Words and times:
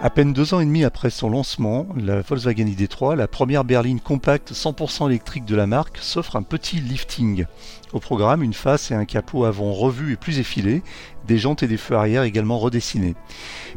À 0.00 0.10
peine 0.10 0.32
deux 0.32 0.54
ans 0.54 0.60
et 0.60 0.64
demi 0.64 0.84
après 0.84 1.10
son 1.10 1.28
lancement, 1.28 1.88
la 1.96 2.20
Volkswagen 2.20 2.66
ID3, 2.66 3.16
la 3.16 3.26
première 3.26 3.64
berline 3.64 3.98
compacte 3.98 4.52
100% 4.52 5.08
électrique 5.08 5.44
de 5.44 5.56
la 5.56 5.66
marque, 5.66 5.98
s'offre 5.98 6.36
un 6.36 6.44
petit 6.44 6.76
lifting. 6.76 7.46
Au 7.92 7.98
programme, 7.98 8.44
une 8.44 8.54
face 8.54 8.92
et 8.92 8.94
un 8.94 9.04
capot 9.04 9.44
avant 9.44 9.72
revus 9.72 10.12
et 10.12 10.16
plus 10.16 10.38
effilés, 10.38 10.84
des 11.26 11.36
jantes 11.36 11.64
et 11.64 11.66
des 11.66 11.76
feux 11.76 11.96
arrière 11.96 12.22
également 12.22 12.60
redessinés. 12.60 13.16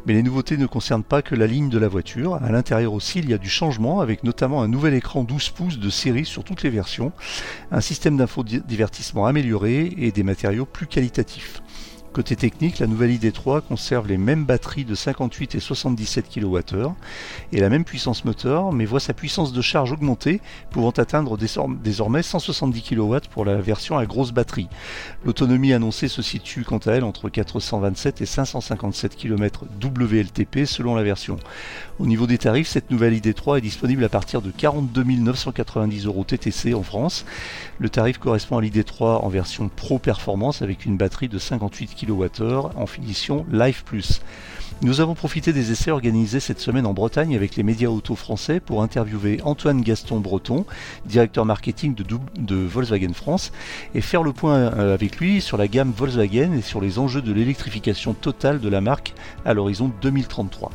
Mais 0.06 0.14
les 0.14 0.22
nouveautés 0.22 0.58
ne 0.58 0.68
concernent 0.68 1.04
pas 1.04 1.24
que 1.24 1.34
la 1.34 1.48
ligne 1.48 1.70
de 1.70 1.80
la 1.80 1.88
voiture. 1.88 2.36
À 2.36 2.52
l'intérieur 2.52 2.94
aussi, 2.94 3.18
il 3.18 3.28
y 3.28 3.34
a 3.34 3.40
du 3.40 3.50
changement 3.50 4.00
avec 4.00 4.24
notamment 4.24 4.62
un 4.62 4.68
nouvel 4.68 4.94
écran 4.94 5.24
12 5.24 5.50
pouces 5.50 5.80
de 5.80 5.90
série 5.90 6.26
sur 6.26 6.44
toutes 6.44 6.62
les 6.62 6.70
versions, 6.70 7.14
un 7.72 7.82
système 7.82 8.18
d'infodivertissement 8.18 9.26
amélioré 9.26 9.92
et 9.98 10.12
des 10.12 10.24
matériaux 10.24 10.68
plus 10.68 10.86
qualitatifs. 10.86 11.64
Côté 12.14 12.36
technique, 12.36 12.80
la 12.80 12.88
nouvelle 12.88 13.18
ID3 13.18 13.62
conserve 13.62 14.06
les 14.06 14.18
mêmes 14.18 14.44
batteries 14.44 14.84
de 14.84 14.96
58 14.96 15.56
et 15.56 15.62
77 15.62 16.28
kWh 16.28 16.90
et 17.54 17.62
la 17.62 17.70
même 17.70 17.86
puissance 17.86 18.26
moteur, 18.26 18.74
mais 18.74 18.84
voit 18.84 19.00
sa 19.00 19.14
puissance 19.14 19.54
de 19.54 19.62
charge 19.62 19.94
augmenter, 19.94 20.42
pouvant 20.72 20.90
atteindre 20.90 21.38
désormais 21.38 22.22
170 22.22 22.82
kW 22.82 23.16
pour 23.32 23.46
la 23.46 23.56
version 23.62 23.98
à 23.98 24.06
grosse 24.06 24.34
batterie. 24.34 24.68
L'autonomie 25.24 25.72
annoncée 25.72 26.10
se 26.10 26.22
situe 26.22 26.66
quant 26.66 26.80
à 26.80 26.92
elle 26.92 27.06
entre 27.06 27.30
427 27.30 28.20
et 28.20 28.26
557 28.26 29.16
km 29.16 29.64
WLTP 29.82 30.66
selon 30.66 30.96
la 30.96 31.04
version. 31.04 31.38
Au 32.02 32.08
niveau 32.08 32.26
des 32.26 32.40
tarifs, 32.40 32.68
cette 32.68 32.90
nouvelle 32.90 33.14
ID3 33.14 33.60
est 33.60 33.62
disponible 33.62 34.04
à 34.04 34.10
partir 34.10 34.42
de 34.42 34.50
42 34.50 35.04
990 35.04 36.08
euros 36.08 36.24
TTC 36.24 36.74
en 36.74 36.82
France. 36.82 37.26
Le 37.78 37.90
tarif 37.90 38.18
correspond 38.18 38.58
à 38.58 38.62
l'ID3 38.64 39.24
en 39.24 39.30
version 39.30 39.70
Pro 39.70 40.00
Performance 40.00 40.64
avec 40.64 40.88
une 40.88 40.98
batterie 40.98 41.30
de 41.30 41.38
58 41.38 41.94
kWh 41.94 42.72
en 42.76 42.88
finition 42.88 43.46
Live 43.52 43.84
Plus. 43.84 44.20
Nous 44.82 45.00
avons 45.00 45.14
profité 45.14 45.54
des 45.54 45.72
essais 45.72 45.92
organisés 45.92 46.40
cette 46.40 46.60
semaine 46.60 46.88
en 46.88 46.94
Bretagne 46.94 47.36
avec 47.36 47.56
les 47.56 47.62
médias 47.62 47.90
auto 47.90 48.16
français 48.16 48.60
pour 48.60 48.82
interviewer 48.82 49.40
Antoine 49.44 49.82
Gaston 49.82 50.22
Breton, 50.22 50.66
directeur 51.06 51.46
marketing 51.46 51.94
de, 51.94 52.04
de, 52.36 52.56
Volkswagen 52.56 53.14
France, 53.14 53.52
et 53.94 54.02
faire 54.02 54.24
le 54.24 54.34
point 54.34 54.56
euh, 54.56 54.96
avec 54.96 55.18
lui 55.18 55.40
sur 55.40 55.56
la 55.56 55.68
gamme 55.68 55.94
Volkswagen 55.96 56.54
et 56.58 56.64
sur 56.64 56.82
les 56.82 56.98
enjeux 56.98 57.22
de 57.22 57.32
l'électrification 57.32 58.16
totale 58.16 58.60
de 58.60 58.70
la 58.70 58.82
marque 58.82 59.14
à 59.46 59.54
l'horizon 59.54 59.92
2033. 60.02 60.72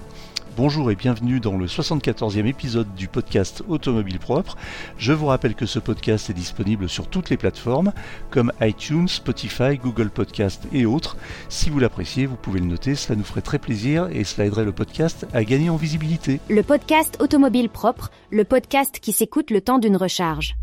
Bonjour 0.56 0.90
et 0.90 0.94
bienvenue 0.94 1.38
dans 1.38 1.58
le 1.58 1.66
74e 1.66 2.46
épisode 2.46 2.94
du 2.94 3.08
podcast 3.08 3.62
Automobile 3.68 4.18
Propre. 4.18 4.56
Je 4.96 5.12
vous 5.12 5.26
rappelle 5.26 5.54
que 5.54 5.66
ce 5.66 5.78
podcast 5.78 6.30
est 6.30 6.32
disponible 6.32 6.88
sur 6.88 7.08
toutes 7.08 7.28
les 7.28 7.36
plateformes 7.36 7.92
comme 8.30 8.50
iTunes, 8.62 9.06
Spotify, 9.06 9.76
Google 9.76 10.08
Podcast 10.08 10.66
et 10.72 10.86
autres. 10.86 11.18
Si 11.50 11.68
vous 11.68 11.78
l'appréciez, 11.78 12.24
vous 12.24 12.36
pouvez 12.36 12.60
le 12.60 12.66
noter, 12.66 12.94
cela 12.94 13.16
nous 13.16 13.24
ferait 13.24 13.42
très 13.42 13.58
plaisir 13.58 14.08
et 14.10 14.24
cela 14.24 14.46
aiderait 14.46 14.64
le 14.64 14.72
podcast 14.72 15.26
à 15.34 15.44
gagner 15.44 15.68
en 15.68 15.76
visibilité. 15.76 16.40
Le 16.48 16.62
podcast 16.62 17.18
Automobile 17.20 17.68
Propre, 17.68 18.10
le 18.30 18.44
podcast 18.44 18.98
qui 18.98 19.12
s'écoute 19.12 19.50
le 19.50 19.60
temps 19.60 19.78
d'une 19.78 19.98
recharge. 19.98 20.56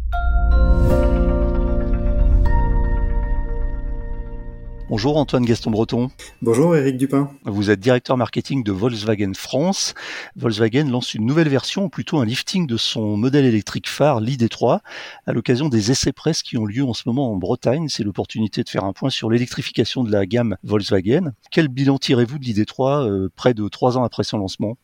Bonjour 4.93 5.17
Antoine 5.17 5.43
Gaston 5.43 5.71
Breton. 5.71 6.11
Bonjour 6.43 6.75
Eric 6.75 6.97
Dupin. 6.97 7.31
Vous 7.45 7.71
êtes 7.71 7.79
directeur 7.79 8.15
marketing 8.15 8.63
de 8.63 8.71
Volkswagen 8.71 9.33
France. 9.33 9.95
Volkswagen 10.35 10.87
lance 10.87 11.15
une 11.15 11.25
nouvelle 11.25 11.49
version, 11.49 11.85
ou 11.85 11.89
plutôt 11.89 12.19
un 12.19 12.25
lifting 12.25 12.67
de 12.67 12.77
son 12.77 13.17
modèle 13.17 13.45
électrique 13.45 13.89
phare, 13.89 14.21
l'ID3, 14.21 14.81
à 15.25 15.33
l'occasion 15.33 15.67
des 15.67 15.89
essais 15.89 16.11
presse 16.11 16.43
qui 16.43 16.59
ont 16.59 16.65
lieu 16.65 16.83
en 16.83 16.93
ce 16.93 17.01
moment 17.07 17.31
en 17.31 17.37
Bretagne. 17.37 17.89
C'est 17.89 18.03
l'opportunité 18.03 18.61
de 18.61 18.69
faire 18.69 18.83
un 18.83 18.93
point 18.93 19.09
sur 19.09 19.31
l'électrification 19.31 20.03
de 20.03 20.11
la 20.11 20.27
gamme 20.27 20.57
Volkswagen. 20.61 21.31
Quel 21.49 21.69
bilan 21.69 21.97
tirez-vous 21.97 22.37
de 22.37 22.45
l'ID3 22.45 23.09
euh, 23.09 23.29
près 23.35 23.55
de 23.55 23.67
trois 23.69 23.97
ans 23.97 24.03
après 24.03 24.23
son 24.23 24.37
lancement? 24.37 24.77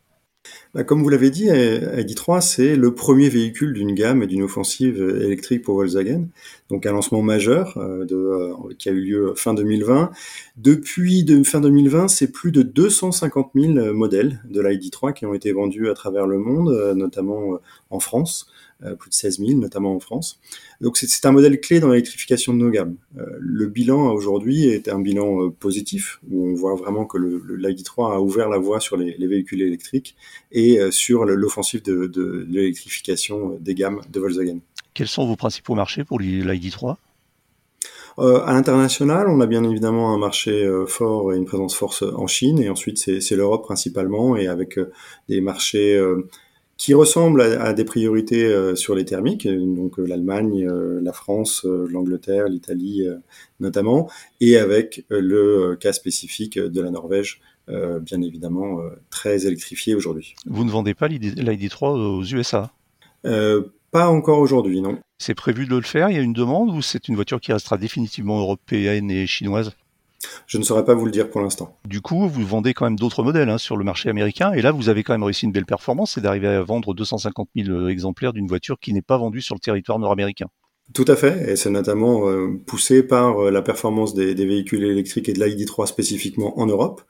Bah, 0.73 0.83
comme 0.83 1.01
vous 1.01 1.09
l'avez 1.09 1.31
dit, 1.31 1.47
ID3, 1.47 2.41
c'est 2.41 2.75
le 2.75 2.93
premier 2.93 3.29
véhicule 3.29 3.73
d'une 3.73 3.93
gamme 3.95 4.23
et 4.23 4.27
d'une 4.27 4.43
offensive 4.43 5.01
électrique 5.21 5.63
pour 5.63 5.75
Volkswagen. 5.75 6.27
Donc 6.69 6.85
un 6.85 6.91
lancement 6.91 7.21
majeur 7.21 7.77
euh, 7.77 8.05
euh, 8.11 8.53
qui 8.77 8.89
a 8.89 8.91
eu 8.91 9.01
lieu 9.01 9.33
fin 9.35 9.53
2020. 9.53 10.11
Depuis 10.57 11.23
de, 11.23 11.43
fin 11.43 11.61
2020, 11.61 12.07
c'est 12.07 12.31
plus 12.31 12.51
de 12.51 12.61
250 12.61 13.51
000 13.55 13.93
modèles 13.93 14.39
de 14.49 14.61
l'ID3 14.61 15.13
qui 15.13 15.25
ont 15.25 15.33
été 15.33 15.51
vendus 15.51 15.89
à 15.89 15.95
travers 15.95 16.27
le 16.27 16.37
monde, 16.37 16.69
euh, 16.69 16.93
notamment 16.93 17.59
en 17.89 17.99
France. 17.99 18.47
Plus 18.97 19.09
de 19.09 19.13
16 19.13 19.39
000, 19.39 19.59
notamment 19.59 19.93
en 19.93 19.99
France. 19.99 20.39
Donc 20.79 20.95
c'est 20.95 21.25
un 21.25 21.33
modèle 21.33 21.59
clé 21.59 21.81
dans 21.81 21.89
l'électrification 21.89 22.53
de 22.53 22.59
nos 22.59 22.69
gammes. 22.69 22.95
Le 23.13 23.65
bilan 23.65 24.13
aujourd'hui 24.13 24.69
est 24.69 24.87
un 24.87 25.01
bilan 25.01 25.49
positif, 25.49 26.21
où 26.31 26.47
on 26.47 26.53
voit 26.53 26.75
vraiment 26.75 27.03
que 27.03 27.17
le, 27.17 27.41
le 27.43 27.57
l'ID3 27.57 28.13
a 28.13 28.21
ouvert 28.21 28.47
la 28.47 28.57
voie 28.57 28.79
sur 28.79 28.95
les, 28.95 29.17
les 29.17 29.27
véhicules 29.27 29.61
électriques 29.61 30.15
sur 30.91 31.25
l'offensive 31.25 31.81
de, 31.83 32.07
de 32.07 32.45
l'électrification 32.49 33.57
des 33.59 33.75
gammes 33.75 34.01
de 34.09 34.19
Volkswagen. 34.19 34.59
Quels 34.93 35.07
sont 35.07 35.25
vos 35.25 35.35
principaux 35.35 35.75
marchés 35.75 36.03
pour 36.03 36.19
l'ID3 36.19 36.95
euh, 38.17 38.41
à 38.43 38.51
l'international, 38.51 39.29
on 39.29 39.39
a 39.39 39.45
bien 39.45 39.63
évidemment 39.63 40.13
un 40.13 40.17
marché 40.17 40.69
fort 40.87 41.31
et 41.31 41.37
une 41.37 41.45
présence 41.45 41.73
forte 41.73 42.03
en 42.03 42.27
Chine, 42.27 42.59
et 42.59 42.69
ensuite 42.69 42.97
c'est 42.97 43.35
l'Europe 43.35 43.63
principalement, 43.63 44.35
et 44.35 44.47
avec 44.47 44.77
des 45.29 45.39
marchés 45.39 45.97
qui 46.79 46.93
ressemble 46.93 47.41
à, 47.41 47.73
des 47.73 47.83
priorités 47.83 48.45
euh, 48.45 48.73
sur 48.73 48.95
les 48.95 49.03
thermiques, 49.03 49.45
donc 49.45 49.99
euh, 49.99 50.05
l'Allemagne, 50.05 50.65
euh, 50.65 51.01
la 51.03 51.11
France, 51.11 51.65
l'Angleterre, 51.65 52.47
l'Italie 52.47 53.05
notamment, 53.59 54.09
et 54.39 54.57
avec 54.57 55.05
le 55.09 55.75
cas 55.75 55.91
spécifique 55.91 56.57
de 56.57 56.81
la 56.81 56.89
Norvège, 56.89 57.41
bien 58.01 58.21
évidemment 58.21 58.79
très 59.09 59.45
électrifié 59.45 59.95
aujourd'hui. 59.95 60.35
Vous 60.45 60.63
ne 60.63 60.71
vendez 60.71 60.93
pas 60.93 61.07
l'ID3 61.07 61.97
aux 61.97 62.23
USA 62.23 62.71
Pas 63.23 64.07
encore 64.07 64.39
aujourd'hui, 64.39 64.81
non. 64.81 64.97
C'est 65.17 65.35
prévu 65.35 65.65
de 65.65 65.75
le 65.75 65.81
faire? 65.81 66.09
Il 66.09 66.15
y 66.15 66.19
a 66.19 66.21
une 66.21 66.33
demande 66.33 66.69
ou 66.69 66.81
c'est 66.81 67.07
une 67.07 67.15
voiture 67.15 67.41
qui 67.41 67.51
restera 67.51 67.77
définitivement 67.77 68.39
européenne 68.39 69.11
et 69.11 69.27
chinoise? 69.27 69.73
Je 70.47 70.57
ne 70.57 70.63
saurais 70.63 70.85
pas 70.85 70.93
vous 70.93 71.05
le 71.05 71.11
dire 71.11 71.29
pour 71.29 71.41
l'instant. 71.41 71.77
Du 71.85 72.01
coup, 72.01 72.27
vous 72.27 72.45
vendez 72.45 72.73
quand 72.73 72.85
même 72.85 72.97
d'autres 72.97 73.23
modèles 73.23 73.49
hein, 73.49 73.57
sur 73.57 73.77
le 73.77 73.83
marché 73.83 74.09
américain, 74.09 74.51
et 74.53 74.61
là, 74.61 74.71
vous 74.71 74.89
avez 74.89 75.03
quand 75.03 75.13
même 75.13 75.23
réussi 75.23 75.45
une 75.45 75.51
belle 75.51 75.65
performance, 75.65 76.13
c'est 76.13 76.21
d'arriver 76.21 76.47
à 76.47 76.61
vendre 76.61 76.93
250 76.93 77.49
000 77.55 77.69
euh, 77.69 77.87
exemplaires 77.89 78.33
d'une 78.33 78.47
voiture 78.47 78.79
qui 78.79 78.93
n'est 78.93 79.01
pas 79.01 79.17
vendue 79.17 79.41
sur 79.41 79.55
le 79.55 79.59
territoire 79.59 79.99
nord-américain. 79.99 80.47
Tout 80.93 81.05
à 81.07 81.15
fait, 81.15 81.51
et 81.51 81.55
c'est 81.55 81.69
notamment 81.69 82.27
euh, 82.27 82.47
poussé 82.65 83.03
par 83.03 83.45
euh, 83.45 83.51
la 83.51 83.61
performance 83.61 84.15
des, 84.15 84.33
véhicules 84.33 84.83
électriques 84.83 85.29
et 85.29 85.33
de 85.33 85.43
l'ID3 85.43 85.85
spécifiquement 85.85 86.59
en 86.59 86.65
Europe. 86.65 87.01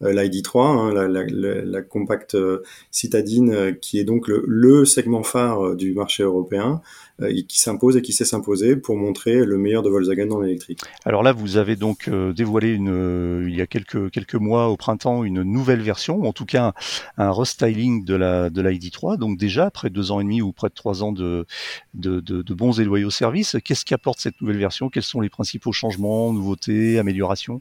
L'ID3, 0.00 0.60
hein, 0.60 0.92
la, 0.94 1.08
la, 1.08 1.24
la, 1.64 1.82
compacte 1.82 2.36
citadine, 2.90 3.76
qui 3.80 3.98
est 3.98 4.04
donc 4.04 4.28
le 4.28 4.84
segment 4.84 5.22
phare 5.22 5.74
du 5.74 5.92
marché 5.92 6.22
européen, 6.22 6.80
euh, 7.20 7.32
qui 7.48 7.60
s'impose 7.60 7.96
et 7.96 8.02
qui 8.02 8.12
sait 8.12 8.24
s'imposer 8.24 8.76
pour 8.76 8.96
montrer 8.96 9.44
le 9.44 9.58
meilleur 9.58 9.82
de 9.82 9.90
Volkswagen 9.90 10.26
dans 10.26 10.40
l'électrique. 10.40 10.78
Alors 11.04 11.24
là, 11.24 11.32
vous 11.32 11.56
avez 11.56 11.74
donc 11.74 12.06
euh, 12.06 12.32
dévoilé 12.32 12.68
une, 12.68 12.90
euh, 12.90 13.44
il 13.48 13.56
y 13.56 13.60
a 13.60 13.66
quelques 13.66 14.12
quelques 14.12 14.36
mois 14.36 14.68
au 14.68 14.76
printemps 14.76 15.24
une 15.24 15.42
nouvelle 15.42 15.80
version, 15.80 16.22
en 16.22 16.32
tout 16.32 16.44
cas 16.44 16.74
un, 17.16 17.30
restyling 17.32 18.04
de 18.04 18.14
la 18.14 18.50
de 18.50 18.62
l'ID3. 18.62 19.16
Donc 19.18 19.36
déjà 19.36 19.66
après 19.66 19.90
deux 19.90 20.12
ans 20.12 20.20
et 20.20 20.22
demi 20.22 20.42
ou 20.42 20.52
près 20.52 20.68
de 20.68 20.74
trois 20.74 21.02
ans 21.02 21.10
de 21.10 21.44
de, 21.94 22.20
de, 22.20 22.42
de 22.42 22.54
bons 22.54 22.78
et 22.78 22.84
loyaux 22.84 23.10
services, 23.10 23.56
qu'est-ce 23.64 23.84
qu'apporte 23.84 24.20
cette 24.20 24.40
nouvelle 24.40 24.58
version? 24.58 24.88
Quels 24.88 25.02
sont 25.02 25.20
les 25.20 25.28
principaux 25.28 25.72
changements, 25.72 26.32
nouveautés, 26.32 27.00
améliorations? 27.00 27.60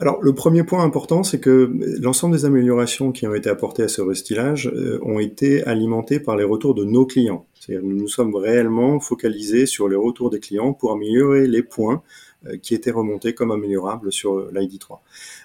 Alors 0.00 0.20
le 0.20 0.34
premier 0.34 0.64
point 0.64 0.82
important, 0.82 1.22
c'est 1.22 1.38
que 1.38 1.75
l'ensemble 2.00 2.36
des 2.36 2.44
améliorations 2.44 3.12
qui 3.12 3.26
ont 3.26 3.34
été 3.34 3.48
apportées 3.50 3.82
à 3.82 3.88
ce 3.88 4.00
restylage 4.00 4.72
ont 5.02 5.18
été 5.18 5.64
alimentées 5.64 6.20
par 6.20 6.36
les 6.36 6.44
retours 6.44 6.74
de 6.74 6.84
nos 6.84 7.06
clients. 7.06 7.46
C'est-à-dire 7.54 7.86
nous 7.86 7.96
nous 7.96 8.08
sommes 8.08 8.34
réellement 8.34 9.00
focalisés 9.00 9.66
sur 9.66 9.88
les 9.88 9.96
retours 9.96 10.30
des 10.30 10.40
clients 10.40 10.72
pour 10.72 10.92
améliorer 10.92 11.46
les 11.46 11.62
points 11.62 12.02
euh, 12.46 12.56
qui 12.58 12.74
étaient 12.74 12.90
remontés 12.90 13.34
comme 13.34 13.50
améliorables 13.50 14.12
sur 14.12 14.50
l'ID3. 14.52 14.98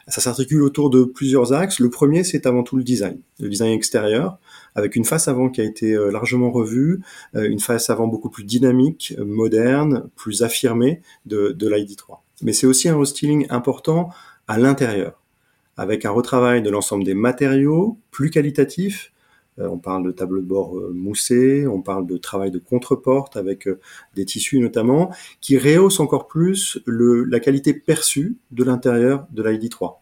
Ça 0.07 0.21
s'articule 0.21 0.61
autour 0.61 0.89
de 0.89 1.03
plusieurs 1.03 1.53
axes. 1.53 1.79
Le 1.79 1.89
premier, 1.89 2.23
c'est 2.23 2.45
avant 2.45 2.63
tout 2.63 2.75
le 2.75 2.83
design. 2.83 3.19
Le 3.39 3.49
design 3.49 3.71
extérieur, 3.71 4.39
avec 4.75 4.95
une 4.95 5.05
face 5.05 5.27
avant 5.27 5.49
qui 5.49 5.61
a 5.61 5.63
été 5.63 5.93
euh, 5.93 6.11
largement 6.11 6.51
revue, 6.51 7.01
euh, 7.35 7.49
une 7.49 7.59
face 7.59 7.89
avant 7.89 8.07
beaucoup 8.07 8.29
plus 8.29 8.43
dynamique, 8.43 9.15
moderne, 9.19 10.09
plus 10.15 10.43
affirmée 10.43 11.01
de, 11.25 11.55
de 11.57 11.69
l'ID3. 11.69 12.19
Mais 12.41 12.53
c'est 12.53 12.67
aussi 12.67 12.89
un 12.89 12.97
restyling 12.97 13.45
important 13.49 14.09
à 14.47 14.57
l'intérieur, 14.57 15.20
avec 15.81 16.05
un 16.05 16.11
retravail 16.11 16.61
de 16.61 16.69
l'ensemble 16.69 17.03
des 17.03 17.15
matériaux, 17.15 17.97
plus 18.11 18.29
qualitatif, 18.29 19.11
euh, 19.57 19.67
on 19.67 19.79
parle 19.79 20.05
de 20.05 20.11
tableau 20.11 20.39
de 20.39 20.45
bord 20.45 20.77
euh, 20.77 20.91
moussé, 20.93 21.65
on 21.65 21.81
parle 21.81 22.05
de 22.05 22.17
travail 22.17 22.51
de 22.51 22.59
contreporte 22.59 23.35
avec 23.35 23.67
euh, 23.67 23.79
des 24.15 24.23
tissus 24.23 24.59
notamment, 24.59 25.11
qui 25.41 25.57
rehaussent 25.57 25.99
encore 25.99 26.27
plus 26.27 26.79
la 26.85 27.39
qualité 27.39 27.73
perçue 27.73 28.37
de 28.51 28.63
l'intérieur 28.63 29.25
de 29.31 29.41
l'ID3. 29.41 29.95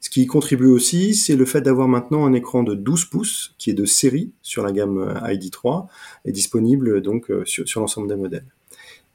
Ce 0.00 0.08
qui 0.08 0.26
contribue 0.26 0.68
aussi, 0.68 1.14
c'est 1.14 1.36
le 1.36 1.44
fait 1.44 1.60
d'avoir 1.60 1.86
maintenant 1.86 2.24
un 2.24 2.32
écran 2.32 2.62
de 2.62 2.74
12 2.74 3.04
pouces 3.04 3.54
qui 3.58 3.68
est 3.68 3.74
de 3.74 3.84
série 3.84 4.32
sur 4.40 4.62
la 4.62 4.72
gamme 4.72 5.20
ID3 5.22 5.86
et 6.24 6.32
disponible 6.32 7.02
donc 7.02 7.30
sur 7.44 7.80
l'ensemble 7.80 8.08
des 8.08 8.16
modèles. 8.16 8.46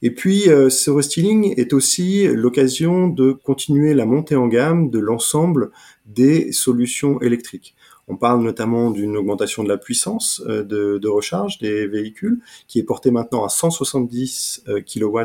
Et 0.06 0.12
puis, 0.12 0.42
ce 0.44 0.92
restyling 0.92 1.56
est 1.58 1.74
aussi 1.74 2.28
l'occasion 2.28 3.08
de 3.08 3.32
continuer 3.32 3.96
la 3.96 4.06
montée 4.06 4.36
en 4.36 4.48
gamme 4.48 4.92
de 4.92 5.00
l'ensemble 5.00 5.72
des 6.06 6.52
solutions 6.52 7.20
électriques. 7.22 7.74
On 8.08 8.16
parle 8.16 8.44
notamment 8.44 8.92
d'une 8.92 9.18
augmentation 9.18 9.64
de 9.64 9.68
la 9.68 9.80
puissance 9.80 10.44
de, 10.46 11.00
de, 11.00 11.08
recharge 11.08 11.58
des 11.58 11.88
véhicules, 11.88 12.40
qui 12.68 12.78
est 12.78 12.84
portée 12.84 13.10
maintenant 13.10 13.44
à 13.46 13.50
170 13.50 14.66
kW 14.86 15.22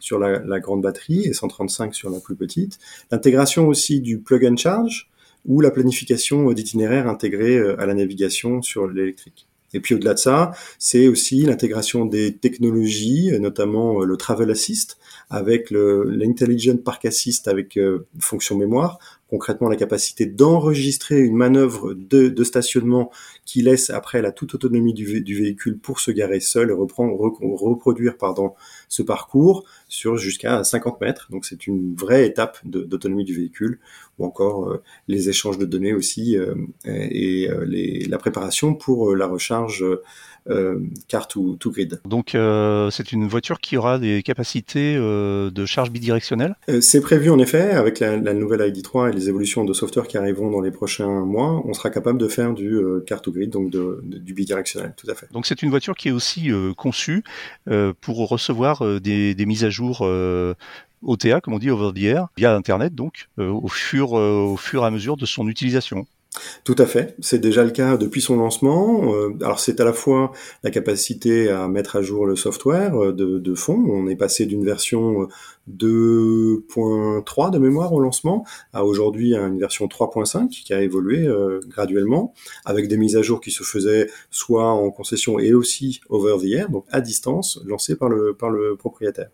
sur 0.00 0.18
la, 0.18 0.58
grande 0.58 0.82
batterie 0.82 1.20
et 1.26 1.32
135 1.32 1.94
sur 1.94 2.10
la 2.10 2.18
plus 2.18 2.34
petite. 2.34 2.80
L'intégration 3.12 3.68
aussi 3.68 4.00
du 4.00 4.18
plug 4.18 4.44
and 4.46 4.56
charge 4.56 5.12
ou 5.44 5.60
la 5.60 5.70
planification 5.70 6.52
d'itinéraires 6.52 7.06
intégrés 7.06 7.56
à 7.78 7.86
la 7.86 7.94
navigation 7.94 8.62
sur 8.62 8.88
l'électrique. 8.88 9.46
Et 9.74 9.80
puis 9.80 9.94
au-delà 9.94 10.14
de 10.14 10.18
ça, 10.18 10.52
c'est 10.78 11.08
aussi 11.08 11.42
l'intégration 11.42 12.06
des 12.06 12.36
technologies, 12.36 13.30
notamment 13.38 14.00
le 14.00 14.16
Travel 14.16 14.50
Assist, 14.50 14.98
avec 15.30 15.70
l'Intelligent 15.70 16.76
Park 16.76 17.04
Assist 17.04 17.48
avec 17.48 17.76
euh, 17.76 18.06
fonction 18.20 18.56
mémoire, 18.56 18.98
concrètement 19.34 19.68
la 19.68 19.74
capacité 19.74 20.26
d'enregistrer 20.26 21.18
une 21.18 21.34
manœuvre 21.34 21.92
de, 21.92 22.44
stationnement 22.44 23.10
qui 23.44 23.62
laisse 23.62 23.90
après 23.90 24.22
la 24.22 24.30
toute 24.30 24.54
autonomie 24.54 24.94
du, 24.94 25.04
véhicule 25.04 25.76
pour 25.76 25.98
se 25.98 26.12
garer 26.12 26.38
seul 26.38 26.70
et 26.70 26.72
reprendre, 26.72 27.16
reproduire 27.18 28.16
pardon, 28.16 28.54
ce 28.88 29.02
parcours 29.02 29.64
sur 29.88 30.16
jusqu'à 30.16 30.62
50 30.62 31.00
mètres. 31.00 31.26
Donc 31.32 31.46
c'est 31.46 31.66
une 31.66 31.96
vraie 31.96 32.24
étape 32.26 32.58
d'autonomie 32.64 33.24
du 33.24 33.34
véhicule, 33.34 33.80
ou 34.20 34.24
encore 34.24 34.68
euh, 34.68 34.82
les 35.08 35.28
échanges 35.28 35.58
de 35.58 35.64
données 35.64 35.94
aussi 35.94 36.36
euh, 36.36 36.54
et 36.84 37.50
euh, 37.50 37.66
la 38.08 38.18
préparation 38.18 38.74
pour 38.74 39.16
la 39.16 39.26
recharge 39.26 39.84
carte 41.08 41.36
ou 41.36 41.56
tout 41.56 41.70
grid. 41.70 42.00
Donc 42.04 42.34
euh, 42.34 42.90
c'est 42.90 43.12
une 43.12 43.26
voiture 43.26 43.60
qui 43.60 43.76
aura 43.76 43.98
des 43.98 44.22
capacités 44.22 44.94
euh, 44.96 45.50
de 45.50 45.64
charge 45.64 45.90
bidirectionnelle? 45.90 46.56
C'est 46.80 47.00
prévu 47.00 47.30
en 47.30 47.38
effet, 47.38 47.70
avec 47.70 48.00
la, 48.00 48.16
la, 48.16 48.34
nouvelle 48.34 48.60
ID3 48.60 49.10
et 49.10 49.12
les 49.12 49.28
évolutions 49.28 49.64
de 49.64 49.72
software 49.72 50.06
qui 50.06 50.18
arriveront 50.18 50.50
dans 50.50 50.60
les 50.60 50.70
prochains 50.70 51.24
mois, 51.24 51.62
on 51.64 51.72
sera 51.72 51.90
capable 51.90 52.18
de 52.18 52.28
faire 52.28 52.52
du 52.52 52.78
carte 53.06 53.26
ou 53.26 53.32
grid, 53.32 53.50
donc 53.50 53.70
de, 53.70 54.00
de, 54.02 54.18
du 54.18 54.34
bidirectionnel, 54.34 54.94
tout 54.96 55.10
à 55.10 55.14
fait. 55.14 55.26
Donc 55.32 55.46
c'est 55.46 55.62
une 55.62 55.70
voiture 55.70 55.94
qui 55.94 56.08
est 56.08 56.12
aussi 56.12 56.50
conçue 56.76 57.24
pour 58.00 58.28
recevoir 58.28 59.00
des, 59.00 59.34
des, 59.34 59.46
mises 59.46 59.64
à 59.64 59.70
jour 59.70 60.06
OTA, 61.02 61.40
comme 61.40 61.54
on 61.54 61.58
dit, 61.58 61.70
over 61.70 61.92
the 61.94 62.04
air, 62.04 62.28
via 62.36 62.54
Internet, 62.54 62.94
donc, 62.94 63.28
au, 63.38 63.68
fur, 63.68 64.12
au 64.12 64.56
fur 64.56 64.82
et 64.82 64.86
à 64.86 64.90
mesure 64.90 65.16
de 65.16 65.26
son 65.26 65.48
utilisation. 65.48 66.06
Tout 66.64 66.74
à 66.78 66.86
fait, 66.86 67.14
c'est 67.20 67.38
déjà 67.38 67.62
le 67.62 67.70
cas 67.70 67.96
depuis 67.96 68.20
son 68.20 68.36
lancement. 68.36 69.14
Euh, 69.14 69.30
alors 69.42 69.60
c'est 69.60 69.80
à 69.80 69.84
la 69.84 69.92
fois 69.92 70.32
la 70.64 70.70
capacité 70.70 71.48
à 71.48 71.68
mettre 71.68 71.96
à 71.96 72.02
jour 72.02 72.26
le 72.26 72.34
software 72.36 72.96
euh, 72.96 73.12
de, 73.12 73.54
fond. 73.54 73.84
On 73.88 74.08
est 74.08 74.16
passé 74.16 74.46
d'une 74.46 74.64
version 74.64 75.28
2.3 75.70 77.50
de 77.52 77.58
mémoire 77.58 77.92
au 77.92 78.00
lancement 78.00 78.44
à 78.72 78.84
aujourd'hui 78.84 79.34
une 79.34 79.58
version 79.58 79.86
3.5 79.86 80.48
qui 80.48 80.74
a 80.74 80.82
évolué 80.82 81.24
euh, 81.26 81.60
graduellement 81.68 82.34
avec 82.64 82.88
des 82.88 82.96
mises 82.96 83.16
à 83.16 83.22
jour 83.22 83.40
qui 83.40 83.52
se 83.52 83.62
faisaient 83.62 84.10
soit 84.30 84.72
en 84.72 84.90
concession 84.90 85.38
et 85.38 85.54
aussi 85.54 86.00
over 86.08 86.36
the 86.42 86.52
air, 86.52 86.68
donc 86.68 86.84
à 86.90 87.00
distance, 87.00 87.60
lancées 87.64 87.96
par 87.96 88.08
le, 88.08 88.34
par 88.34 88.50
le 88.50 88.74
propriétaire 88.76 89.28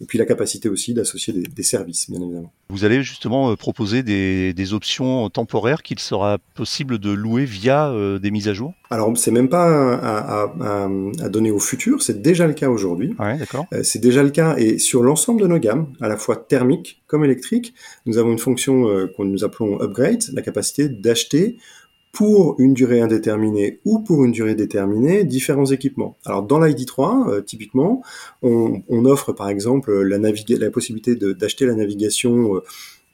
et 0.00 0.06
puis 0.06 0.18
la 0.18 0.26
capacité 0.26 0.68
aussi 0.68 0.92
d'associer 0.92 1.32
des, 1.32 1.42
des, 1.42 1.62
services, 1.62 2.10
bien 2.10 2.20
évidemment. 2.20 2.52
Vous 2.68 2.84
allez 2.84 3.02
justement 3.02 3.50
euh, 3.50 3.56
proposer 3.56 4.02
des, 4.02 4.52
des 4.52 4.74
options 4.74 5.30
temporaires 5.30 5.82
qu'il 5.82 6.00
sera 6.00 6.38
possible 6.54 6.98
de 6.98 7.12
louer 7.12 7.44
via 7.44 7.90
euh, 7.90 8.18
des 8.18 8.30
mises 8.30 8.48
à 8.48 8.54
jour? 8.54 8.74
Alors, 8.90 9.16
c'est 9.16 9.30
même 9.30 9.48
pas 9.48 9.94
à, 9.94 10.42
à, 10.42 10.88
à, 11.22 11.28
donner 11.28 11.50
au 11.50 11.60
futur, 11.60 12.02
c'est 12.02 12.20
déjà 12.20 12.46
le 12.46 12.54
cas 12.54 12.68
aujourd'hui. 12.68 13.14
Ouais, 13.18 13.38
d'accord. 13.38 13.66
Euh, 13.72 13.82
c'est 13.84 14.00
déjà 14.00 14.22
le 14.22 14.30
cas, 14.30 14.56
et 14.56 14.78
sur 14.78 15.02
l'ensemble 15.02 15.40
de 15.40 15.46
nos 15.46 15.58
gammes, 15.58 15.86
à 16.00 16.08
la 16.08 16.16
fois 16.16 16.36
thermique 16.36 17.02
comme 17.06 17.24
électrique, 17.24 17.74
nous 18.06 18.18
avons 18.18 18.32
une 18.32 18.38
fonction 18.38 18.84
que 18.84 19.22
nous 19.22 19.44
appelons 19.44 19.80
upgrade, 19.80 20.24
la 20.32 20.42
capacité 20.42 20.88
d'acheter 20.88 21.58
pour 22.14 22.54
une 22.60 22.74
durée 22.74 23.00
indéterminée 23.00 23.80
ou 23.84 23.98
pour 23.98 24.24
une 24.24 24.30
durée 24.30 24.54
déterminée 24.54 25.24
différents 25.24 25.66
équipements. 25.66 26.16
Alors 26.24 26.44
dans 26.44 26.60
l'ID3, 26.60 27.28
euh, 27.28 27.40
typiquement, 27.42 28.02
on, 28.40 28.82
on, 28.88 29.04
offre 29.04 29.32
par 29.32 29.48
exemple 29.48 29.92
la, 30.02 30.18
la 30.18 30.70
possibilité 30.70 31.16
d'acheter 31.16 31.66
la 31.66 31.74
navigation 31.74 32.54
euh, 32.54 32.60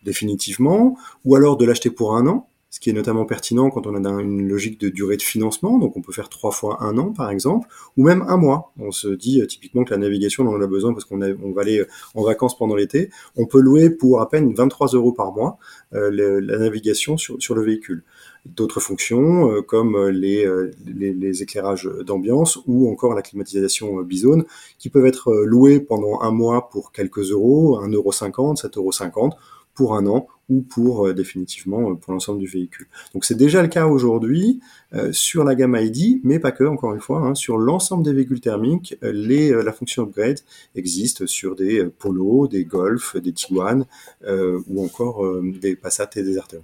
définitivement 0.05 0.97
ou 1.25 1.35
alors 1.35 1.57
de 1.57 1.65
l'acheter 1.65 1.91
pour 1.91 2.15
un 2.15 2.27
an 2.27 2.51
ce 2.71 2.79
qui 2.79 2.89
est 2.89 2.93
notamment 2.93 3.25
pertinent 3.25 3.69
quand 3.71 3.87
on 3.87 4.05
a 4.05 4.23
une 4.23 4.49
logique 4.49 4.81
de 4.81 4.89
durée 4.89 5.17
de 5.17 5.23
financement, 5.23 5.79
donc 5.79 5.97
on 5.97 6.03
peut 6.03 6.13
faire 6.13 6.29
trois 6.29 6.53
fois 6.53 6.83
un 6.83 6.97
an 6.99 7.13
par 7.13 7.31
exemple, 7.31 7.69
ou 7.97 8.05
même 8.05 8.25
un 8.29 8.37
mois. 8.37 8.73
On 8.79 8.93
se 8.93 9.09
dit 9.09 9.43
euh, 9.43 9.47
typiquement 9.47 9.83
que 9.83 9.91
la 9.91 9.99
navigation, 9.99 10.45
on 10.47 10.55
en 10.55 10.61
a 10.61 10.67
besoin 10.69 10.93
parce 10.93 11.05
qu'on 11.05 11.21
on 11.21 11.53
va 11.53 11.63
aller 11.63 11.81
euh, 11.81 11.89
en 12.15 12.23
vacances 12.23 12.57
pendant 12.57 12.77
l'été, 12.77 13.11
on 13.37 13.47
peut 13.47 13.61
louer 13.61 13.91
pour 13.91 14.21
à 14.21 14.29
peine 14.29 14.55
23 14.55 14.89
euros 14.89 15.13
par 15.13 15.33
mois 15.33 15.59
euh, 15.95 16.41
la 16.41 16.59
navigation 16.59 17.17
sur, 17.17 17.43
sur 17.43 17.57
le 17.57 17.63
véhicule. 17.63 18.05
D'autres 18.47 18.81
fonctions 18.81 19.51
euh, 19.51 19.63
comme 19.63 19.95
euh, 19.97 20.11
les, 20.11 20.47
les, 20.87 21.13
les 21.13 21.43
éclairages 21.43 21.89
d'ambiance 22.07 22.59
ou 22.67 22.91
encore 22.91 23.15
la 23.15 23.23
climatisation 23.23 24.03
bizone 24.03 24.45
qui 24.79 24.89
peuvent 24.89 25.07
être 25.07 25.33
loués 25.45 25.81
pendant 25.81 26.21
un 26.21 26.31
mois 26.31 26.69
pour 26.71 26.93
quelques 26.93 27.31
euros, 27.31 27.81
1,50 27.83 27.95
euro, 27.95 28.13
7,50 28.13 28.77
euros 28.77 29.31
pour 29.75 29.97
un 29.97 30.07
an 30.07 30.27
ou 30.51 30.63
pour 30.63 31.07
euh, 31.07 31.15
définitivement 31.15 31.91
euh, 31.91 31.95
pour 31.95 32.13
l'ensemble 32.13 32.41
du 32.41 32.47
véhicule. 32.47 32.87
Donc 33.15 33.25
c'est 33.25 33.37
déjà 33.37 33.63
le 33.63 33.69
cas 33.69 33.87
aujourd'hui 33.87 34.61
euh, 34.93 35.13
sur 35.13 35.45
la 35.45 35.55
gamme 35.55 35.75
ID, 35.75 36.21
mais 36.25 36.39
pas 36.39 36.53
que, 36.53 36.65
encore 36.65 36.93
une 36.93 37.01
fois, 37.01 37.21
hein, 37.21 37.35
sur 37.35 37.57
l'ensemble 37.57 38.05
des 38.05 38.13
véhicules 38.13 38.41
thermiques, 38.41 38.97
les, 39.01 39.51
la 39.51 39.73
fonction 39.73 40.03
upgrade 40.03 40.41
existe 40.75 41.27
sur 41.27 41.55
des 41.57 41.87
Polo, 41.99 42.49
des 42.49 42.65
Golf, 42.65 43.17
des 43.17 43.33
Tiguan 43.33 43.87
ou 44.27 44.85
encore 44.85 45.25
des 45.43 45.77
Passat 45.77 46.11
et 46.17 46.23
des 46.23 46.37
Arteon. 46.37 46.63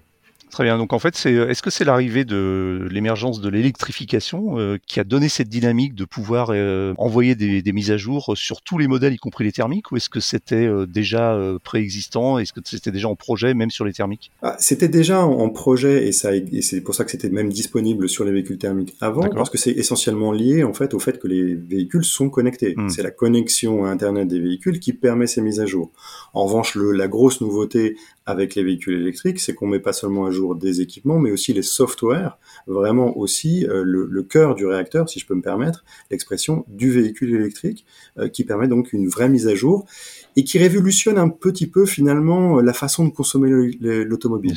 Très 0.51 0.65
bien. 0.65 0.79
Donc 0.79 0.93
en 0.93 0.99
fait, 0.99 1.17
c'est 1.17 1.33
est-ce 1.33 1.63
que 1.63 1.71
c'est 1.71 1.85
l'arrivée 1.85 2.25
de 2.25 2.87
l'émergence 2.91 3.41
de 3.41 3.49
l'électrification 3.49 4.59
euh, 4.59 4.79
qui 4.87 5.01
a 5.01 5.05
donné 5.05 5.29
cette 5.29 5.49
dynamique 5.49 5.95
de 5.95 6.05
pouvoir 6.05 6.51
euh, 6.51 6.95
envoyer 6.99 7.35
des, 7.35 7.63
des, 7.63 7.73
mises 7.73 7.91
à 7.91 7.97
jour 7.97 8.33
sur 8.37 8.63
tous 8.63 8.79
les 8.79 8.87
modèles, 8.87 9.13
y 9.13 9.19
compris 9.19 9.45
les 9.45 9.53
thermiques, 9.53 9.91
ou 9.91 9.97
est-ce 9.97 10.09
que 10.09 10.21
c'était 10.21 10.67
euh, 10.67 10.87
déjà 10.87 11.35
euh, 11.35 11.59
préexistant 11.63 12.39
Est-ce 12.39 12.53
que 12.53 12.61
c'était 12.65 12.93
déjà 12.93 13.09
en 13.09 13.17
projet, 13.17 13.55
même 13.55 13.71
sur 13.71 13.85
les 13.85 13.93
thermiques? 13.93 14.31
Ah, 14.43 14.57
C'était 14.59 14.89
déjà 14.89 15.21
en, 15.21 15.51
projet 15.51 16.07
et, 16.07 16.13
ça, 16.13 16.35
et 16.35 16.63
c'est 16.63 16.81
pour 16.81 16.95
ça 16.95 17.05
que 17.05 17.11
c'était 17.11 17.29
même 17.29 17.51
disponible 17.51 18.09
sur 18.09 18.25
les 18.25 18.33
véhicules 18.33 18.59
thermiques 18.59 18.95
avant, 19.01 19.29
parce 19.29 19.51
que 19.51 19.59
c'est 19.59 19.73
essentiellement 19.73 20.33
lié 20.33 20.65
en 20.65 20.73
fait 20.73 20.95
au 20.95 20.99
fait 20.99 21.19
que 21.19 21.29
les 21.29 21.55
véhicules 21.55 22.05
sont 22.05 22.31
connectés. 22.31 22.75
Hmm. 22.77 22.89
C'est 22.89 23.03
la 23.03 23.11
connexion 23.11 23.85
à 23.85 23.91
Internet 23.91 24.29
des 24.29 24.41
véhicules 24.41 24.81
qui 24.81 24.93
permet 24.93 25.27
ces 25.27 25.41
mises 25.41 25.61
à 25.61 25.67
jour. 25.67 25.91
En 26.35 26.45
revanche, 26.45 26.75
le, 26.77 26.93
la 26.93 27.09
grosse 27.09 27.41
nouveauté 27.41 27.97
avec 28.27 28.57
les 28.57 28.65
véhicules 28.65 29.01
électriques, 29.01 29.39
c'est 29.39 29.55
qu'on 29.55 29.69
met 29.69 29.79
pas 29.79 29.93
seulement 29.93 30.27
à 30.27 30.33
jour 30.33 30.57
des 30.57 30.81
équipements, 30.81 31.21
mais 31.21 31.31
aussi 31.31 31.53
les 31.53 31.63
softwares, 31.63 32.39
vraiment 32.67 33.17
aussi 33.17 33.65
euh, 33.67 33.83
le, 33.85 34.07
le, 34.11 34.23
cœur 34.25 34.57
du 34.57 34.67
réacteur, 34.67 35.09
si 35.09 35.21
je 35.21 35.27
peux 35.27 35.35
me 35.35 35.43
permettre, 35.43 35.85
l'expression 36.11 36.65
du 36.67 36.91
véhicule 36.91 37.35
électrique, 37.35 37.87
euh, 38.19 38.29
qui 38.29 38.43
permet 38.45 38.67
donc 38.67 38.93
une 38.93 39.09
vraie 39.09 39.29
mise 39.29 39.47
à 39.47 39.55
jour 39.55 39.87
et 40.35 40.43
qui 40.43 40.59
révolutionne 40.59 41.19
un 41.19 41.29
petit 41.29 41.69
peu 41.69 41.87
finalement 41.87 42.61
la 42.61 42.73
façon 42.73 43.05
de 43.05 43.11
consommer 43.11 43.71
l'automobile. 43.81 44.55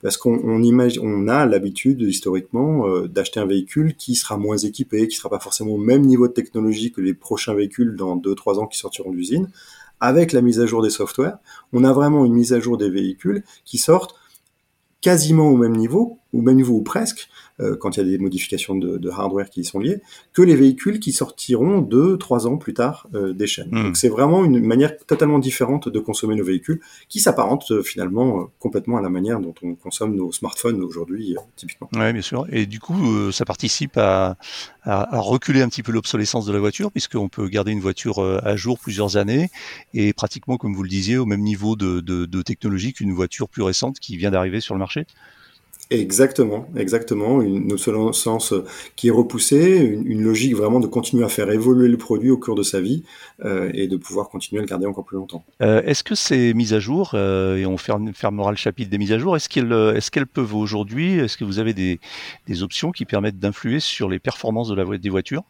Parce 0.00 0.16
qu'on 0.16 0.40
on 0.44 0.62
imagine, 0.62 1.02
on 1.04 1.26
a 1.26 1.44
l'habitude 1.44 2.00
historiquement 2.00 2.86
euh, 2.86 3.08
d'acheter 3.08 3.40
un 3.40 3.46
véhicule 3.46 3.96
qui 3.96 4.14
sera 4.14 4.38
moins 4.38 4.56
équipé, 4.56 5.08
qui 5.08 5.16
sera 5.16 5.28
pas 5.28 5.40
forcément 5.40 5.72
au 5.72 5.78
même 5.78 6.02
niveau 6.02 6.28
de 6.28 6.32
technologie 6.32 6.92
que 6.92 7.00
les 7.00 7.14
prochains 7.14 7.54
véhicules 7.54 7.96
dans 7.96 8.16
2-3 8.16 8.60
ans 8.60 8.66
qui 8.66 8.78
sortiront 8.78 9.10
d'usine 9.10 9.48
avec 10.00 10.32
la 10.32 10.40
mise 10.40 10.60
à 10.60 10.66
jour 10.66 10.82
des 10.82 10.90
softwares, 10.90 11.38
on 11.72 11.84
a 11.84 11.92
vraiment 11.92 12.24
une 12.24 12.34
mise 12.34 12.52
à 12.52 12.60
jour 12.60 12.76
des 12.76 12.90
véhicules 12.90 13.42
qui 13.64 13.78
sortent 13.78 14.14
quasiment 15.00 15.48
au 15.48 15.56
même 15.56 15.76
niveau, 15.76 16.18
au 16.32 16.42
même 16.42 16.56
niveau 16.56 16.74
ou 16.74 16.82
presque, 16.82 17.28
euh, 17.60 17.76
quand 17.76 17.96
il 17.96 18.00
y 18.00 18.02
a 18.02 18.06
des 18.06 18.18
modifications 18.18 18.74
de, 18.74 18.98
de, 18.98 19.10
hardware 19.10 19.48
qui 19.48 19.60
y 19.60 19.64
sont 19.64 19.78
liées, 19.78 20.00
que 20.32 20.42
les 20.42 20.54
véhicules 20.54 21.00
qui 21.00 21.12
sortiront 21.12 21.80
deux, 21.80 22.18
trois 22.18 22.46
ans 22.46 22.56
plus 22.56 22.74
tard 22.74 23.06
euh, 23.14 23.32
des 23.32 23.46
chaînes. 23.46 23.70
Mmh. 23.70 23.82
Donc 23.82 23.96
c'est 23.96 24.08
vraiment 24.08 24.44
une 24.44 24.60
manière 24.60 24.96
totalement 25.06 25.38
différente 25.38 25.88
de 25.88 25.98
consommer 25.98 26.34
nos 26.34 26.44
véhicules, 26.44 26.80
qui 27.08 27.20
s'apparente 27.20 27.70
euh, 27.70 27.82
finalement 27.82 28.50
complètement 28.58 28.98
à 28.98 29.00
la 29.00 29.08
manière 29.08 29.40
dont 29.40 29.54
on 29.62 29.74
consomme 29.74 30.14
nos 30.14 30.30
smartphones 30.30 30.82
aujourd'hui, 30.82 31.36
typiquement. 31.56 31.88
Oui, 31.94 32.12
bien 32.12 32.22
sûr. 32.22 32.46
Et 32.52 32.66
du 32.66 32.78
coup, 32.78 33.32
ça 33.32 33.44
participe 33.44 33.96
à, 33.96 34.36
à, 34.82 35.16
à, 35.16 35.20
reculer 35.20 35.62
un 35.62 35.68
petit 35.68 35.82
peu 35.82 35.92
l'obsolescence 35.92 36.44
de 36.44 36.52
la 36.52 36.58
voiture, 36.58 36.92
puisqu'on 36.92 37.28
peut 37.28 37.48
garder 37.48 37.72
une 37.72 37.80
voiture 37.80 38.20
à 38.20 38.56
jour 38.56 38.78
plusieurs 38.78 39.16
années, 39.16 39.50
et 39.94 40.12
pratiquement, 40.12 40.58
comme 40.58 40.74
vous 40.74 40.82
le 40.82 40.88
disiez, 40.88 41.16
au 41.16 41.26
même 41.26 41.40
niveau 41.40 41.76
de, 41.76 42.00
de, 42.00 42.26
de 42.26 42.42
technologie 42.42 42.92
qu'une 42.92 43.12
voiture 43.12 43.48
plus 43.48 43.62
récente 43.62 43.98
qui 43.98 44.16
vient 44.16 44.30
d'arriver 44.30 44.60
sur 44.60 44.74
le 44.74 44.78
marché. 44.78 45.06
Exactement, 45.90 46.66
exactement. 46.76 47.40
Une 47.40 47.72
obsolescence 47.72 48.52
qui 48.94 49.08
est 49.08 49.10
repoussée, 49.10 49.78
une, 49.78 50.22
logique 50.22 50.54
vraiment 50.54 50.80
de 50.80 50.86
continuer 50.86 51.24
à 51.24 51.28
faire 51.28 51.50
évoluer 51.50 51.88
le 51.88 51.96
produit 51.96 52.30
au 52.30 52.36
cours 52.36 52.54
de 52.54 52.62
sa 52.62 52.80
vie 52.80 53.04
euh, 53.44 53.70
et 53.72 53.88
de 53.88 53.96
pouvoir 53.96 54.28
continuer 54.28 54.60
à 54.60 54.62
le 54.62 54.68
garder 54.68 54.86
encore 54.86 55.06
plus 55.06 55.16
longtemps. 55.16 55.44
Euh, 55.62 55.80
est-ce 55.84 56.04
que 56.04 56.14
ces 56.14 56.52
mises 56.52 56.74
à 56.74 56.80
jour, 56.80 57.12
euh, 57.14 57.56
et 57.56 57.64
on 57.64 57.78
fermera 57.78 58.50
le 58.50 58.56
chapitre 58.56 58.90
des 58.90 58.98
mises 58.98 59.12
à 59.12 59.18
jour, 59.18 59.34
est-ce 59.34 59.48
qu'elles 59.48 59.72
est 59.72 60.10
qu'elles 60.10 60.26
peuvent 60.26 60.54
aujourd'hui, 60.54 61.18
est-ce 61.18 61.36
que 61.36 61.44
vous 61.44 61.58
avez 61.58 61.72
des, 61.72 62.00
des 62.46 62.62
options 62.62 62.92
qui 62.92 63.04
permettent 63.04 63.38
d'influer 63.38 63.80
sur 63.80 64.08
les 64.08 64.18
performances 64.18 64.68
de 64.68 64.74
la, 64.74 64.98
des 64.98 65.10
voitures? 65.10 65.44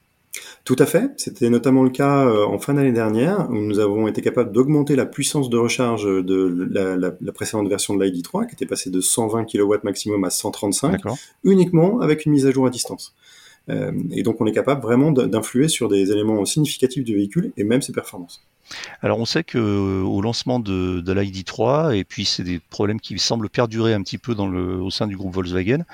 Tout 0.64 0.76
à 0.78 0.86
fait. 0.86 1.10
C'était 1.16 1.50
notamment 1.50 1.82
le 1.82 1.90
cas 1.90 2.26
euh, 2.26 2.44
en 2.44 2.58
fin 2.58 2.74
d'année 2.74 2.92
dernière 2.92 3.48
où 3.50 3.56
nous 3.56 3.78
avons 3.78 4.06
été 4.06 4.20
capables 4.20 4.52
d'augmenter 4.52 4.96
la 4.96 5.06
puissance 5.06 5.48
de 5.48 5.56
recharge 5.56 6.04
de 6.04 6.68
la, 6.70 7.32
précédente 7.32 7.68
version 7.68 7.96
de 7.96 8.04
l'ID3 8.04 8.46
qui 8.46 8.54
était 8.54 8.66
passée 8.66 8.90
de 8.90 9.00
120 9.00 9.44
kW 9.44 9.74
maximum 9.82 10.24
à 10.24 10.30
135 10.30 11.00
uniquement 11.44 12.00
avec 12.00 12.26
une 12.26 12.32
mise 12.32 12.46
à 12.46 12.50
jour 12.50 12.66
à 12.66 12.70
distance. 12.70 13.14
Euh, 13.70 13.92
et 14.12 14.22
donc 14.22 14.40
on 14.40 14.46
est 14.46 14.52
capable 14.52 14.82
vraiment 14.82 15.12
d'influer 15.12 15.68
sur 15.68 15.88
des 15.88 16.10
éléments 16.10 16.44
significatifs 16.44 17.04
du 17.04 17.14
véhicule 17.14 17.52
et 17.56 17.64
même 17.64 17.82
ses 17.82 17.92
performances. 17.92 18.44
Alors 19.02 19.18
on 19.18 19.24
sait 19.24 19.44
que 19.44 19.58
euh, 19.58 20.02
au 20.02 20.20
lancement 20.20 20.60
de, 20.60 21.00
de 21.00 21.12
l'ID3, 21.12 21.96
et 21.96 22.04
puis 22.04 22.24
c'est 22.24 22.44
des 22.44 22.58
problèmes 22.58 23.00
qui 23.00 23.18
semblent 23.18 23.48
perdurer 23.48 23.94
un 23.94 24.02
petit 24.02 24.18
peu 24.18 24.34
dans 24.34 24.48
le, 24.48 24.80
au 24.80 24.90
sein 24.90 25.06
du 25.06 25.16
groupe 25.16 25.34
Volkswagen, 25.34 25.84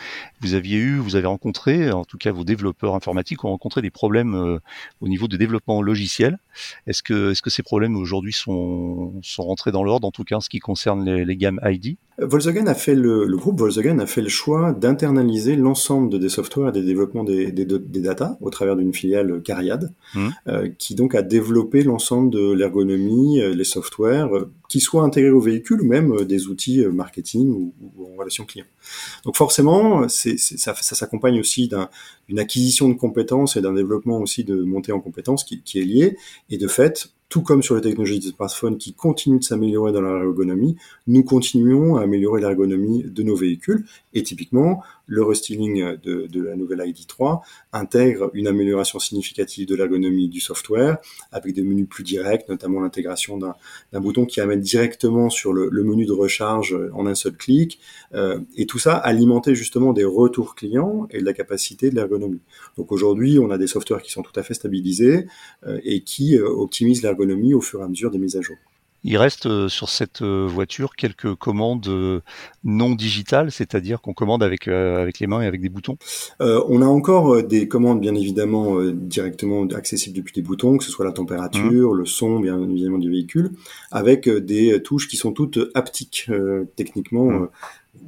vous 0.40 0.54
aviez 0.54 0.78
eu, 0.78 0.98
vous 0.98 1.16
avez 1.16 1.26
rencontré, 1.26 1.90
en 1.90 2.04
tout 2.04 2.18
cas 2.18 2.32
vos 2.32 2.44
développeurs 2.44 2.94
informatiques 2.94 3.44
ont 3.44 3.50
rencontré 3.50 3.82
des 3.82 3.90
problèmes 3.90 4.34
euh, 4.34 4.58
au 5.00 5.08
niveau 5.08 5.28
de 5.28 5.36
développement 5.36 5.82
logiciel. 5.82 6.38
Est-ce 6.86 7.02
que, 7.02 7.32
est-ce 7.32 7.42
que 7.42 7.50
ces 7.50 7.62
problèmes 7.62 7.96
aujourd'hui 7.96 8.32
sont, 8.32 9.14
sont 9.22 9.42
rentrés 9.42 9.72
dans 9.72 9.84
l'ordre, 9.84 10.06
en 10.06 10.12
tout 10.12 10.24
cas 10.24 10.36
en 10.36 10.40
ce 10.40 10.48
qui 10.48 10.58
concerne 10.58 11.04
les, 11.04 11.24
les 11.24 11.36
gammes 11.36 11.60
ID 11.64 11.96
Volkswagen 12.18 12.66
a 12.68 12.74
fait 12.74 12.94
le, 12.94 13.24
le, 13.24 13.36
groupe 13.36 13.58
Volkswagen 13.58 13.98
a 13.98 14.06
fait 14.06 14.22
le 14.22 14.28
choix 14.28 14.72
d'internaliser 14.72 15.56
l'ensemble 15.56 16.20
des 16.20 16.28
softwares 16.28 16.68
et 16.68 16.72
des 16.72 16.84
développements 16.84 17.24
des, 17.24 17.50
des, 17.50 17.64
des 17.64 18.00
data 18.00 18.38
au 18.40 18.50
travers 18.50 18.76
d'une 18.76 18.94
filiale 18.94 19.42
Cariad, 19.42 19.92
mmh. 20.14 20.28
euh, 20.46 20.68
qui 20.78 20.94
donc 20.94 21.16
a 21.16 21.22
développé 21.22 21.82
l'ensemble 21.82 22.30
de 22.30 22.52
l'ergonomie, 22.52 23.40
euh, 23.40 23.52
les 23.52 23.64
softwares, 23.64 24.36
euh, 24.36 24.52
qui 24.74 24.80
soient 24.80 25.04
intégrés 25.04 25.30
au 25.30 25.38
véhicule 25.38 25.82
ou 25.82 25.86
même 25.86 26.24
des 26.24 26.48
outils 26.48 26.84
marketing 26.86 27.48
ou, 27.48 27.72
en 28.12 28.16
relation 28.18 28.44
client. 28.44 28.64
Donc 29.24 29.36
forcément, 29.36 30.08
ça, 30.08 30.74
s'accompagne 30.74 31.38
aussi 31.38 31.70
d'une 32.28 32.40
acquisition 32.40 32.88
de 32.88 32.94
compétences 32.94 33.56
et 33.56 33.60
d'un 33.60 33.72
développement 33.72 34.18
aussi 34.18 34.42
de 34.42 34.64
montée 34.64 34.90
en 34.90 34.98
compétences 34.98 35.44
qui, 35.44 35.78
est 35.78 35.84
lié. 35.84 36.16
Et 36.50 36.58
de 36.58 36.66
fait, 36.66 37.12
tout 37.28 37.42
comme 37.42 37.62
sur 37.62 37.76
les 37.76 37.82
technologies 37.82 38.18
de 38.18 38.34
smartphone 38.34 38.76
qui 38.76 38.94
continuent 38.94 39.38
de 39.38 39.44
s'améliorer 39.44 39.92
dans 39.92 40.00
l'ergonomie, 40.00 40.74
nous 41.06 41.22
continuons 41.22 41.94
à 41.94 42.02
améliorer 42.02 42.40
l'ergonomie 42.40 43.04
de 43.04 43.22
nos 43.22 43.36
véhicules. 43.36 43.84
Et 44.12 44.24
typiquement, 44.24 44.82
le 45.06 45.22
restyling 45.22 45.96
de, 45.96 46.42
la 46.42 46.56
nouvelle 46.56 46.80
ID3 46.80 47.40
intègre 47.72 48.30
une 48.34 48.46
amélioration 48.46 48.98
significative 48.98 49.66
de 49.68 49.74
l'ergonomie 49.74 50.28
du 50.28 50.40
software, 50.40 50.98
avec 51.32 51.54
des 51.54 51.62
menus 51.62 51.88
plus 51.88 52.04
directs, 52.04 52.48
notamment 52.48 52.80
l'intégration 52.80 53.38
d'un 53.38 54.00
bouton 54.00 54.26
qui 54.26 54.40
amène 54.40 54.60
directement 54.60 55.30
sur 55.30 55.52
le, 55.52 55.68
le, 55.70 55.84
menu 55.84 56.06
de 56.06 56.12
recharge 56.12 56.76
en 56.92 57.06
un 57.06 57.14
seul 57.14 57.36
clic, 57.36 57.80
euh, 58.14 58.40
et 58.56 58.66
tout 58.66 58.78
ça 58.78 58.96
alimenté 58.96 59.54
justement 59.54 59.92
des 59.92 60.04
retours 60.04 60.54
clients 60.54 61.06
et 61.10 61.20
de 61.20 61.24
la 61.24 61.32
capacité 61.32 61.90
de 61.90 61.94
l'ergonomie. 61.94 62.40
Donc 62.76 62.92
aujourd'hui, 62.92 63.38
on 63.38 63.50
a 63.50 63.58
des 63.58 63.66
softwares 63.66 64.02
qui 64.02 64.12
sont 64.12 64.22
tout 64.22 64.38
à 64.38 64.42
fait 64.42 64.54
stabilisés 64.54 65.26
euh, 65.66 65.80
et 65.84 66.02
qui 66.02 66.36
euh, 66.36 66.46
optimisent 66.48 67.02
l'ergonomie 67.02 67.54
au 67.54 67.60
fur 67.60 67.80
et 67.80 67.84
à 67.84 67.88
mesure 67.88 68.10
des 68.10 68.18
mises 68.18 68.36
à 68.36 68.40
jour. 68.40 68.56
Il 69.04 69.18
reste 69.18 69.44
euh, 69.44 69.68
sur 69.68 69.90
cette 69.90 70.22
euh, 70.22 70.46
voiture 70.48 70.96
quelques 70.96 71.34
commandes 71.34 71.86
euh, 71.88 72.20
non 72.64 72.94
digitales, 72.94 73.52
c'est-à-dire 73.52 74.00
qu'on 74.00 74.14
commande 74.14 74.42
avec, 74.42 74.66
avec 74.66 75.20
les 75.20 75.26
mains 75.26 75.42
et 75.42 75.46
avec 75.46 75.60
des 75.60 75.68
boutons? 75.68 75.98
On 76.40 76.80
a 76.80 76.86
encore 76.86 77.42
des 77.42 77.68
commandes 77.68 78.00
bien 78.00 78.14
évidemment 78.14 78.80
directement 78.82 79.66
accessibles 79.74 80.16
depuis 80.16 80.32
des 80.32 80.42
boutons, 80.42 80.78
que 80.78 80.84
ce 80.84 80.90
soit 80.90 81.04
la 81.04 81.12
température, 81.12 81.92
mmh. 81.92 81.98
le 81.98 82.06
son 82.06 82.40
bien 82.40 82.60
évidemment 82.62 82.98
du 82.98 83.10
véhicule, 83.10 83.50
avec 83.90 84.28
des 84.28 84.82
touches 84.82 85.08
qui 85.08 85.16
sont 85.16 85.32
toutes 85.32 85.58
haptiques 85.74 86.30
techniquement. 86.76 87.26
Mmh 87.26 87.48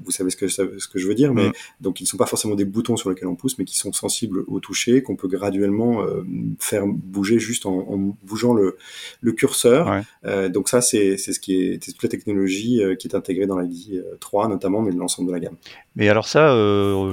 vous 0.05 0.11
savez 0.11 0.31
ce 0.31 0.37
que, 0.37 0.49
ce 0.49 0.62
que 0.62 0.99
je 0.99 1.07
veux 1.07 1.14
dire, 1.14 1.35
mais 1.35 1.50
donc 1.81 2.00
ils 2.00 2.05
ne 2.05 2.09
sont 2.09 2.16
pas 2.16 2.26
forcément 2.26 2.55
des 2.55 2.64
boutons 2.64 2.97
sur 2.97 3.11
lesquels 3.11 3.28
on 3.28 3.35
pousse, 3.35 3.59
mais 3.59 3.64
qui 3.64 3.76
sont 3.76 3.93
sensibles 3.93 4.45
au 4.47 4.61
toucher, 4.61 5.02
qu'on 5.02 5.16
peut 5.16 5.28
graduellement 5.28 6.02
euh, 6.02 6.23
faire 6.59 6.87
bouger 6.87 7.38
juste 7.38 7.66
en, 7.66 7.78
en 7.88 8.16
bougeant 8.23 8.55
le, 8.55 8.76
le 9.21 9.33
curseur. 9.33 10.02
Euh, 10.25 10.49
donc 10.49 10.69
ça, 10.69 10.81
c'est 10.81 11.16
ce 11.16 11.38
qui 11.40 11.61
est, 11.61 11.83
toute 11.83 12.02
la 12.02 12.09
technologie 12.09 12.83
euh, 12.83 12.95
qui 12.95 13.09
est 13.09 13.16
intégrée 13.16 13.47
dans 13.47 13.59
l'ID 13.59 14.05
3 14.21 14.49
notamment, 14.49 14.83
mais 14.83 14.93
de 14.93 14.99
l'ensemble 14.99 15.28
de 15.28 15.33
la 15.33 15.40
gamme. 15.40 15.57
Mais 15.97 16.09
alors 16.09 16.28
ça, 16.28 16.55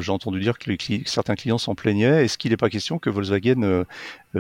j'ai 0.02 0.12
entendu 0.12 0.40
dire 0.40 0.60
que 0.60 0.70
les 0.70 1.04
certains 1.06 1.36
clients 1.36 1.58
s'en 1.58 1.74
plaignaient. 1.76 2.26
Est-ce 2.26 2.38
qu'il 2.38 2.52
n'est 2.52 2.58
pas 2.58 2.70
question 2.70 3.00
que 3.00 3.10
Volkswagen 3.10 3.86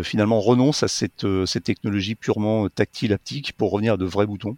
finalement 0.01 0.41
renonce 0.41 0.83
à 0.83 0.87
cette, 0.87 1.25
cette 1.45 1.63
technologie 1.63 2.15
purement 2.15 2.67
tactile 2.67 3.13
haptique 3.13 3.53
pour 3.57 3.71
revenir 3.71 3.93
à 3.93 3.97
de 3.97 4.05
vrais 4.05 4.25
boutons? 4.25 4.57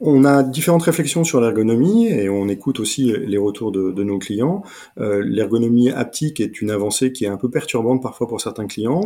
On 0.00 0.24
a 0.24 0.42
différentes 0.42 0.82
réflexions 0.82 1.24
sur 1.24 1.40
l'ergonomie 1.42 2.06
et 2.06 2.30
on 2.30 2.48
écoute 2.48 2.80
aussi 2.80 3.12
les 3.12 3.36
retours 3.36 3.70
de, 3.70 4.02
nos 4.02 4.18
clients. 4.18 4.62
Euh, 4.98 5.22
l'ergonomie 5.22 5.90
haptique 5.90 6.40
est 6.40 6.62
une 6.62 6.70
avancée 6.70 7.12
qui 7.12 7.26
est 7.26 7.28
un 7.28 7.36
peu 7.36 7.50
perturbante 7.50 8.02
parfois 8.02 8.26
pour 8.26 8.40
certains 8.40 8.66
clients. 8.66 9.02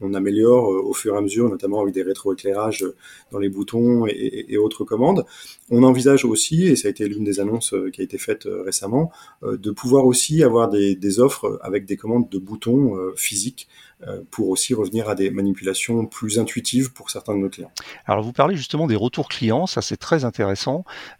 On, 0.00 0.14
améliore 0.14 0.72
euh, 0.72 0.80
au 0.82 0.92
fur 0.92 1.14
et 1.14 1.18
à 1.18 1.20
mesure, 1.20 1.50
notamment 1.50 1.80
avec 1.80 1.92
des 1.92 2.02
rétroéclairages 2.02 2.86
dans 3.32 3.38
les 3.38 3.48
boutons 3.48 4.06
et, 4.06 4.56
autres 4.56 4.84
commandes. 4.84 5.24
On 5.70 5.82
envisage 5.82 6.24
aussi, 6.24 6.68
et 6.68 6.76
ça 6.76 6.88
a 6.88 6.90
été 6.92 7.08
l'une 7.08 7.24
des 7.24 7.40
annonces 7.40 7.74
euh, 7.74 7.90
qui 7.90 8.00
a 8.00 8.04
été 8.04 8.16
faite 8.16 8.48
récemment, 8.64 9.10
de 9.42 9.70
pouvoir 9.70 10.06
aussi 10.06 10.42
avoir 10.42 10.68
des, 10.68 10.94
des 10.94 11.20
offres 11.20 11.58
avec 11.62 11.86
des 11.86 11.96
commandes 11.96 12.28
de 12.28 12.38
boutons 12.38 12.96
physiques 13.16 13.68
euh, 14.02 14.20
pour 14.30 14.50
aussi 14.50 14.74
revenir 14.74 15.08
à 15.08 15.14
des 15.14 15.30
manipulations 15.30 16.04
plus 16.04 16.38
intuitives 16.38 16.92
pour 16.92 17.08
certains 17.08 17.32
de 17.32 17.38
nos 17.38 17.48
clients. 17.48 17.70
Alors 18.04 18.22
vous 18.22 18.34
parlez 18.34 18.54
justement 18.54 18.86
des 18.86 18.94
retours 18.94 19.26
clients, 19.26 19.66
ça 19.66 19.80
c'est 19.80 19.96
très 19.96 20.26
intéressant. 20.26 20.35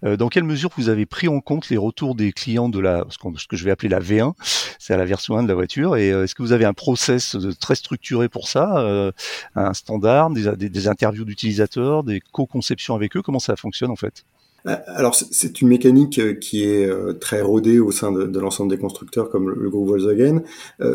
Euh, 0.05 0.17
dans 0.17 0.29
quelle 0.29 0.45
mesure 0.45 0.71
vous 0.77 0.89
avez 0.89 1.07
pris 1.07 1.29
en 1.29 1.41
compte 1.41 1.69
les 1.69 1.77
retours 1.77 2.15
des 2.15 2.33
clients 2.33 2.69
de 2.69 2.81
la, 2.81 3.05
ce, 3.11 3.47
que 3.47 3.57
je 3.57 3.65
vais 3.65 3.71
appeler 3.71 3.89
la 3.89 4.01
V1, 4.01 4.33
c'est 4.79 4.95
à 4.95 4.97
la 4.97 5.05
version 5.05 5.37
1 5.37 5.43
de 5.43 5.49
la 5.49 5.55
voiture, 5.55 5.97
et 5.97 6.11
euh, 6.11 6.25
est-ce 6.25 6.35
que 6.35 6.43
vous 6.43 6.53
avez 6.53 6.65
un 6.65 6.75
process 6.75 7.37
très 7.61 7.75
structuré 7.75 8.29
pour 8.29 8.49
ça, 8.49 9.13
un 9.55 9.75
standard, 9.75 10.31
des, 10.31 10.89
interviews 10.89 11.25
d'utilisateurs, 11.25 12.05
des 12.05 12.21
co-conceptions 12.21 12.95
avec 12.95 13.17
eux, 13.17 13.23
comment 13.23 13.39
ça 13.39 13.57
fonctionne 13.57 13.91
en 13.91 13.97
fait? 13.97 14.25
euh, 14.25 14.36
alors 14.67 15.15
c'est 15.15 15.61
une 15.61 15.69
mécanique 15.69 16.19
euh, 16.19 16.35
qui 16.35 16.65
est 16.65 16.87
euh, 16.87 17.13
très 17.13 17.41
rodée 17.41 17.79
au 17.79 17.93
sein 17.93 18.11
de, 18.11 18.39
l'ensemble 18.39 18.71
des 18.71 18.79
constructeurs 18.79 19.31
comme 19.31 19.49
le, 19.51 19.71
groupe 19.71 19.89
Volkswagen. 19.89 20.43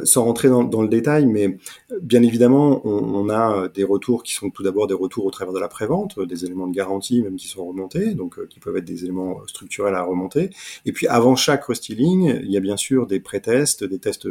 sans 0.03 0.25
rentrer 0.25 0.49
dans, 0.49 0.81
le 0.81 0.87
détail, 0.87 1.25
mais 1.25 1.57
bien 2.01 2.23
évidemment, 2.23 2.85
on, 2.85 3.29
a 3.29 3.67
des 3.69 3.83
retours 3.83 4.23
qui 4.23 4.33
sont 4.33 4.49
tout 4.49 4.63
d'abord 4.63 4.87
des 4.87 4.93
retours 4.93 5.25
au 5.25 5.31
travers 5.31 5.53
de 5.53 5.59
la 5.59 5.67
prévente, 5.67 6.19
des 6.19 6.45
éléments 6.45 6.67
de 6.67 6.73
garantie 6.73 7.21
même 7.21 7.35
qui 7.35 7.47
sont 7.47 7.65
remontés, 7.65 8.13
donc 8.13 8.45
qui 8.47 8.59
peuvent 8.59 8.75
être 8.77 8.85
des 8.85 9.03
éléments 9.03 9.41
structurels 9.47 9.95
à 9.95 10.03
remonter. 10.03 10.49
Et 10.85 10.91
puis 10.91 11.07
avant 11.07 11.35
chaque 11.35 11.63
restyling, 11.65 12.39
il 12.43 12.51
y 12.51 12.57
a 12.57 12.59
bien 12.59 12.77
sûr 12.77 13.07
des 13.07 13.19
pré-tests, 13.19 13.83
des 13.83 13.99
tests 13.99 14.27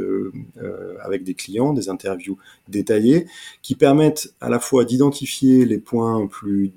avec 1.03 1.23
des 1.25 1.35
clients, 1.35 1.73
des 1.73 1.89
interviews 1.89 2.39
détaillées, 2.69 3.27
qui 3.63 3.75
permettent 3.75 4.35
à 4.41 4.49
la 4.49 4.59
fois 4.59 4.85
d'identifier 4.85 5.65
les 5.65 5.79
points 5.79 6.27
plus 6.27 6.73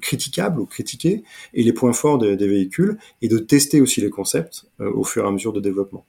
critiquables 0.00 0.60
ou 0.60 0.66
critiqués, 0.66 1.24
et 1.54 1.62
les 1.62 1.72
points 1.72 1.92
forts 1.92 2.18
des 2.18 2.36
véhicules 2.36 2.98
et 3.22 3.28
de 3.28 3.38
tester 3.38 3.80
aussi 3.80 4.00
les 4.00 4.10
concepts 4.10 4.66
euh, 4.80 4.90
au 4.92 5.04
fur 5.04 5.24
et 5.24 5.28
à 5.28 5.30
mesure 5.30 5.52
de 5.52 5.60
développement. 5.60 6.04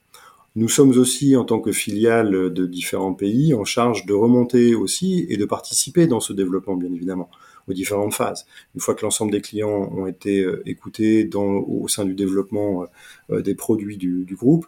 Nous 0.55 0.69
sommes 0.69 0.89
aussi, 0.97 1.35
en 1.35 1.45
tant 1.45 1.59
que 1.59 1.71
filiale 1.71 2.51
de 2.51 2.65
différents 2.65 3.13
pays, 3.13 3.53
en 3.53 3.63
charge 3.63 4.07
de 4.07 4.13
remonter 4.13 4.73
aussi 4.73 5.27
et 5.29 5.37
de 5.37 5.45
participer 5.45 6.07
dans 6.07 6.19
ce 6.19 6.33
développement, 6.33 6.75
bien 6.75 6.91
évidemment, 6.91 7.29
aux 7.67 7.73
différentes 7.73 8.15
phases. 8.15 8.47
Une 8.73 8.81
fois 8.81 8.95
que 8.95 9.03
l'ensemble 9.03 9.31
des 9.31 9.41
clients 9.41 9.91
ont 9.95 10.07
été 10.07 10.41
euh, 10.41 10.63
écoutés 10.65 11.29
au 11.35 11.87
sein 11.87 12.05
du 12.05 12.15
développement 12.15 12.87
euh, 13.29 13.41
des 13.41 13.53
produits 13.53 13.97
du, 13.97 14.25
groupe, 14.31 14.65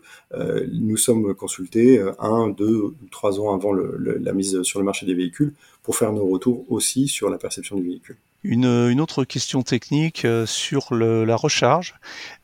nous 0.71 0.97
sommes 0.97 1.33
consultés 1.33 2.03
un, 2.19 2.49
deux, 2.49 2.93
trois 3.09 3.39
ans 3.39 3.53
avant 3.53 3.73
la 3.73 4.33
mise 4.33 4.61
sur 4.61 4.79
le 4.79 4.85
marché 4.85 5.07
des 5.07 5.15
véhicules 5.15 5.53
pour 5.81 5.95
faire 5.95 6.13
nos 6.13 6.27
retours 6.27 6.65
aussi 6.69 7.07
sur 7.07 7.29
la 7.29 7.39
perception 7.39 7.75
du 7.75 7.83
véhicule. 7.83 8.17
Une, 8.43 9.01
autre 9.01 9.25
question 9.25 9.63
technique 9.63 10.23
euh, 10.23 10.45
sur 10.45 10.93
la 10.93 11.35
recharge. 11.35 11.95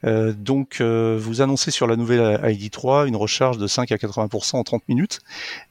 Euh, 0.03 0.33
donc, 0.37 0.77
euh, 0.81 1.17
vous 1.19 1.41
annoncez 1.41 1.71
sur 1.71 1.87
la 1.87 1.95
nouvelle 1.95 2.41
ID3 2.43 3.07
une 3.07 3.15
recharge 3.15 3.57
de 3.57 3.67
5 3.67 3.93
à 3.93 3.95
80% 3.95 4.57
en 4.57 4.63
30 4.63 4.83
minutes. 4.89 5.19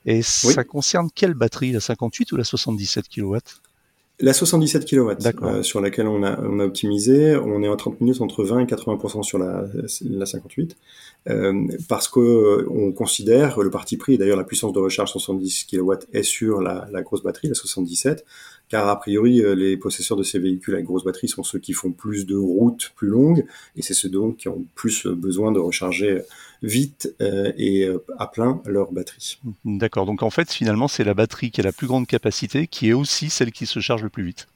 Et 0.07 0.23
ça 0.23 0.64
concerne 0.64 1.11
quelle 1.14 1.35
batterie, 1.35 1.73
la 1.73 1.81
58 1.81 2.33
ou 2.33 2.37
la 2.37 2.45
77 2.45 3.09
kW 3.09 3.37
la 4.21 4.33
77 4.33 4.85
kW 4.88 5.62
sur 5.62 5.81
laquelle 5.81 6.07
on 6.07 6.23
a, 6.23 6.40
on 6.40 6.61
a 6.61 6.64
optimisé, 6.64 7.35
on 7.35 7.64
est 7.64 7.69
en 7.69 7.75
30 7.75 8.00
minutes 8.00 8.21
entre 8.21 8.45
20 8.45 8.61
et 8.61 8.64
80% 8.64 9.25
sur 9.25 9.38
la, 9.38 9.64
la 10.02 10.25
58, 10.25 10.76
parce 11.88 12.07
que 12.07 12.64
on 12.71 12.93
considère 12.93 13.59
le 13.59 13.71
parti 13.71 13.97
pris, 13.97 14.16
d'ailleurs 14.16 14.37
la 14.37 14.45
puissance 14.45 14.73
de 14.73 14.78
recharge 14.78 15.11
70 15.11 15.64
kW 15.64 15.95
est 16.12 16.23
sur 16.23 16.61
la, 16.61 16.87
la 16.93 17.02
grosse 17.02 17.25
batterie, 17.25 17.49
la 17.49 17.54
77, 17.54 18.25
car 18.68 18.88
a 18.88 18.99
priori 18.99 19.40
euh, 19.40 19.54
les 19.54 19.76
possesseurs 19.76 20.16
de 20.16 20.23
ces 20.23 20.38
véhicules 20.38 20.75
avec 20.75 20.87
grosse 20.87 21.04
batterie 21.04 21.28
sont 21.28 21.42
ceux 21.42 21.59
qui 21.59 21.73
font 21.73 21.92
plus 21.92 22.26
de 22.26 22.37
routes 22.37 22.92
plus 22.97 23.09
longues 23.09 23.44
et 23.76 23.83
c'est 23.83 23.94
ceux 23.94 24.09
donc 24.09 24.38
qui 24.38 24.49
ont 24.49 24.64
plus 24.75 25.06
besoin 25.06 25.52
de 25.52 25.59
recharger 25.59 26.23
vite 26.62 27.14
euh, 27.21 27.52
et 27.56 27.85
euh, 27.85 28.04
à 28.18 28.26
plein 28.26 28.62
leur 28.66 28.92
batterie. 28.92 29.38
D'accord, 29.64 30.06
donc 30.06 30.23
en 30.23 30.30
fait 30.30 30.50
finalement 30.50 30.88
c'est 30.88 31.04
la 31.04 31.14
batterie 31.14 31.50
qui 31.50 31.61
a 31.61 31.64
la 31.64 31.73
plus 31.73 31.87
grande 31.87 32.06
capacité 32.06 32.66
qui 32.66 32.88
est 32.88 32.94
aussi 32.94 33.30
celle 33.30 33.52
qui 33.52 33.66
se 33.66 33.80
charge 33.80 34.02
le 34.02 34.09
plus 34.09 34.25
vite. 34.25 34.47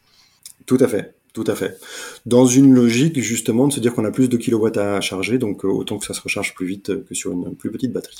Tout 0.66 0.78
à 0.80 0.88
fait. 0.88 1.14
Tout 1.34 1.44
à 1.46 1.54
fait. 1.54 1.78
Dans 2.26 2.46
une 2.46 2.74
logique 2.74 3.20
justement 3.20 3.68
de 3.68 3.72
se 3.72 3.78
dire 3.78 3.94
qu'on 3.94 4.04
a 4.04 4.10
plus 4.10 4.28
de 4.28 4.36
kilowatts 4.36 4.78
à 4.78 5.00
charger, 5.00 5.38
donc 5.38 5.62
autant 5.62 5.98
que 5.98 6.04
ça 6.04 6.14
se 6.14 6.20
recharge 6.20 6.54
plus 6.54 6.66
vite 6.66 7.04
que 7.04 7.14
sur 7.14 7.30
une 7.30 7.54
plus 7.54 7.70
petite 7.70 7.92
batterie. 7.92 8.16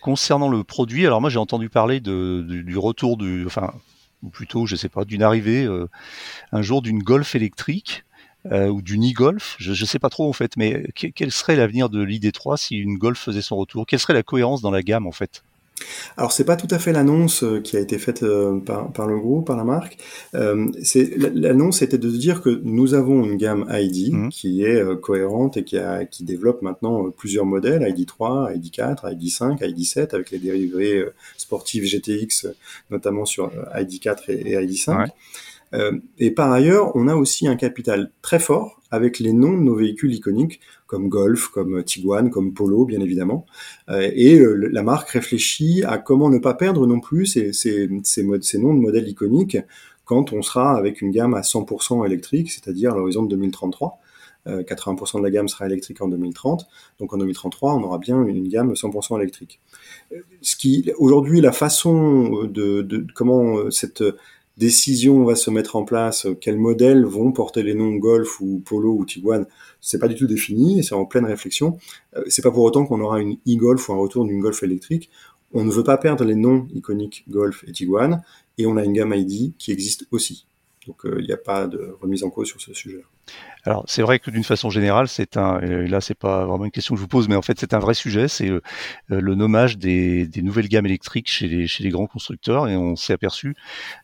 Concernant 0.00 0.48
le 0.48 0.64
produit, 0.64 1.06
alors 1.06 1.20
moi 1.20 1.30
j'ai 1.30 1.38
entendu 1.38 1.68
parler 1.68 2.00
de, 2.00 2.40
du, 2.40 2.76
retour 2.78 3.18
du, 3.18 3.44
enfin, 3.46 3.72
ou 4.22 4.28
plutôt, 4.30 4.66
je 4.66 4.76
sais 4.76 4.88
pas, 4.88 5.04
d'une 5.04 5.22
arrivée 5.22 5.68
un 6.52 6.62
jour 6.62 6.82
d'une 6.82 7.02
Golf 7.02 7.34
électrique. 7.34 8.04
ou 8.50 8.80
d'une 8.82 9.04
e-Golf, 9.10 9.56
je 9.58 9.70
ne 9.70 9.86
sais 9.86 9.98
pas 9.98 10.08
trop 10.08 10.28
en 10.28 10.32
fait, 10.32 10.56
mais 10.56 10.86
quel 10.94 11.30
serait 11.30 11.56
l'avenir 11.56 11.90
de 11.90 12.02
l'ID3 12.02 12.56
si 12.56 12.76
une 12.78 12.96
Golf 12.98 13.18
faisait 13.18 13.42
son 13.42 13.56
retour? 13.56 13.86
Quelle 13.86 13.98
serait 14.00 14.14
la 14.14 14.22
cohérence 14.22 14.62
dans 14.62 14.70
la 14.70 14.82
gamme 14.82 15.06
en 15.06 15.12
fait? 15.12 15.42
Alors 16.16 16.32
c'est 16.32 16.44
pas 16.44 16.56
tout 16.56 16.68
à 16.70 16.78
fait 16.78 16.92
l'annonce 16.92 17.42
euh, 17.42 17.60
qui 17.60 17.76
a 17.76 17.80
été 17.80 17.98
faite 17.98 18.22
euh, 18.22 18.58
par, 18.60 19.06
le 19.06 19.18
groupe, 19.18 19.46
par 19.46 19.56
la 19.56 19.64
marque. 19.64 19.98
Euh, 20.34 20.68
l'annonce 21.34 21.82
était 21.82 21.98
de 21.98 22.08
dire 22.08 22.42
que 22.42 22.60
nous 22.62 22.94
avons 22.94 23.24
une 23.24 23.36
gamme 23.36 23.66
ID 23.70 24.12
mmh. 24.12 24.28
qui 24.28 24.64
est 24.64 25.00
cohérente 25.00 25.56
et 25.56 25.64
qui, 25.64 25.78
a, 25.78 26.04
qui 26.04 26.24
développe 26.24 26.62
maintenant 26.62 27.10
plusieurs 27.10 27.46
modèles 27.46 27.82
ID3, 27.82 28.56
ID4, 28.58 29.14
ID5, 29.14 29.60
ID7 29.60 30.14
avec 30.14 30.30
les 30.30 30.38
dérivés 30.38 31.06
sportifs 31.36 31.84
GTX 31.84 32.48
notamment 32.90 33.24
sur 33.24 33.50
ID4 33.74 34.30
et, 34.30 34.56
ID5. 34.56 35.02
Euh, 35.02 35.06
et 36.18 36.30
par 36.32 36.50
ailleurs, 36.50 36.94
on 36.96 37.06
a 37.06 37.14
aussi 37.14 37.46
un 37.46 37.56
capital 37.56 38.10
très 38.22 38.40
fort 38.40 38.80
avec 38.90 39.18
les 39.18 39.32
noms 39.32 39.56
de 39.56 39.62
nos 39.62 39.74
véhicules 39.74 40.12
iconiques, 40.12 40.60
comme 40.86 41.08
Golf, 41.08 41.48
comme 41.48 41.82
Tiguan, 41.84 42.30
comme 42.30 42.52
Polo, 42.52 42.84
bien 42.84 43.00
évidemment. 43.00 43.46
Euh, 43.88 44.10
et 44.14 44.40
la 44.54 44.82
marque 44.82 45.10
réfléchit 45.10 45.84
à 45.84 45.98
comment 45.98 46.28
ne 46.28 46.38
pas 46.38 46.54
perdre 46.54 46.86
non 46.86 47.00
plus 47.00 47.26
ces, 47.26 47.88
noms 47.88 48.74
de 48.74 48.80
modèles 48.80 49.08
iconiques 49.08 49.58
quand 50.04 50.32
on 50.32 50.42
sera 50.42 50.76
avec 50.76 51.02
une 51.02 51.12
gamme 51.12 51.34
à 51.34 51.42
100% 51.42 52.04
électrique, 52.04 52.50
c'est-à-dire 52.50 52.92
à 52.92 52.96
l'horizon 52.96 53.22
de 53.22 53.28
2033. 53.28 53.98
80% 54.46 54.48
euh, 54.48 55.18
de 55.18 55.24
la 55.24 55.30
gamme 55.30 55.48
sera 55.48 55.66
électrique 55.66 56.00
en 56.00 56.08
2030. 56.08 56.66
Donc 56.98 57.12
en 57.12 57.18
2033, 57.18 57.74
on 57.74 57.82
aura 57.84 57.98
bien 57.98 58.24
une 58.24 58.48
gamme 58.48 58.72
100% 58.72 59.20
électrique. 59.20 59.60
Ce 60.40 60.56
qui, 60.56 60.90
aujourd'hui, 60.98 61.42
la 61.42 61.52
façon 61.52 62.44
de, 62.44 62.80
de 62.80 63.06
comment 63.14 63.70
cette 63.70 64.02
décision 64.60 65.24
va 65.24 65.36
se 65.36 65.50
mettre 65.50 65.74
en 65.74 65.84
place, 65.84 66.26
quels 66.42 66.58
modèles 66.58 67.04
vont 67.04 67.32
porter 67.32 67.62
les 67.62 67.72
noms 67.72 67.94
Golf 67.96 68.40
ou 68.42 68.60
Polo 68.62 68.92
ou 68.92 69.06
Tiguan, 69.06 69.46
c'est 69.80 69.98
pas 69.98 70.06
du 70.06 70.14
tout 70.14 70.26
défini, 70.26 70.84
c'est 70.84 70.94
en 70.94 71.06
pleine 71.06 71.24
réflexion. 71.24 71.78
Euh, 72.14 72.22
c'est 72.28 72.42
pas 72.42 72.50
pour 72.50 72.62
autant 72.62 72.84
qu'on 72.84 73.00
aura 73.00 73.20
une 73.20 73.38
e-Golf 73.48 73.88
ou 73.88 73.94
un 73.94 73.96
retour 73.96 74.26
d'une 74.26 74.38
Golf 74.38 74.62
électrique. 74.62 75.08
On 75.54 75.64
ne 75.64 75.70
veut 75.70 75.82
pas 75.82 75.96
perdre 75.96 76.24
les 76.24 76.34
noms 76.34 76.68
iconiques 76.74 77.24
Golf 77.28 77.64
et 77.66 77.72
Tiguan, 77.72 78.22
et 78.58 78.66
on 78.66 78.76
a 78.76 78.84
une 78.84 78.92
gamme 78.92 79.14
ID 79.14 79.54
qui 79.56 79.72
existe 79.72 80.06
aussi. 80.10 80.46
Donc 80.86 81.06
euh, 81.06 81.16
il 81.20 81.26
n'y 81.26 81.32
a 81.32 81.38
pas 81.38 81.66
de 81.66 81.96
remise 82.00 82.22
en 82.22 82.30
cause 82.30 82.48
sur 82.48 82.60
ce 82.60 82.74
sujet-là. 82.74 83.04
Alors 83.64 83.84
c'est 83.86 84.00
vrai 84.02 84.18
que 84.18 84.30
d'une 84.30 84.44
façon 84.44 84.70
générale, 84.70 85.06
c'est 85.08 85.36
un, 85.36 85.60
et 85.60 85.86
là 85.86 86.00
c'est 86.00 86.14
pas 86.14 86.46
vraiment 86.46 86.64
une 86.64 86.70
question 86.70 86.94
que 86.94 86.98
je 86.98 87.02
vous 87.02 87.08
pose, 87.08 87.28
mais 87.28 87.36
en 87.36 87.42
fait 87.42 87.60
c'est 87.60 87.74
un 87.74 87.78
vrai 87.78 87.92
sujet, 87.92 88.26
c'est 88.26 88.48
euh, 88.48 88.62
euh, 89.10 89.20
le 89.20 89.34
nommage 89.34 89.76
des, 89.76 90.28
nouvelles 90.36 90.68
gammes 90.68 90.86
électriques 90.86 91.30
chez 91.30 91.46
les, 91.46 91.66
chez 91.66 91.84
les 91.84 91.90
grands 91.90 92.06
constructeurs, 92.06 92.68
et 92.68 92.76
on 92.76 92.96
s'est 92.96 93.12
aperçu, 93.12 93.54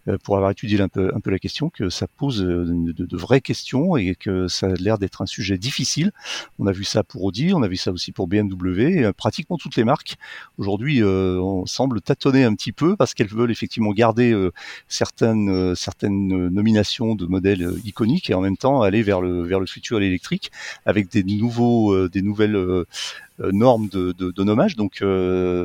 euh, 0.08 0.18
pour 0.22 0.36
avoir 0.36 0.50
étudié 0.50 0.78
un 0.80 0.88
peu, 0.88 1.10
un 1.14 1.20
peu 1.20 1.30
la 1.30 1.38
question, 1.38 1.70
que 1.70 1.88
ça 1.88 2.06
pose 2.06 2.40
de, 2.40 3.16
vraies 3.16 3.40
questions 3.40 3.96
et 3.96 4.14
que 4.14 4.46
ça 4.46 4.66
a 4.66 4.74
l'air 4.74 4.98
d'être 4.98 5.22
un 5.22 5.26
sujet 5.26 5.56
difficile. 5.56 6.12
On 6.58 6.66
a 6.66 6.72
vu 6.72 6.84
ça 6.84 7.02
pour 7.02 7.24
Audi, 7.24 7.52
on 7.54 7.62
a 7.62 7.68
vu 7.68 7.76
ça 7.76 7.92
aussi 7.92 8.12
pour 8.12 8.28
BMW, 8.28 9.10
pratiquement 9.16 9.56
toutes 9.56 9.76
les 9.76 9.84
marques 9.84 10.16
aujourd'hui 10.58 11.02
on 11.02 11.64
semble 11.66 12.00
tâtonner 12.00 12.44
un 12.44 12.54
petit 12.54 12.72
peu 12.72 12.96
parce 12.96 13.14
qu'elles 13.14 13.28
veulent 13.28 13.50
effectivement 13.50 13.92
garder 13.92 14.34
certaines, 14.88 15.74
certaines 15.74 16.48
nominations 16.48 17.14
de 17.14 17.26
modèles 17.26 17.72
iconiques 17.84 18.28
et 18.30 18.34
en 18.34 18.40
même 18.40 18.56
temps 18.56 18.82
aller 18.82 19.02
vers 19.02 19.15
le 19.20 19.42
vers 19.42 19.60
le 19.60 19.66
futur 19.66 20.00
électrique 20.00 20.50
avec 20.84 21.08
des 21.10 21.24
nouveaux, 21.24 21.92
euh, 21.92 22.08
des 22.08 22.22
nouvelles 22.22 22.56
euh, 22.56 22.84
euh, 23.40 23.50
normes 23.52 23.88
de, 23.88 24.12
de, 24.12 24.44
nommage. 24.44 24.76
Donc 24.76 25.02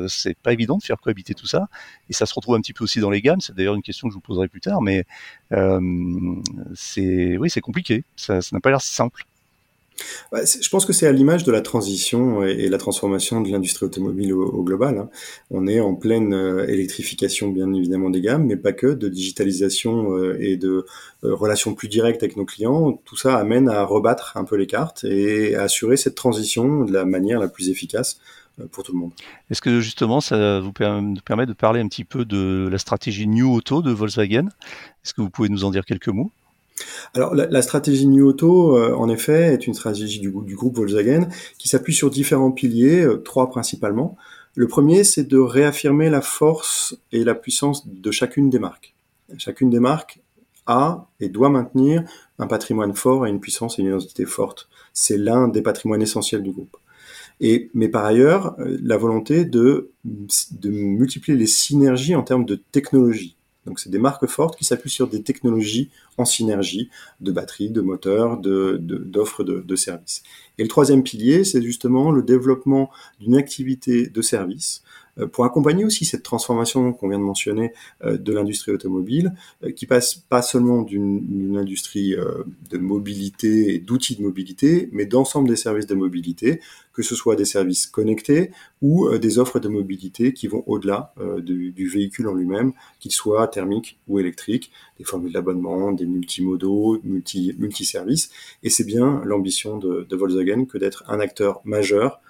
c'est 0.08 0.36
pas 0.38 0.52
évident 0.52 0.78
de 0.78 0.82
faire 0.82 0.98
cohabiter 0.98 1.34
tout 1.34 1.46
ça. 1.46 1.68
Et 2.10 2.12
ça 2.12 2.26
se 2.26 2.34
retrouve 2.34 2.56
un 2.56 2.60
petit 2.60 2.72
peu 2.72 2.84
aussi 2.84 3.00
dans 3.00 3.10
les 3.10 3.22
gammes. 3.22 3.40
C'est 3.40 3.54
d'ailleurs 3.54 3.74
une 3.74 3.82
question 3.82 4.08
que 4.08 4.12
je 4.12 4.16
vous 4.16 4.20
poserai 4.20 4.48
plus 4.48 4.60
tard, 4.60 4.82
mais 4.82 5.04
c'est 6.74 7.36
oui 7.38 7.50
c'est 7.50 7.60
compliqué. 7.60 8.04
Ça 8.16 8.40
n'a 8.52 8.60
pas 8.60 8.70
l'air 8.70 8.82
simple 8.82 9.24
je 10.32 10.68
pense 10.68 10.86
que 10.86 10.92
c'est 10.92 11.06
à 11.06 11.12
l'image 11.12 11.44
de 11.44 11.52
la 11.52 11.60
transition 11.60 12.42
et, 12.42 12.68
la 12.68 12.78
transformation 12.78 13.40
de 13.40 13.50
l'industrie 13.50 13.86
automobile 13.86 14.32
au, 14.32 14.62
global. 14.62 14.98
Hein. 14.98 15.08
On 15.50 15.66
est 15.66 15.80
en 15.80 15.94
pleine 15.94 16.32
euh, 16.32 16.66
électrification, 16.66 17.50
bien 17.50 17.72
évidemment, 17.72 18.10
des 18.10 18.20
gammes, 18.20 18.46
mais 18.46 18.56
pas 18.56 18.72
que, 18.72 18.86
de 18.86 19.08
digitalisation 19.08 20.16
euh, 20.16 20.36
et 20.40 20.56
de 20.56 20.86
euh, 21.24 21.34
relations 21.34 21.74
plus 21.74 21.88
directes 21.88 22.22
avec 22.22 22.36
nos 22.36 22.44
clients. 22.44 23.00
Tout 23.04 23.16
ça 23.16 23.36
amène 23.36 23.68
à 23.68 23.84
rebattre 23.84 24.36
un 24.36 24.44
peu 24.44 24.56
les 24.56 24.66
cartes 24.66 25.04
et 25.04 25.54
à 25.54 25.62
assurer 25.62 25.96
cette 25.96 26.14
transition 26.14 26.84
de 26.84 26.92
la 26.92 27.04
manière 27.04 27.38
la 27.38 27.48
plus 27.48 27.68
efficace 27.68 28.18
pour 28.70 28.84
tout 28.84 28.92
le 28.92 28.98
monde. 28.98 29.12
Est-ce 29.50 29.62
que 29.62 29.80
justement 29.80 30.20
ça 30.20 30.60
vous 30.60 30.72
permet 30.72 31.46
de 31.46 31.52
parler 31.54 31.80
un 31.80 31.88
petit 31.88 32.04
peu 32.04 32.26
de 32.26 32.68
la 32.70 32.78
stratégie 32.78 33.26
New 33.26 33.50
Auto 33.50 33.80
de 33.80 33.90
Volkswagen? 33.90 34.48
Est-ce 35.04 35.14
que 35.14 35.22
vous 35.22 35.30
pouvez 35.30 35.48
nous 35.48 35.64
en 35.64 35.70
dire 35.70 35.86
quelques 35.86 36.08
mots? 36.08 36.30
Alors 37.14 37.34
la, 37.34 37.62
stratégie 37.62 38.06
New 38.06 38.26
Auto, 38.26 38.76
euh, 38.76 38.94
en 38.94 39.08
effet, 39.08 39.52
est 39.52 39.66
une 39.66 39.74
stratégie 39.74 40.20
du, 40.20 40.30
groupe 40.30 40.76
Volkswagen 40.76 41.28
qui 41.58 41.68
s'appuie 41.68 41.94
sur 41.94 42.10
différents 42.10 42.52
piliers, 42.52 43.02
euh, 43.02 43.16
trois 43.16 43.50
principalement. 43.50 44.16
Le 44.54 44.66
premier, 44.66 45.04
c'est 45.04 45.24
de 45.24 45.38
réaffirmer 45.38 46.10
la 46.10 46.20
force 46.20 46.96
et 47.10 47.24
la 47.24 47.34
puissance 47.34 47.88
de 47.88 48.10
chacune 48.10 48.50
des 48.50 48.58
marques. 48.58 48.94
Chacune 49.38 49.70
des 49.70 49.80
marques 49.80 50.20
a 50.66 51.06
et 51.20 51.28
doit 51.28 51.48
maintenir 51.48 52.04
un 52.38 52.46
patrimoine 52.46 52.94
fort 52.94 53.26
et 53.26 53.30
une 53.30 53.40
puissance 53.40 53.78
et 53.78 53.82
une 53.82 53.88
identité 53.88 54.26
forte. 54.26 54.68
C'est 54.92 55.16
l'un 55.18 55.48
des 55.48 55.62
patrimoines 55.62 56.02
essentiels 56.02 56.42
du 56.42 56.52
groupe. 56.52 56.76
Et, 57.40 57.70
mais 57.74 57.88
par 57.88 58.04
ailleurs, 58.04 58.54
euh, 58.60 58.78
la 58.82 58.96
volonté 58.96 59.44
de 59.44 59.90
multiplier 60.64 61.36
les 61.36 61.46
synergies 61.46 62.14
en 62.14 62.22
termes 62.22 62.44
de 62.44 62.54
technologie. 62.54 63.36
Donc 63.66 63.78
c'est 63.78 63.90
des 63.90 63.98
marques 63.98 64.26
fortes 64.26 64.56
qui 64.56 64.64
s'appuient 64.64 64.90
sur 64.90 65.08
des 65.08 65.22
technologies 65.22 65.90
en 66.18 66.24
synergie 66.24 66.90
de 67.20 67.30
batteries, 67.30 67.70
de 67.70 67.80
moteurs, 67.80 68.38
d'offres 68.38 69.44
de, 69.44 69.60
de, 69.60 69.76
services. 69.76 70.22
Et 70.58 70.62
le 70.62 70.68
troisième 70.68 71.02
pilier, 71.02 71.44
c'est 71.44 71.62
justement 71.62 72.10
le 72.10 72.22
développement 72.22 72.90
d'une 73.20 73.36
activité 73.36 74.08
de 74.08 74.22
service 74.22 74.82
pour 75.32 75.44
accompagner 75.44 75.84
aussi 75.84 76.04
cette 76.04 76.22
transformation 76.22 76.92
qu'on 76.92 77.08
vient 77.08 77.18
de 77.18 77.24
mentionner 77.24 77.72
euh, 78.02 78.16
de 78.16 78.32
l'industrie 78.32 78.72
automobile, 78.72 79.34
euh, 79.62 79.70
qui 79.70 79.86
passe 79.86 80.14
pas 80.14 80.40
seulement 80.40 80.82
d'une 80.82 81.56
industrie 81.58 82.16
de 82.70 82.78
mobilité 82.78 83.74
et 83.74 83.78
d'outils 83.78 84.16
de 84.16 84.22
mobilité, 84.22 84.88
mais 84.92 85.04
d'ensemble 85.04 85.48
des 85.48 85.56
services 85.56 85.86
de 85.86 85.94
mobilité, 85.94 86.60
que 86.92 87.02
ce 87.02 87.14
soit 87.14 87.36
des 87.36 87.44
services 87.44 87.86
connectés 87.86 88.50
ou 88.80 89.08
des 89.16 89.38
offres 89.38 89.60
de 89.60 89.68
mobilité 89.68 90.32
qui 90.32 90.46
vont 90.46 90.62
au-delà 90.66 91.14
du, 91.38 91.88
véhicule 91.88 92.28
en 92.28 92.34
lui-même, 92.34 92.72
qu'il 93.00 93.12
soit 93.12 93.48
thermique 93.48 93.98
ou 94.08 94.18
électrique, 94.18 94.70
des 94.98 95.04
formules 95.04 95.32
d'abonnement, 95.32 95.92
des 95.92 96.06
multimodaux, 96.06 97.00
multi, 97.04 97.54
multi-services. 97.58 98.30
Et 98.62 98.70
c'est 98.70 98.84
bien 98.84 99.22
l'ambition 99.24 99.78
de, 99.78 100.06
Volkswagen 100.10 100.66
que 100.66 100.78
d'être 100.78 101.04
un 101.08 101.20
acteur 101.20 101.60
majeur 101.64 102.20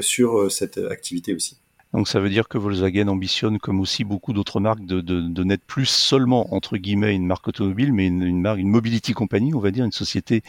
sur 0.00 0.50
cette 0.50 0.78
activité 0.78 1.34
aussi. 1.34 1.58
Donc 1.92 2.08
ça 2.08 2.20
veut 2.20 2.30
dire 2.30 2.48
que 2.48 2.56
Volkswagen 2.56 3.08
ambitionne, 3.08 3.58
comme 3.58 3.78
aussi 3.78 4.02
beaucoup 4.04 4.32
d'autres 4.32 4.60
marques, 4.60 4.84
de, 4.86 5.02
de, 5.02 5.20
de 5.20 5.44
n'être 5.44 5.64
plus 5.64 5.84
seulement 5.84 6.54
entre 6.54 6.78
guillemets 6.78 7.14
une 7.14 7.26
marque 7.26 7.48
automobile, 7.48 7.92
mais 7.92 8.06
une, 8.06 8.40
marque, 8.40 8.58
une 8.58 8.70
mobility 8.70 9.12
company, 9.12 9.52
on 9.54 9.60
va 9.60 9.70
dire, 9.70 9.84
une 9.84 9.92
société 9.92 10.42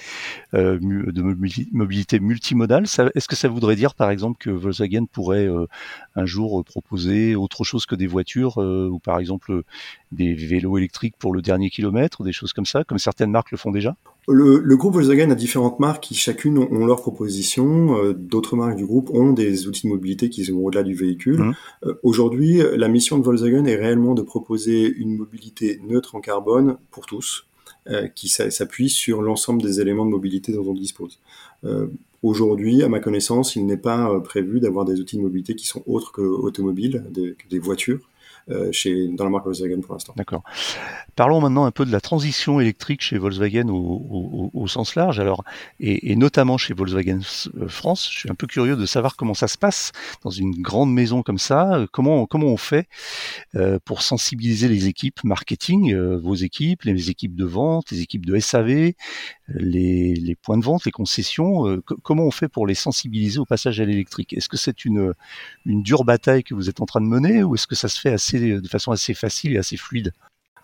euh, 0.54 0.80
de 0.80 1.22
mobilité 1.74 2.20
multimodale. 2.22 2.86
Est-ce 2.86 3.28
que 3.28 3.36
ça 3.36 3.50
voudrait 3.50 3.76
dire, 3.76 3.94
par 3.94 4.10
exemple, 4.10 4.38
que 4.40 4.50
Volkswagen 4.50 5.06
pourrait 5.06 5.48
euh, 5.48 5.66
un 6.16 6.26
jour 6.26 6.64
proposer 6.64 7.36
autre 7.36 7.66
chose 7.66 7.86
que 7.86 7.96
des 7.96 8.08
voitures, 8.08 8.62
euh, 8.62 8.88
ou 8.90 9.00
par 9.00 9.20
exemple 9.20 9.64
des 10.14 10.34
vélos 10.34 10.78
électriques 10.78 11.16
pour 11.20 11.34
le 11.34 11.42
dernier 11.42 11.70
kilomètre, 11.70 12.24
des 12.24 12.34
choses 12.34 12.54
comme 12.54 12.66
ça, 12.66 12.86
comme 12.86 13.00
certaines 13.00 13.32
marques 13.32 13.52
le 13.52 13.58
font 13.58 13.72
déjà? 13.72 13.96
Le, 14.28 14.60
le, 14.60 14.78
groupe 14.78 14.94
Volkswagen 14.94 15.32
a 15.32 15.36
différentes 15.36 15.80
marques 15.80 16.04
qui 16.04 16.16
chacune 16.16 16.58
ont, 16.58 16.86
leurs 16.86 17.02
propositions. 17.02 17.98
Euh, 17.98 18.14
d'autres 18.14 18.56
marques 18.56 18.78
du 18.78 18.86
groupe 18.86 19.10
ont 19.12 19.34
des 19.34 19.68
outils 19.68 19.88
de 19.88 19.92
mobilité 19.92 20.30
qui 20.30 20.46
sont 20.46 20.54
au-delà 20.54 20.84
du 20.84 20.96
véhicule. 20.96 21.40
Mmh. 21.40 21.54
Euh, 21.86 21.94
aujourd'hui, 22.04 22.62
la 22.76 22.88
mission 22.88 23.18
de 23.18 23.24
Volkswagen 23.24 23.66
est 23.66 23.76
réellement 23.76 24.14
de 24.14 24.22
proposer 24.22 24.88
une 24.88 25.18
mobilité 25.18 25.82
neutre 25.88 26.16
en 26.16 26.22
carbone 26.22 26.78
pour 26.92 27.06
tous, 27.06 27.48
euh, 27.90 28.08
qui 28.08 28.30
s'appuie 28.30 28.90
sur 28.90 29.22
l'ensemble 29.22 29.62
des 29.62 29.82
éléments 29.82 30.06
de 30.06 30.12
mobilité 30.12 30.54
dont 30.54 30.66
on 30.66 30.74
dispose. 30.74 31.20
Aujourd'hui, 32.24 32.84
à 32.84 32.90
ma 32.90 33.02
connaissance, 33.02 33.58
il 33.58 33.66
n'est 33.66 33.76
pas 33.76 34.18
prévu 34.22 34.62
d'avoir 34.62 34.86
des 34.86 35.02
outils 35.02 35.18
de 35.18 35.22
mobilité 35.22 35.56
qui 35.56 35.68
sont 35.68 35.84
autres 35.86 36.14
que 36.14 36.22
automobiles, 36.22 37.04
des, 37.12 37.36
des 37.50 37.60
voitures. 37.60 38.00
Euh, 38.50 38.74
chez, 38.74 39.08
dans 39.08 39.24
la 39.24 39.30
marque 39.30 39.46
Volkswagen 39.46 39.80
pour 39.80 39.94
l'instant. 39.94 40.14
D'accord. 40.18 40.44
Parlons 41.16 41.40
maintenant 41.40 41.64
un 41.64 41.72
peu 41.72 41.86
de 41.86 41.92
la 41.92 42.02
transition 42.02 42.60
électrique 42.60 43.02
chez 43.02 43.18
Volkswagen 43.18 43.70
au, 43.70 43.76
au, 43.76 44.52
au 44.54 44.68
sens 44.68 44.96
large, 44.96 45.18
alors, 45.20 45.46
et, 45.80 46.12
et, 46.12 46.18
notamment 46.18 46.58
chez 46.58 46.74
Volkswagen 46.74 47.20
euh, 47.56 47.70
France. 47.70 48.10
Je 48.12 48.20
suis 48.20 48.30
un 48.30 48.36
peu 48.36 48.46
curieux 48.46 48.76
de 48.76 48.86
savoir 48.86 49.16
comment 49.16 49.34
ça 49.34 49.48
se 49.48 49.58
passe 49.58 49.94
dans 50.24 50.30
une 50.30 50.62
grande 50.62 50.92
maison 50.92 51.24
comme 51.24 51.38
ça. 51.38 51.86
Comment, 51.94 52.26
comment 52.26 52.48
on 52.48 52.58
fait 52.58 52.90
euh, 53.56 53.80
pour 53.86 54.02
sensibiliser 54.02 54.68
les 54.68 54.88
équipes 54.88 55.24
marketing, 55.24 55.94
euh, 55.94 56.18
vos 56.18 56.36
équipes, 56.36 56.84
les 56.84 57.10
équipes 57.10 57.36
de 57.36 57.46
vente, 57.46 57.92
les 57.92 58.02
équipes 58.02 58.26
de 58.26 58.38
SAV, 58.40 58.92
les, 59.48 60.38
points 60.42 60.58
de 60.58 60.64
vente, 60.64 60.86
les 60.86 60.92
concessions. 60.92 61.82
comment 62.04 62.24
on 62.24 62.32
fait 62.32 62.48
pour 62.48 62.68
les 62.68 62.76
sensibiliser 62.76 63.40
au 63.40 63.46
passage 63.46 63.80
à 63.80 63.86
l'électrique? 63.86 64.34
Est-ce 64.34 64.50
que 64.50 64.58
c'est 64.58 64.86
une, 64.86 65.14
une 65.66 65.84
dure 65.84 66.04
bataille 66.04 66.44
que 66.44 66.54
vous 66.54 66.70
êtes 66.70 66.82
en 66.82 66.86
train 66.86 67.02
de 67.02 67.08
mener 67.08 67.44
ou 67.44 67.56
est-ce 67.56 67.68
que 67.68 67.76
ça 67.76 67.88
se 67.88 68.00
fait 68.00 68.14
assez, 68.14 68.60
de 68.60 68.68
façon 68.68 68.92
assez 68.92 69.14
facile 69.14 69.54
et 69.54 69.58
assez 69.58 69.78
fluide? 69.78 70.14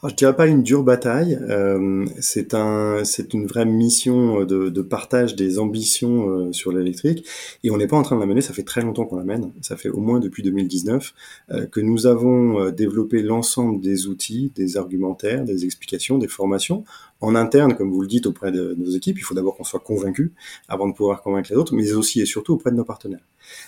Alors, 0.02 0.12
je 0.12 0.16
dirais 0.16 0.36
pas 0.36 0.48
une 0.48 0.64
dure 0.64 0.84
bataille. 0.84 1.38
Euh, 1.50 2.06
c'est 2.22 2.54
un, 2.54 3.04
c'est 3.04 3.34
une 3.34 3.48
vraie 3.48 3.66
mission 3.66 4.46
de, 4.46 4.70
de 4.70 4.82
partage 4.82 5.36
des 5.36 5.60
ambitions 5.60 6.30
euh, 6.30 6.54
sur 6.54 6.72
l'électrique, 6.72 7.28
et 7.66 7.72
on 7.72 7.76
n'est 7.76 7.88
pas 7.88 7.98
en 7.98 8.04
train 8.04 8.16
de 8.16 8.22
la 8.22 8.26
mener. 8.26 8.40
Ça 8.40 8.54
fait 8.54 8.64
très 8.64 8.82
longtemps 8.82 9.06
qu'on 9.06 9.18
la 9.18 9.26
mène. 9.26 9.52
Ça 9.62 9.76
fait 9.76 9.90
au 9.90 10.00
moins 10.00 10.22
depuis 10.22 10.42
2019 10.42 11.14
euh, 11.52 11.66
que 11.66 11.82
nous 11.82 12.08
avons 12.08 12.62
euh, 12.62 12.72
développé 12.72 13.22
l'ensemble 13.22 13.82
des 13.82 14.08
outils, 14.08 14.54
des 14.56 14.78
argumentaires, 14.78 15.44
des 15.44 15.66
explications, 15.66 16.18
des 16.18 16.30
formations 16.30 16.86
en 17.22 17.36
interne, 17.36 17.76
comme 17.76 17.92
vous 17.92 18.02
le 18.02 18.08
dites, 18.08 18.26
auprès 18.26 18.52
de, 18.52 18.76
nos 18.78 18.92
équipes. 18.92 19.18
Il 19.18 19.24
faut 19.24 19.36
d'abord 19.36 19.58
qu'on 19.58 19.64
soit 19.64 19.82
convaincu 19.82 20.32
avant 20.68 20.88
de 20.88 20.94
pouvoir 20.94 21.22
convaincre 21.22 21.50
les 21.52 21.58
autres, 21.58 21.76
mais 21.76 21.92
aussi 21.92 22.22
et 22.22 22.26
surtout 22.26 22.54
auprès 22.54 22.72
de 22.72 22.76
nos 22.78 22.86
partenaires. 22.86 23.26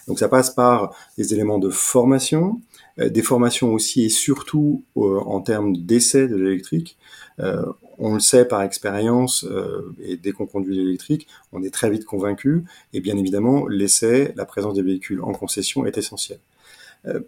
Donc, 0.08 0.20
ça 0.20 0.30
passe 0.30 0.52
par 0.52 0.94
des 1.18 1.34
éléments 1.34 1.60
de 1.60 1.70
formation, 1.70 2.62
euh, 2.62 2.71
des 3.10 3.22
formations 3.22 3.74
aussi 3.74 4.04
et 4.04 4.10
surtout 4.10 4.84
euh, 4.98 5.20
en 5.20 5.42
termes 5.42 5.76
d'essai 5.78 6.28
de 6.28 6.36
l'électrique. 6.36 6.98
Euh, 7.40 7.66
on 7.98 8.16
le 8.16 8.20
sait 8.20 8.46
par 8.46 8.64
expérience, 8.64 9.46
et 10.02 10.18
dès 10.18 10.32
qu'on 10.32 10.48
conduit 10.48 10.76
l'électrique, 10.76 11.28
on 11.52 11.62
est 11.62 11.70
très 11.70 11.88
vite 11.88 12.04
convaincu, 12.04 12.64
et 12.94 13.00
bien 13.00 13.16
évidemment, 13.16 13.68
l'essai, 13.68 14.34
la 14.36 14.46
présence 14.46 14.74
des 14.74 14.82
véhicules 14.82 15.22
en 15.22 15.34
concession 15.34 15.86
est 15.86 16.00
essentielle. 16.00 16.40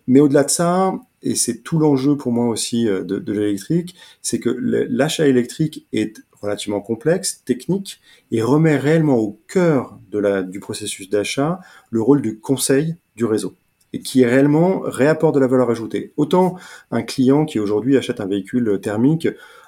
mais 0.08 0.20
au-delà 0.20 0.44
de 0.44 0.50
ça, 0.50 0.96
et 1.22 1.36
c'est 1.36 1.58
tout 1.62 1.78
l'enjeu 1.78 2.18
pour 2.18 2.32
moi 2.32 2.48
aussi 2.48 2.86
de, 2.86 3.32
l'électrique, 3.32 3.94
c'est 4.24 4.40
que 4.40 4.50
l'achat 4.50 5.28
électrique 5.28 5.86
est 5.94 6.24
relativement 6.42 6.82
complexe, 6.82 7.44
technique, 7.46 8.02
et 8.32 8.42
remet 8.42 8.78
réellement 8.78 9.18
au 9.18 9.40
cœur 9.48 10.00
du 10.48 10.60
processus 10.60 11.08
d'achat 11.08 11.60
le 11.92 12.02
rôle 12.02 12.24
du 12.24 12.40
conseil 12.40 12.96
du 13.16 13.26
réseau 13.26 13.54
et 13.94 14.00
qui 14.02 14.26
réellement 14.26 14.82
réapporte 14.82 15.36
de 15.36 15.40
la 15.40 15.48
valeur 15.48 15.70
ajoutée. 15.70 16.14
Autant 16.18 16.56
un 16.92 17.04
client 17.04 17.46
qui 17.46 17.60
aujourd'hui 17.60 17.98
achète 17.98 18.20
un 18.20 18.26
véhicule 18.26 18.80
thermique 18.82 19.28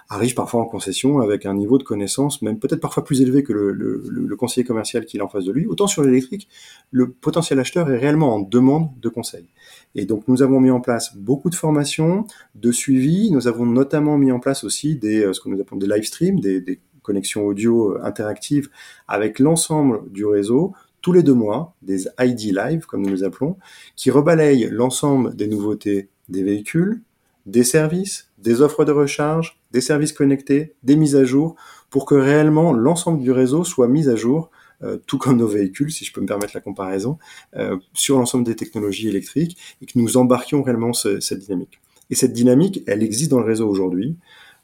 arrive 0.10 0.36
parfois 0.36 0.62
en 0.62 0.66
concession 0.66 1.20
avec 1.20 1.46
un 1.46 1.54
niveau 1.54 1.78
de 1.78 1.84
connaissance 1.84 2.42
même 2.42 2.60
peut-être 2.60 2.80
parfois 2.80 3.04
plus 3.04 3.22
élevé 3.22 3.44
que 3.44 3.54
le, 3.54 3.72
le, 3.72 4.04
le 4.08 4.36
conseiller 4.36 4.66
commercial 4.66 5.06
qui 5.06 5.18
est 5.18 5.22
en 5.22 5.28
face 5.28 5.46
de 5.46 5.52
lui. 5.52 5.66
Autant 5.66 5.88
sur 5.88 6.04
l'électrique, 6.04 6.48
le 6.92 7.10
potentiel 7.10 7.60
acheteur 7.60 7.90
est 7.90 7.98
réellement 7.98 8.36
en 8.36 8.40
demande 8.40 8.90
de 9.00 9.10
conseil. 9.10 9.48
Et 9.96 10.06
donc 10.06 10.28
nous 10.28 10.44
avons 10.44 10.60
mis 10.60 10.72
en 10.72 10.82
place 10.82 11.16
beaucoup 11.16 11.50
de 11.50 11.56
formations, 11.56 12.28
de 12.54 12.72
suivi. 12.72 13.32
Nous 13.32 13.48
avons 13.48 13.66
notamment 13.66 14.18
mis 14.18 14.32
en 14.32 14.40
place 14.40 14.64
aussi 14.64 14.96
des 14.96 15.24
euh, 15.24 15.34
ce 15.34 15.40
que 15.40 15.50
nous 15.50 15.60
appelons 15.60 15.78
des 15.78 15.88
live 15.88 16.04
streams, 16.04 16.40
des, 16.40 16.80
connexions 17.02 17.46
audio 17.46 17.96
interactives 18.02 18.70
avec 19.08 19.38
l'ensemble 19.38 20.12
du 20.12 20.26
réseau 20.26 20.74
tous 21.06 21.14
les 21.14 21.22
deux 21.22 21.36
mois, 21.36 21.76
des 21.84 22.08
ID 22.20 22.52
Live, 22.52 22.88
comme 22.88 23.04
nous 23.04 23.12
les 23.14 23.24
appelons, 23.24 23.58
qui 23.96 24.10
rebalayent 24.10 24.70
l'ensemble 24.72 25.36
des 25.36 25.46
nouveautés 25.46 26.10
des 26.30 26.42
véhicules, 26.42 27.04
des 27.46 27.64
services, 27.64 28.32
des 28.40 28.62
offres 28.62 28.86
de 28.86 28.92
recharge, 28.92 29.60
des 29.72 29.82
services 29.82 30.14
connectés, 30.14 30.74
des 30.82 30.96
mises 30.96 31.16
à 31.16 31.24
jour, 31.24 31.58
pour 31.92 32.08
que 32.08 32.16
réellement 32.16 32.74
l'ensemble 32.74 33.22
du 33.22 33.32
réseau 33.32 33.64
soit 33.64 33.88
mis 33.88 34.10
à 34.10 34.16
jour, 34.16 34.50
euh, 34.82 34.98
tout 35.06 35.20
comme 35.20 35.38
nos 35.38 35.48
véhicules, 35.48 35.92
si 35.92 36.06
je 36.06 36.12
peux 36.12 36.22
me 36.22 36.26
permettre 36.26 36.54
la 36.56 36.62
comparaison, 36.62 37.20
euh, 37.56 37.78
sur 37.94 38.18
l'ensemble 38.18 38.44
des 38.44 38.56
technologies 38.56 39.08
électriques, 39.08 39.60
et 39.84 39.86
que 39.86 40.00
nous 40.00 40.18
embarquions 40.18 40.64
réellement 40.64 40.94
cette 40.94 41.38
dynamique. 41.38 41.82
Et 42.10 42.16
cette 42.16 42.34
dynamique, 42.34 42.82
elle 42.88 43.04
existe 43.04 43.30
dans 43.30 43.40
le 43.40 43.46
réseau 43.46 43.70
aujourd'hui 43.70 44.18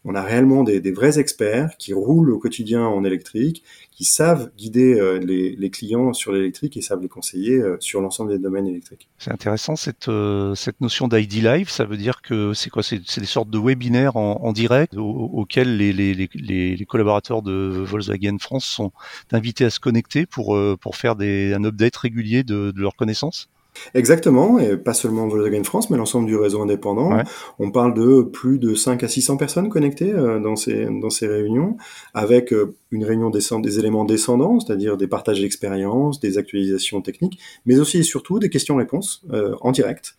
on 0.04 0.16
a 0.16 0.22
réellement 0.22 0.64
des, 0.64 0.92
vrais 0.92 1.20
experts 1.20 1.78
qui 1.78 1.94
roulent 1.94 2.32
au 2.32 2.40
quotidien 2.40 2.86
en 2.86 3.04
électrique, 3.04 3.64
qui 3.92 4.04
savent 4.04 4.52
guider 4.58 5.00
euh, 5.00 5.20
les, 5.20 5.70
clients 5.70 6.14
sur 6.14 6.32
l'électrique 6.32 6.76
et 6.76 6.82
savent 6.82 7.02
les 7.02 7.08
conseiller 7.08 7.60
euh, 7.60 7.78
sur 7.80 8.02
l'ensemble 8.02 8.32
des 8.32 8.40
domaines 8.40 8.68
électriques. 8.68 9.08
C'est 9.20 9.32
intéressant 9.32 9.76
cette, 9.76 10.08
euh, 10.08 10.56
cette 10.56 10.82
notion 10.82 11.08
d'ID 11.08 11.44
Live. 11.44 11.70
Ça 11.70 11.86
veut 11.86 11.98
dire 11.98 12.22
que 12.24 12.54
c'est 12.54 12.72
quoi? 12.72 12.82
C'est 12.82 13.20
des 13.20 13.26
sortes 13.26 13.50
de 13.50 13.60
webinaires 13.60 14.16
en, 14.16 14.52
direct 14.54 14.96
auxquels 14.98 15.78
les, 15.78 16.86
collaborateurs 16.88 17.42
de 17.42 17.84
Volkswagen 17.86 18.38
France 18.40 18.66
sont 18.66 18.92
invités 19.32 19.66
à 19.66 19.70
se 19.70 19.80
connecter 19.80 20.26
pour, 20.26 20.60
pour 20.82 20.96
faire 20.96 21.16
un 21.20 21.64
update 21.64 21.96
régulier 21.96 22.44
de, 22.44 22.72
de 22.72 22.82
leurs 22.82 22.96
connaissances? 22.96 23.50
Exactement, 23.94 24.60
et 24.60 24.78
pas 24.78 24.94
seulement 24.94 25.28
Volkswagen 25.28 25.64
France, 25.64 25.90
mais 25.90 25.98
l'ensemble 25.98 26.28
du 26.28 26.36
réseau 26.36 26.62
indépendant. 26.62 27.18
On 27.60 27.72
parle 27.72 27.94
de 27.94 28.22
plus 28.22 28.60
de 28.60 28.76
5 28.76 29.04
à 29.04 29.08
600 29.08 29.38
personnes 29.38 29.70
connectées 29.70 30.14
euh, 30.14 30.40
dans, 30.40 30.56
ces, 30.56 30.86
dans 30.86 31.10
ces 31.10 31.28
réunions, 31.28 31.78
avec 32.14 32.54
euh, 32.54 32.76
une 32.92 33.06
réunion 33.06 33.30
des 33.30 33.80
éléments 33.80 34.06
descendants, 34.06 34.60
c'est-à-dire 34.60 34.98
des 34.98 35.08
partages 35.08 35.42
d'expériences, 35.42 36.20
des 36.20 36.38
actualisations 36.38 37.02
techniques, 37.02 37.40
mais 37.66 37.80
aussi 37.80 38.00
et 38.00 38.04
surtout 38.04 38.40
des 38.40 38.50
questions-réponses 38.50 39.24
euh, 39.32 39.56
en 39.62 39.72
direct, 39.72 40.16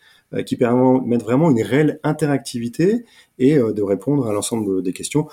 qui 0.47 0.57
permettent 0.57 1.23
vraiment 1.23 1.51
une 1.51 1.61
réelle 1.63 2.01
interactivité 2.05 3.05
et 3.39 3.57
de 3.57 3.83
répondre 3.83 4.27
à 4.27 4.33
l'ensemble 4.33 4.83
des 4.83 4.95
questions 4.95 5.29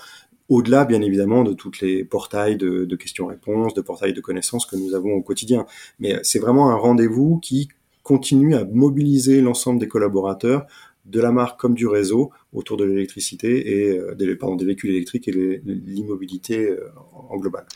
au-delà 0.50 0.84
bien 0.84 1.00
évidemment 1.00 1.42
de 1.42 1.54
toutes 1.54 1.80
les 1.80 2.04
portails 2.04 2.58
de, 2.58 2.84
de 2.84 2.96
questions-réponses, 2.96 3.72
de 3.72 3.80
portails 3.80 4.12
de 4.12 4.20
connaissances 4.20 4.66
que 4.66 4.76
nous 4.76 4.94
avons 4.94 5.12
au 5.12 5.22
quotidien. 5.22 5.64
Mais 6.00 6.18
c'est 6.22 6.38
vraiment 6.38 6.70
un 6.70 6.74
rendez-vous 6.74 7.38
qui 7.38 7.70
continue 8.10 8.56
à 8.56 8.64
mobiliser 8.64 9.40
l'ensemble 9.40 9.78
des 9.78 9.86
collaborateurs 9.86 10.66
de 11.04 11.20
la 11.20 11.30
marque 11.30 11.60
comme 11.60 11.74
du 11.74 11.86
réseau 11.86 12.32
autour 12.52 12.76
de 12.76 12.84
l'électricité 12.84 13.50
et 13.70 13.96
euh, 13.96 14.16
des, 14.16 14.26
véhicules 14.64 14.90
électriques 14.90 15.28
et 15.28 15.62
l'immobilité 15.64 16.70
euh, 16.70 16.90
en 17.28 17.36
global. 17.36 17.66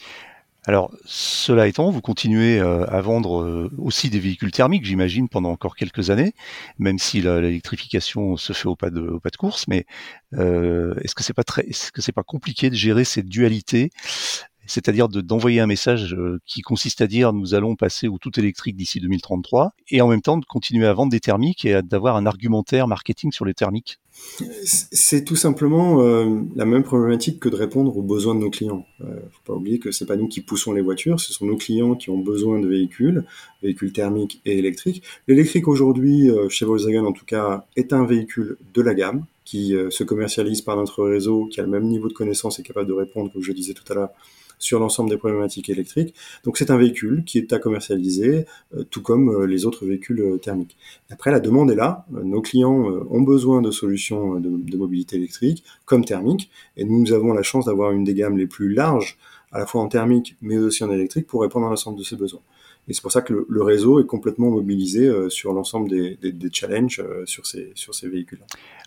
Alors, 0.64 0.90
cela 1.04 1.68
étant, 1.68 1.88
vous 1.92 2.00
continuez 2.00 2.58
euh, 2.58 2.84
à 2.86 3.00
vendre 3.00 3.70
aussi 3.78 4.10
des 4.10 4.18
véhicules 4.18 4.50
thermiques, 4.50 4.84
j'imagine, 4.84 5.28
pendant 5.28 5.50
encore 5.50 5.76
quelques 5.76 6.10
années, 6.10 6.32
même 6.80 6.98
si 6.98 7.20
l'électrification 7.20 8.36
se 8.36 8.52
fait 8.52 8.66
au 8.66 8.74
pas 8.74 8.90
de, 8.90 9.02
au 9.02 9.20
pas 9.20 9.30
de 9.30 9.36
course. 9.36 9.68
Mais 9.68 9.86
est-ce 10.32 11.14
que 11.14 11.22
c'est 11.22 11.32
pas 11.32 11.44
très, 11.44 11.62
est-ce 11.68 11.92
que 11.92 12.02
c'est 12.02 12.10
pas 12.10 12.24
compliqué 12.24 12.70
de 12.70 12.74
gérer 12.74 13.04
cette 13.04 13.28
dualité 13.28 13.90
c'est-à-dire 14.66 15.08
d'envoyer 15.08 15.60
un 15.60 15.66
message 15.66 16.14
euh, 16.14 16.40
qui 16.46 16.62
consiste 16.62 17.00
à 17.00 17.06
dire 17.06 17.32
nous 17.32 17.54
allons 17.54 17.76
passer 17.76 18.08
au 18.08 18.18
tout 18.18 18.38
électrique 18.38 18.76
d'ici 18.76 19.00
2033, 19.00 19.72
et 19.90 20.00
en 20.00 20.08
même 20.08 20.22
temps 20.22 20.38
de 20.38 20.44
continuer 20.44 20.86
à 20.86 20.92
vendre 20.92 21.10
des 21.10 21.20
thermiques 21.20 21.64
et 21.64 21.80
d'avoir 21.82 22.16
un 22.16 22.26
argumentaire 22.26 22.88
marketing 22.88 23.32
sur 23.32 23.44
les 23.44 23.54
thermiques 23.54 23.98
c'est 24.62 25.24
tout 25.24 25.34
simplement 25.34 26.00
euh, 26.00 26.40
la 26.54 26.64
même 26.64 26.84
problématique 26.84 27.40
que 27.40 27.48
de 27.48 27.56
répondre 27.56 27.96
aux 27.96 28.02
besoins 28.02 28.36
de 28.36 28.40
nos 28.40 28.50
clients. 28.50 28.86
Euh, 29.00 29.18
faut 29.32 29.52
pas 29.52 29.54
oublier 29.54 29.80
que 29.80 29.90
c'est 29.90 30.06
pas 30.06 30.16
nous 30.16 30.28
qui 30.28 30.40
poussons 30.40 30.72
les 30.72 30.82
voitures, 30.82 31.18
ce 31.18 31.32
sont 31.32 31.46
nos 31.46 31.56
clients 31.56 31.96
qui 31.96 32.10
ont 32.10 32.18
besoin 32.18 32.60
de 32.60 32.68
véhicules, 32.68 33.24
véhicules 33.62 33.92
thermiques 33.92 34.40
et 34.44 34.56
électriques. 34.56 35.02
L'électrique 35.26 35.66
aujourd'hui, 35.66 36.30
chez 36.48 36.64
Volkswagen 36.64 37.04
en 37.04 37.12
tout 37.12 37.24
cas, 37.24 37.66
est 37.76 37.92
un 37.92 38.06
véhicule 38.06 38.56
de 38.72 38.82
la 38.82 38.94
gamme 38.94 39.24
qui 39.44 39.74
se 39.90 40.04
commercialise 40.04 40.62
par 40.62 40.76
notre 40.76 41.04
réseau, 41.04 41.46
qui 41.46 41.60
a 41.60 41.64
le 41.64 41.68
même 41.68 41.84
niveau 41.84 42.08
de 42.08 42.14
connaissance 42.14 42.58
et 42.58 42.62
capable 42.62 42.88
de 42.88 42.94
répondre, 42.94 43.32
comme 43.32 43.42
je 43.42 43.52
disais 43.52 43.74
tout 43.74 43.84
à 43.92 43.94
l'heure, 43.94 44.10
sur 44.64 44.80
l'ensemble 44.80 45.10
des 45.10 45.18
problématiques 45.18 45.68
électriques. 45.68 46.14
Donc 46.42 46.56
c'est 46.56 46.70
un 46.70 46.78
véhicule 46.78 47.22
qui 47.24 47.38
est 47.38 47.52
à 47.52 47.58
commercialiser, 47.58 48.46
euh, 48.74 48.82
tout 48.84 49.02
comme 49.02 49.28
euh, 49.28 49.46
les 49.46 49.66
autres 49.66 49.84
véhicules 49.84 50.20
euh, 50.20 50.38
thermiques. 50.38 50.76
Après, 51.10 51.30
la 51.30 51.38
demande 51.38 51.70
est 51.70 51.74
là. 51.74 52.06
Nos 52.10 52.40
clients 52.40 52.84
ont 53.10 53.20
besoin 53.20 53.60
de 53.60 53.70
solutions 53.70 54.40
de, 54.40 54.76
mobilité 54.76 55.16
électrique 55.16 55.64
comme 55.84 56.04
thermique, 56.04 56.50
et 56.76 56.84
nous 56.84 57.12
avons 57.12 57.32
la 57.32 57.42
chance 57.42 57.66
d'avoir 57.66 57.92
une 57.92 58.04
des 58.04 58.14
gammes 58.14 58.38
les 58.38 58.46
plus 58.46 58.72
larges, 58.72 59.18
à 59.52 59.58
la 59.58 59.66
fois 59.66 59.82
en 59.82 59.88
thermique 59.88 60.36
mais 60.40 60.56
aussi 60.56 60.82
en 60.82 60.90
électrique, 60.90 61.26
pour 61.26 61.42
répondre 61.42 61.66
à 61.66 61.70
l'ensemble 61.70 61.98
de 61.98 62.02
ces 62.02 62.16
besoins. 62.16 62.40
Et 62.88 62.92
c'est 62.92 63.02
pour 63.02 63.12
ça 63.12 63.22
que 63.22 63.46
le, 63.48 63.62
réseau 63.62 64.00
est 64.00 64.06
complètement 64.06 64.50
mobilisé 64.50 65.10
sur 65.30 65.52
l'ensemble 65.52 65.88
des, 65.88 66.16
des, 66.16 66.50
challenges 66.52 67.02
sur 67.24 67.46
ces, 67.46 67.72
sur 67.74 67.94
ces 67.94 68.08
véhicules. 68.08 68.40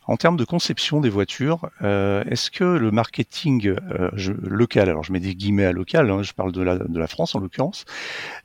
En 0.07 0.15
termes 0.15 0.37
de 0.37 0.45
conception 0.45 1.01
des 1.01 1.09
voitures, 1.09 1.69
euh, 1.81 2.23
est-ce 2.29 2.49
que 2.49 2.63
le 2.63 2.91
marketing 2.91 3.67
euh, 3.67 4.09
local, 4.41 4.89
alors 4.89 5.03
je 5.03 5.11
mets 5.11 5.19
des 5.19 5.35
guillemets 5.35 5.65
à 5.65 5.73
local, 5.73 6.09
hein, 6.09 6.23
je 6.23 6.31
parle 6.31 6.53
de 6.53 6.61
la, 6.61 6.77
de 6.77 6.97
la 6.97 7.07
France 7.07 7.35
en 7.35 7.39
l'occurrence, 7.39 7.83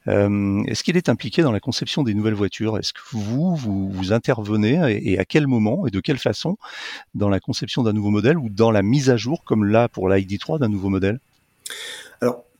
euh, 0.08 0.64
est-ce 0.66 0.82
qu'il 0.82 0.96
est 0.96 1.08
impliqué 1.08 1.42
dans 1.42 1.52
la 1.52 1.60
conception 1.60 2.02
des 2.02 2.14
nouvelles 2.14 2.34
voitures? 2.34 2.78
Est-ce 2.78 2.92
que 2.92 3.00
vous, 3.12 3.54
vous, 3.54 3.88
vous 3.88 4.12
intervenez 4.12 4.80
et, 5.04 5.20
à 5.20 5.24
quel 5.24 5.46
moment 5.46 5.86
et 5.86 5.92
de 5.92 6.00
quelle 6.00 6.18
façon 6.18 6.56
dans 7.14 7.28
la 7.28 7.38
conception 7.38 7.84
d'un 7.84 7.92
nouveau 7.92 8.10
modèle 8.10 8.38
ou 8.38 8.48
dans 8.48 8.72
la 8.72 8.82
mise 8.82 9.08
à 9.08 9.16
jour, 9.16 9.44
comme 9.44 9.64
là 9.64 9.88
pour 9.88 10.08
l'ID3 10.08 10.58
d'un 10.58 10.68
nouveau 10.68 10.88
modèle? 10.88 11.20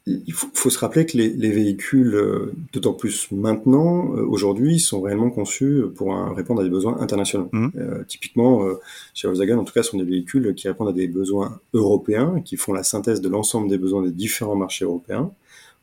Il 0.07 0.33
faut, 0.33 0.71
se 0.71 0.79
rappeler 0.79 1.07
que 1.07 1.17
les, 1.17 1.51
véhicules, 1.51 2.15
euh, 2.15 2.53
d'autant 2.73 2.93
plus 2.93 3.31
maintenant, 3.31 4.17
euh, 4.17 4.25
aujourd'hui, 4.27 4.81
sont 4.81 5.01
réellement 5.01 5.31
conçus 5.31 5.83
pour 5.95 6.15
répondre 6.35 6.61
à 6.61 6.65
des 6.65 6.71
besoins 6.71 7.01
internationaux. 7.01 7.49
Mmh. 7.53 7.69
Euh, 7.77 8.05
typiquement, 8.09 8.67
chez 9.15 9.29
Volkswagen, 9.29 9.59
en 9.59 9.65
tout 9.65 9.73
cas, 9.73 9.83
sont 9.83 9.99
des 9.99 10.05
véhicules 10.05 10.55
qui 10.55 10.67
répondent 10.67 10.89
à 10.89 10.93
des 10.93 11.07
besoins 11.07 11.61
européens, 11.73 12.41
qui 12.45 12.57
font 12.57 12.73
la 12.73 12.83
synthèse 12.83 13.21
de 13.21 13.29
l'ensemble 13.29 13.69
des 13.69 13.79
besoins 13.79 14.03
des 14.03 14.11
différents 14.11 14.57
marchés 14.57 14.85
européens 14.85 15.31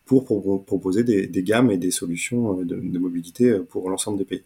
pour, 0.10 0.66
proposer 0.66 1.04
des, 1.04 1.44
gammes 1.44 1.72
et 1.72 1.78
des 1.78 1.92
solutions 1.92 2.56
de, 2.56 2.76
de 2.76 3.00
mobilité 3.00 3.60
pour 3.70 3.90
l'ensemble 3.90 4.18
des 4.18 4.26
pays. 4.26 4.44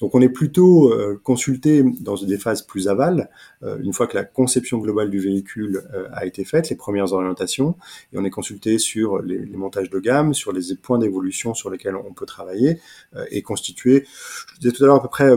Donc 0.00 0.14
on 0.14 0.20
est 0.20 0.28
plutôt 0.28 0.92
consulté 1.22 1.82
dans 2.00 2.14
des 2.14 2.38
phases 2.38 2.62
plus 2.62 2.88
aval, 2.88 3.28
une 3.62 3.92
fois 3.92 4.06
que 4.06 4.16
la 4.16 4.24
conception 4.24 4.78
globale 4.78 5.10
du 5.10 5.18
véhicule 5.18 5.82
a 6.12 6.24
été 6.26 6.44
faite, 6.44 6.70
les 6.70 6.76
premières 6.76 7.12
orientations, 7.12 7.76
et 8.12 8.18
on 8.18 8.24
est 8.24 8.30
consulté 8.30 8.78
sur 8.78 9.20
les, 9.20 9.38
les 9.38 9.56
montages 9.56 9.90
de 9.90 9.98
gamme, 9.98 10.32
sur 10.32 10.52
les 10.52 10.74
points 10.80 10.98
d'évolution 10.98 11.54
sur 11.54 11.70
lesquels 11.70 11.96
on 11.96 12.12
peut 12.12 12.26
travailler, 12.26 12.78
et 13.30 13.42
constitué, 13.42 14.06
je 14.54 14.60
disais 14.60 14.72
tout 14.72 14.84
à 14.84 14.86
l'heure, 14.86 14.96
à 14.96 15.02
peu 15.02 15.08
près 15.08 15.36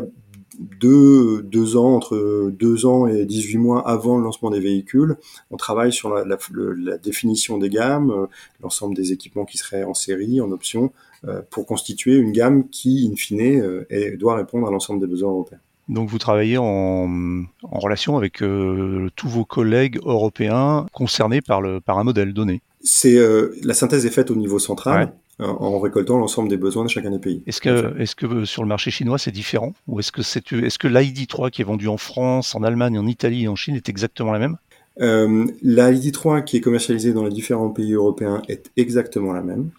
deux, 0.60 1.42
deux 1.44 1.78
ans, 1.78 1.96
entre 1.96 2.52
deux 2.52 2.86
ans 2.86 3.08
et 3.08 3.26
18 3.26 3.58
mois 3.58 3.88
avant 3.88 4.18
le 4.18 4.24
lancement 4.24 4.50
des 4.50 4.60
véhicules, 4.60 5.16
on 5.52 5.58
travaille 5.58 5.92
sur 5.92 6.14
la, 6.14 6.26
la, 6.26 6.98
définition 6.98 7.58
des 7.58 7.70
gammes, 7.70 8.12
euh, 8.12 8.26
l'ensemble 8.62 8.96
des 8.96 9.12
équipements 9.12 9.46
qui 9.46 9.58
seraient 9.58 9.84
en 9.84 9.94
série, 9.94 10.42
en 10.42 10.52
option, 10.52 10.92
euh, 11.28 11.42
pour 11.50 11.66
constituer 11.66 12.16
une 12.16 12.32
gamme 12.32 12.70
qui, 12.70 13.10
in 13.12 13.16
fine, 13.16 13.42
euh, 13.42 14.18
doit 14.18 14.36
répondre 14.36 14.68
à 14.68 14.72
l'ensemble 14.72 15.00
des 15.00 15.08
besoins 15.08 15.32
européens. 15.32 15.60
Donc 15.90 16.10
vous 16.10 16.18
travaillez 16.18 16.58
en, 16.58 17.44
en 17.64 17.80
relation 17.80 18.16
avec 18.16 18.38
tous 18.38 19.28
vos 19.28 19.44
collègues 19.44 20.00
européens 20.06 20.86
concernés 20.94 21.42
par, 21.42 21.60
le, 21.60 21.82
par 21.82 22.00
un 22.00 22.06
modèle 22.06 22.34
donné. 22.34 22.62
C'est 22.82 23.20
la 23.64 23.74
synthèse 23.74 24.06
est 24.06 24.10
faite 24.10 24.32
au 24.32 24.36
niveau 24.36 24.60
central. 24.60 25.14
En 25.40 25.80
récoltant 25.80 26.18
l'ensemble 26.18 26.50
des 26.50 26.58
besoins 26.58 26.84
de 26.84 26.90
chacun 26.90 27.12
des 27.12 27.20
pays. 27.20 27.44
Est-ce 27.48 27.60
que, 27.60 28.00
est-ce 28.00 28.16
que 28.16 28.46
sur 28.46 28.62
le 28.62 28.68
marché 28.68 28.92
chinois 28.92 29.18
c'est 29.18 29.32
différent? 29.32 29.74
Ou 29.88 30.00
est-ce 30.00 30.12
que 30.12 30.22
c'est, 30.22 30.52
est-ce 30.54 30.78
que 30.78 30.88
l'ID3 30.88 31.50
qui 31.50 31.62
est 31.62 31.66
vendu 31.66 31.88
en 31.88 31.98
France, 31.98 32.56
en 32.56 32.64
Allemagne, 32.64 32.98
en 33.00 33.08
Italie 33.08 33.44
et 33.44 33.48
en 33.48 33.56
Chine 33.56 33.76
est 33.76 33.90
exactement 33.90 34.32
la 34.32 34.40
même? 34.40 34.58
Euh, 35.02 35.46
L'ID3 35.64 36.44
qui 36.44 36.58
est 36.58 36.62
commercialisé 36.62 37.14
dans 37.14 37.24
les 37.24 37.32
différents 37.32 37.70
pays 37.70 37.94
européens 37.94 38.42
est 38.48 38.72
exactement 38.78 39.34
la 39.34 39.42
même. 39.42 39.72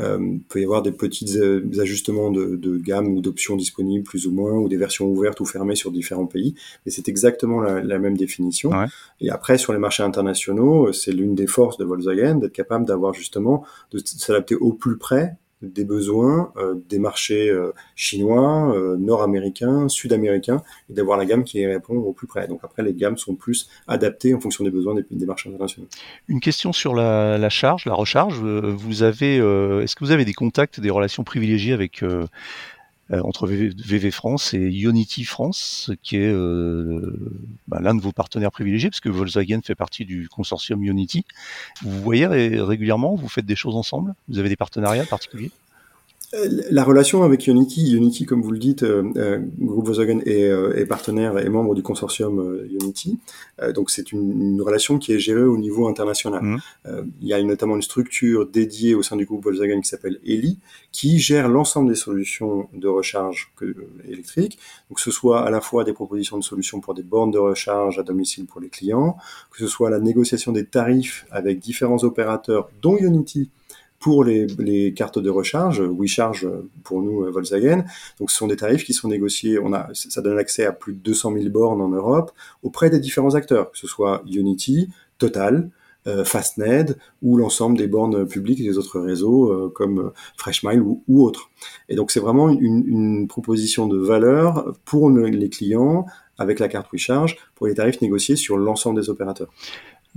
Euh, 0.00 0.18
il 0.20 0.40
peut 0.40 0.60
y 0.60 0.64
avoir 0.64 0.82
des 0.82 0.92
petits 0.92 1.38
euh, 1.38 1.60
ajustements 1.80 2.30
de, 2.30 2.56
de 2.56 2.78
gamme 2.78 3.08
ou 3.08 3.20
d'options 3.20 3.56
disponibles 3.56 4.04
plus 4.04 4.26
ou 4.26 4.32
moins, 4.32 4.52
ou 4.52 4.68
des 4.68 4.76
versions 4.76 5.06
ouvertes 5.06 5.40
ou 5.40 5.44
fermées 5.44 5.76
sur 5.76 5.90
différents 5.90 6.26
pays, 6.26 6.54
mais 6.84 6.92
c'est 6.92 7.08
exactement 7.08 7.60
la, 7.60 7.82
la, 7.82 7.98
même 7.98 8.16
définition. 8.16 8.70
Et 9.20 9.30
après, 9.30 9.58
sur 9.58 9.72
les 9.72 9.78
marchés 9.78 10.02
internationaux, 10.02 10.88
euh, 10.88 10.92
c'est 10.92 11.12
l'une 11.12 11.34
des 11.34 11.46
forces 11.46 11.76
de 11.76 11.84
Volkswagen 11.84 12.36
d'être 12.36 12.52
capable 12.52 12.86
d'avoir 12.86 13.14
justement, 13.14 13.64
de 13.92 13.98
s'adapter 13.98 14.54
au 14.54 14.72
plus 14.72 14.96
près 14.96 15.36
des 15.62 15.84
besoins 15.84 16.52
euh, 16.56 16.74
des 16.88 16.98
marchés 16.98 17.50
euh, 17.50 17.72
chinois, 17.94 18.74
euh, 18.74 18.96
nord-américains, 18.96 19.88
sud-américains, 19.88 20.62
et 20.88 20.94
d'avoir 20.94 21.18
la 21.18 21.26
gamme 21.26 21.44
qui 21.44 21.64
répond 21.66 21.96
au 21.96 22.12
plus 22.12 22.26
près. 22.26 22.48
Donc 22.48 22.60
après, 22.62 22.82
les 22.82 22.94
gammes 22.94 23.18
sont 23.18 23.34
plus 23.34 23.68
adaptées 23.86 24.34
en 24.34 24.40
fonction 24.40 24.64
des 24.64 24.70
besoins 24.70 24.94
des, 24.94 25.04
des 25.10 25.26
marchés 25.26 25.48
internationaux. 25.48 25.88
Une 26.28 26.40
question 26.40 26.72
sur 26.72 26.94
la, 26.94 27.38
la 27.38 27.48
charge, 27.50 27.84
la 27.84 27.94
recharge. 27.94 28.38
Vous 28.38 29.02
avez, 29.02 29.36
est-ce 29.36 29.94
que 29.94 30.04
vous 30.04 30.12
avez 30.12 30.24
des 30.24 30.32
contacts, 30.32 30.80
des 30.80 30.90
relations 30.90 31.24
privilégiées 31.24 31.74
avec 31.74 32.02
entre 33.12 33.46
VV, 33.46 34.10
France 34.10 34.54
et 34.54 34.58
Unity 34.58 35.24
France, 35.24 35.90
qui 36.02 36.16
est 36.16 36.32
euh, 36.32 37.12
bah, 37.66 37.78
l'un 37.80 37.94
de 37.94 38.00
vos 38.00 38.12
partenaires 38.12 38.52
privilégiés, 38.52 38.90
parce 38.90 39.00
que 39.00 39.08
Volkswagen 39.08 39.60
fait 39.62 39.74
partie 39.74 40.04
du 40.04 40.28
consortium 40.28 40.82
Unity. 40.82 41.24
Vous 41.82 42.00
voyez 42.02 42.26
régulièrement, 42.26 43.14
vous 43.14 43.28
faites 43.28 43.46
des 43.46 43.56
choses 43.56 43.76
ensemble? 43.76 44.14
Vous 44.28 44.38
avez 44.38 44.48
des 44.48 44.56
partenariats 44.56 45.04
particuliers? 45.06 45.50
euh, 45.50 45.59
la 46.32 46.84
relation 46.84 47.24
avec 47.24 47.48
Unity, 47.48 47.92
Unity, 47.92 48.24
comme 48.24 48.40
vous 48.40 48.52
le 48.52 48.58
dites, 48.58 48.84
euh, 48.84 49.02
euh 49.16 49.40
Groupe 49.58 49.86
Volkswagen 49.86 50.20
est, 50.24 50.42
est, 50.42 50.86
partenaire 50.86 51.38
et 51.38 51.48
membre 51.48 51.74
du 51.74 51.82
consortium 51.82 52.60
Unity. 52.70 53.18
donc 53.74 53.90
c'est 53.90 54.12
une, 54.12 54.30
une, 54.40 54.62
relation 54.62 54.98
qui 54.98 55.12
est 55.12 55.18
gérée 55.18 55.42
au 55.42 55.58
niveau 55.58 55.88
international. 55.88 56.42
Mmh. 56.42 56.58
il 57.20 57.28
y 57.28 57.34
a 57.34 57.42
notamment 57.42 57.76
une 57.76 57.82
structure 57.82 58.46
dédiée 58.46 58.94
au 58.94 59.02
sein 59.02 59.16
du 59.16 59.26
groupe 59.26 59.44
Volkswagen 59.44 59.80
qui 59.80 59.88
s'appelle 59.88 60.20
ELI, 60.24 60.58
qui 60.92 61.18
gère 61.18 61.48
l'ensemble 61.48 61.88
des 61.88 61.96
solutions 61.96 62.68
de 62.72 62.88
recharge 62.88 63.52
que, 63.56 63.74
électrique. 64.08 64.58
Donc 64.88 64.96
que 64.96 65.02
ce 65.02 65.10
soit 65.10 65.44
à 65.44 65.50
la 65.50 65.60
fois 65.60 65.84
des 65.84 65.92
propositions 65.92 66.38
de 66.38 66.44
solutions 66.44 66.80
pour 66.80 66.94
des 66.94 67.02
bornes 67.02 67.30
de 67.30 67.38
recharge 67.38 67.98
à 67.98 68.02
domicile 68.02 68.46
pour 68.46 68.60
les 68.60 68.68
clients, 68.68 69.16
que 69.50 69.58
ce 69.58 69.66
soit 69.66 69.90
la 69.90 69.98
négociation 69.98 70.52
des 70.52 70.66
tarifs 70.66 71.26
avec 71.30 71.58
différents 71.58 72.02
opérateurs, 72.04 72.70
dont 72.82 72.96
Unity, 72.96 73.50
pour 74.00 74.24
les, 74.24 74.46
les, 74.58 74.92
cartes 74.94 75.18
de 75.18 75.30
recharge, 75.30 75.80
WeCharge 75.80 76.48
pour 76.82 77.02
nous 77.02 77.22
euh, 77.22 77.30
Volkswagen. 77.30 77.84
Donc 78.18 78.30
ce 78.30 78.36
sont 78.36 78.48
des 78.48 78.56
tarifs 78.56 78.84
qui 78.84 78.94
sont 78.94 79.08
négociés. 79.08 79.58
On 79.58 79.72
a, 79.72 79.88
ça 79.92 80.22
donne 80.22 80.38
accès 80.38 80.64
à 80.64 80.72
plus 80.72 80.94
de 80.94 80.98
200 80.98 81.34
000 81.34 81.50
bornes 81.50 81.82
en 81.82 81.90
Europe 81.90 82.32
auprès 82.62 82.90
des 82.90 82.98
différents 82.98 83.34
acteurs, 83.34 83.70
que 83.70 83.78
ce 83.78 83.86
soit 83.86 84.22
Unity, 84.26 84.88
Total, 85.18 85.70
euh, 86.06 86.24
Fastned 86.24 86.96
ou 87.20 87.36
l'ensemble 87.36 87.76
des 87.76 87.86
bornes 87.86 88.26
publiques 88.26 88.60
et 88.60 88.64
des 88.64 88.78
autres 88.78 88.98
réseaux 88.98 89.52
euh, 89.52 89.68
comme 89.68 90.12
Freshmile 90.38 90.80
ou, 90.80 91.04
ou 91.06 91.22
autres. 91.22 91.50
Et 91.90 91.94
donc 91.94 92.10
c'est 92.10 92.20
vraiment 92.20 92.48
une, 92.48 92.84
une, 92.86 93.28
proposition 93.28 93.86
de 93.86 93.98
valeur 93.98 94.74
pour 94.86 95.10
les 95.10 95.50
clients 95.50 96.06
avec 96.38 96.58
la 96.58 96.68
carte 96.68 96.90
WeCharge 96.90 97.36
pour 97.54 97.66
les 97.66 97.74
tarifs 97.74 98.00
négociés 98.00 98.36
sur 98.36 98.56
l'ensemble 98.56 98.98
des 98.98 99.10
opérateurs. 99.10 99.50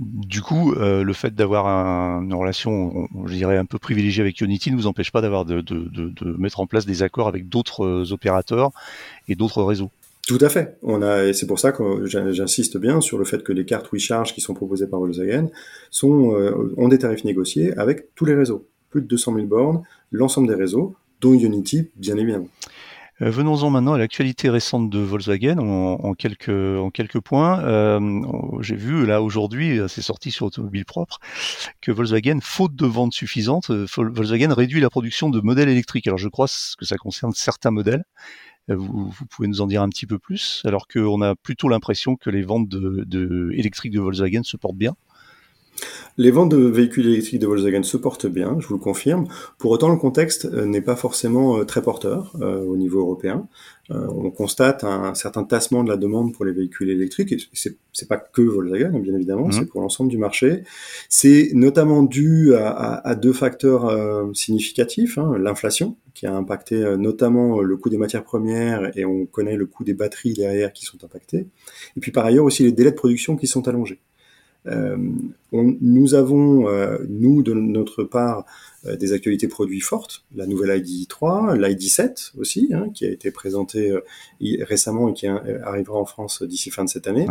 Du 0.00 0.42
coup, 0.42 0.72
euh, 0.72 1.04
le 1.04 1.12
fait 1.12 1.34
d'avoir 1.34 1.66
une 1.66 2.34
relation, 2.34 3.06
je 3.26 3.34
dirais, 3.34 3.56
un 3.56 3.64
peu 3.64 3.78
privilégiée 3.78 4.22
avec 4.22 4.40
Unity 4.40 4.72
ne 4.72 4.76
vous 4.76 4.88
empêche 4.88 5.12
pas 5.12 5.20
d'avoir 5.20 5.44
de, 5.44 5.62
mettre 6.36 6.60
en 6.60 6.66
place 6.66 6.84
des 6.84 7.02
accords 7.02 7.28
avec 7.28 7.48
d'autres 7.48 7.84
euh, 7.84 8.12
opérateurs 8.12 8.72
et 9.28 9.36
d'autres 9.36 9.62
réseaux. 9.62 9.90
Tout 10.26 10.38
à 10.40 10.48
fait. 10.48 10.78
On 10.82 11.02
a, 11.02 11.32
c'est 11.32 11.46
pour 11.46 11.58
ça 11.58 11.70
que 11.70 12.06
j'insiste 12.06 12.78
bien 12.78 13.00
sur 13.00 13.18
le 13.18 13.24
fait 13.24 13.44
que 13.44 13.52
les 13.52 13.64
cartes 13.64 13.92
WeCharge 13.92 14.34
qui 14.34 14.40
sont 14.40 14.54
proposées 14.54 14.86
par 14.86 14.98
Volkswagen 14.98 15.48
sont, 15.90 16.32
euh, 16.34 16.74
ont 16.76 16.88
des 16.88 16.98
tarifs 16.98 17.24
négociés 17.24 17.76
avec 17.76 18.14
tous 18.14 18.24
les 18.24 18.34
réseaux. 18.34 18.66
Plus 18.90 19.02
de 19.02 19.06
200 19.06 19.34
000 19.34 19.46
bornes, 19.46 19.82
l'ensemble 20.10 20.48
des 20.48 20.54
réseaux, 20.54 20.94
dont 21.20 21.34
Unity, 21.34 21.90
bien 21.96 22.16
évidemment. 22.16 22.48
Euh, 23.22 23.30
venons-en 23.30 23.70
maintenant 23.70 23.92
à 23.92 23.98
l'actualité 23.98 24.50
récente 24.50 24.90
de 24.90 24.98
Volkswagen 24.98 25.58
en, 25.58 26.14
quelques, 26.14 26.48
en 26.48 26.90
quelques 26.90 27.20
points. 27.20 27.60
Euh, 27.60 28.00
j'ai 28.60 28.74
vu 28.74 29.06
là 29.06 29.22
aujourd'hui, 29.22 29.78
c'est 29.88 30.02
sorti 30.02 30.30
sur 30.30 30.46
Automobile 30.46 30.84
Propre, 30.84 31.18
que 31.80 31.92
Volkswagen, 31.92 32.40
faute 32.42 32.74
de 32.74 32.86
ventes 32.86 33.14
suffisantes, 33.14 33.70
euh, 33.70 33.86
Volkswagen 33.96 34.52
réduit 34.52 34.80
la 34.80 34.90
production 34.90 35.30
de 35.30 35.40
modèles 35.40 35.68
électriques. 35.68 36.06
Alors 36.08 36.18
je 36.18 36.28
crois 36.28 36.46
que 36.46 36.84
ça 36.84 36.96
concerne 36.96 37.32
certains 37.32 37.70
modèles. 37.70 38.04
Vous, 38.68 39.12
pouvez 39.28 39.46
nous 39.46 39.60
en 39.60 39.66
dire 39.66 39.82
un 39.82 39.90
petit 39.90 40.06
peu 40.06 40.18
plus, 40.18 40.62
alors 40.64 40.88
qu'on 40.88 41.20
a 41.20 41.34
plutôt 41.34 41.68
l'impression 41.68 42.16
que 42.16 42.30
les 42.30 42.42
ventes 42.42 42.66
de 42.66 43.50
électriques 43.52 43.92
de 43.92 44.00
Volkswagen 44.00 44.42
se 44.42 44.56
portent 44.56 44.78
bien. 44.78 44.96
Les 46.16 46.30
ventes 46.30 46.52
de 46.52 46.58
véhicules 46.58 47.06
électriques 47.08 47.40
de 47.40 47.46
Volkswagen 47.46 47.82
se 47.82 47.96
portent 47.96 48.26
bien, 48.26 48.56
je 48.60 48.68
vous 48.68 48.74
le 48.74 48.80
confirme. 48.80 49.26
Pour 49.58 49.72
autant, 49.72 49.88
le 49.88 49.96
contexte 49.96 50.44
euh, 50.44 50.64
n'est 50.64 50.80
pas 50.80 50.94
forcément 50.94 51.58
euh, 51.58 51.64
très 51.64 51.82
porteur 51.82 52.32
euh, 52.40 52.64
au 52.64 52.76
niveau 52.76 53.00
européen. 53.00 53.48
on 53.90 54.30
constate 54.30 54.84
un 54.84 55.14
certain 55.14 55.44
tassement 55.44 55.82
de 55.84 55.90
la 55.90 55.96
demande 55.96 56.32
pour 56.32 56.44
les 56.44 56.52
véhicules 56.52 56.88
électriques. 56.88 57.32
Et 57.32 57.38
c'est, 57.52 57.76
c'est 57.92 58.08
pas 58.08 58.16
que 58.16 58.42
Volkswagen, 58.42 58.98
bien 59.00 59.14
évidemment, 59.14 59.48
mmh. 59.48 59.52
c'est 59.52 59.66
pour 59.66 59.80
l'ensemble 59.80 60.08
du 60.08 60.16
marché. 60.16 60.62
C'est 61.08 61.50
notamment 61.52 62.02
dû 62.02 62.54
à, 62.54 63.14
deux 63.14 63.34
facteurs 63.34 63.92
significatifs. 64.34 65.18
Hein. 65.18 65.36
L'inflation, 65.38 65.96
qui 66.14 66.26
a 66.26 66.34
impacté 66.34 66.96
notamment 66.96 67.60
le 67.60 67.76
coût 67.76 67.90
des 67.90 67.98
matières 67.98 68.24
premières, 68.24 68.96
et 68.96 69.04
on 69.04 69.26
connaît 69.26 69.56
le 69.56 69.66
coût 69.66 69.84
des 69.84 69.94
batteries 69.94 70.32
derrière 70.32 70.72
qui 70.72 70.86
sont 70.86 71.04
impactés. 71.04 71.46
Et 71.96 72.00
puis 72.00 72.10
par 72.10 72.24
ailleurs 72.24 72.46
aussi 72.46 72.62
les 72.62 72.72
délais 72.72 72.92
de 72.92 72.96
production 72.96 73.36
qui 73.36 73.46
sont 73.46 73.68
allongés. 73.68 74.00
Euh, 74.66 74.96
on, 75.54 75.76
nous 75.80 76.14
avons, 76.14 76.68
euh, 76.68 76.98
nous, 77.08 77.42
de 77.42 77.52
notre 77.52 78.02
part, 78.02 78.44
euh, 78.86 78.96
des 78.96 79.12
actualités 79.12 79.46
produits 79.46 79.80
fortes, 79.80 80.24
la 80.34 80.46
nouvelle 80.46 80.82
ID3, 80.82 81.56
l'ID7 81.56 82.32
aussi, 82.38 82.70
hein, 82.72 82.88
qui 82.92 83.06
a 83.06 83.10
été 83.10 83.30
présentée 83.30 83.92
euh, 83.92 84.00
récemment 84.64 85.08
et 85.08 85.12
qui 85.14 85.28
arrivera 85.28 85.96
en 85.98 86.04
France 86.04 86.42
d'ici 86.42 86.70
fin 86.70 86.84
de 86.84 86.88
cette 86.88 87.06
année, 87.06 87.26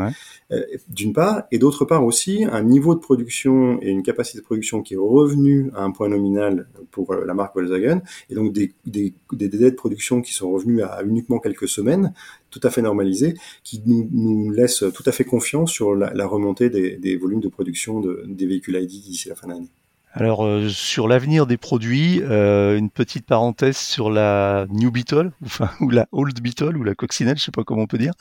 d'une 0.88 1.14
part, 1.14 1.44
et 1.52 1.60
d'autre 1.60 1.86
part 1.86 2.06
aussi 2.06 2.46
un 2.46 2.64
niveau 2.64 2.96
de 2.96 3.00
production 3.00 3.78
et 3.82 3.90
une 3.90 4.04
capacité 4.04 4.40
de 4.40 4.44
production 4.44 4.82
qui 4.82 4.94
est 4.94 4.98
revenu 4.98 5.70
à 5.76 5.84
un 5.84 5.92
point 5.92 6.08
nominal 6.08 6.68
pour 6.92 7.14
la 7.14 7.34
marque 7.34 7.56
Volkswagen, 7.56 8.02
et 8.30 8.36
donc 8.36 8.54
des, 8.54 8.74
des, 8.86 9.14
des 9.32 9.50
délais 9.50 9.72
de 9.72 9.76
production 9.76 10.22
qui 10.22 10.34
sont 10.34 10.52
revenus 10.52 10.82
à 10.84 11.04
uniquement 11.04 11.40
quelques 11.40 11.68
semaines, 11.68 12.14
tout 12.54 12.62
à 12.64 12.70
fait 12.70 12.82
normalisés, 12.82 13.34
qui 13.64 13.82
nous, 13.86 14.08
nous 14.12 14.52
laissent 14.52 14.84
tout 14.94 15.04
à 15.06 15.12
fait 15.12 15.24
confiance 15.24 15.72
sur 15.72 15.96
la, 15.96 16.14
la 16.14 16.28
remontée 16.28 16.70
des, 16.70 16.98
des, 16.98 17.18
volumes 17.18 17.40
de 17.42 17.48
production 17.48 18.00
de, 18.00 18.13
des 18.26 18.46
véhicules 18.46 18.76
ID 18.76 18.90
d'ici 18.90 19.30
la 19.30 19.36
fin 19.36 19.48
de 19.48 19.54
l'année. 19.54 19.72
Alors 20.16 20.46
euh, 20.46 20.70
sur 20.70 21.08
l'avenir 21.08 21.48
des 21.48 21.58
produits, 21.58 22.22
euh, 22.22 22.78
une 22.78 22.92
petite 22.92 23.26
parenthèse 23.26 23.78
sur 23.78 24.12
la 24.12 24.68
New 24.70 24.92
Beetle, 24.92 25.32
enfin 25.46 25.72
ou 25.82 25.90
la 25.90 26.08
Old 26.12 26.40
Beetle 26.40 26.78
ou 26.78 26.84
la 26.84 26.94
coccinelle, 26.94 27.38
je 27.38 27.46
sais 27.46 27.52
pas 27.52 27.64
comment 27.64 27.82
on 27.82 27.88
peut 27.88 27.98
dire. 27.98 28.14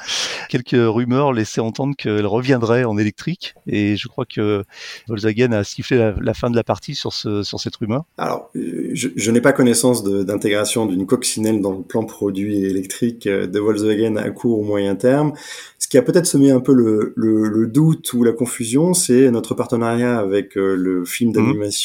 Quelques 0.49 0.71
rumeurs 0.73 1.35
laissaient 1.35 1.61
entendre 1.61 1.95
qu'elle 1.95 2.25
reviendrait 2.25 2.85
en 2.85 2.97
électrique 2.97 3.55
et 3.67 3.97
je 3.97 4.09
crois 4.09 4.25
que 4.25 4.65
Volkswagen 5.07 5.53
a 5.53 5.65
sifflé 5.65 6.15
la, 6.19 6.35
fin 6.35 6.49
de 6.49 6.57
la 6.57 6.65
partie 6.65 6.95
sur 6.95 7.13
ce 7.13 7.43
sur 7.43 7.61
cette 7.61 7.77
rumeur. 7.77 8.05
Alors 8.17 8.49
euh, 8.57 8.89
je, 8.95 9.09
je 9.15 9.31
n'ai 9.31 9.43
pas 9.43 9.53
connaissance 9.53 10.03
d'intégration 10.03 10.87
d'une 10.87 11.05
coccinelle 11.05 11.61
dans 11.61 11.73
le 11.73 11.83
plan 11.83 12.05
produit 12.05 12.65
électrique 12.65 13.29
de 13.29 13.59
Volkswagen 13.59 14.17
à 14.17 14.31
court 14.31 14.61
ou 14.61 14.65
moyen 14.65 14.95
terme. 14.95 15.35
Ce 15.79 15.89
qui 15.89 15.99
a 15.99 16.03
peut-être 16.03 16.27
semé 16.27 16.53
un 16.53 16.61
peu 16.61 16.73
le, 16.73 17.13
le, 17.17 17.49
le, 17.49 17.67
doute 17.67 18.15
ou 18.15 18.23
la 18.23 18.33
confusion, 18.33 18.95
c'est 18.95 19.31
notre 19.31 19.55
partenariat 19.55 20.19
avec 20.19 20.55
le 20.55 21.05
film 21.05 21.33
mmh. 21.33 21.35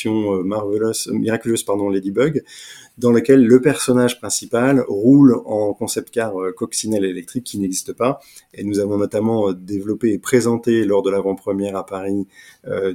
Marvelous, 0.05 1.12
miraculeuse 1.12 1.65
Ladybug, 1.91 2.43
dans 2.97 3.12
lequel 3.12 3.45
le 3.45 3.62
personnage 3.62 4.19
principal 4.19 4.83
roule 4.88 5.36
en 5.45 5.73
concept 5.73 6.12
car 6.12 6.33
coccinelle 6.55 7.05
électrique 7.05 7.43
qui 7.43 7.60
n'existe 7.60 7.93
pas. 7.93 8.19
Et 8.53 8.63
nous 8.63 8.79
avons 8.79 8.97
notamment 8.97 9.53
développé 9.53 10.13
et 10.13 10.19
présenté 10.19 10.83
lors 10.83 11.03
de 11.03 11.12
l'avant-première 11.12 11.75
à 11.75 11.86
Paris 11.86 12.27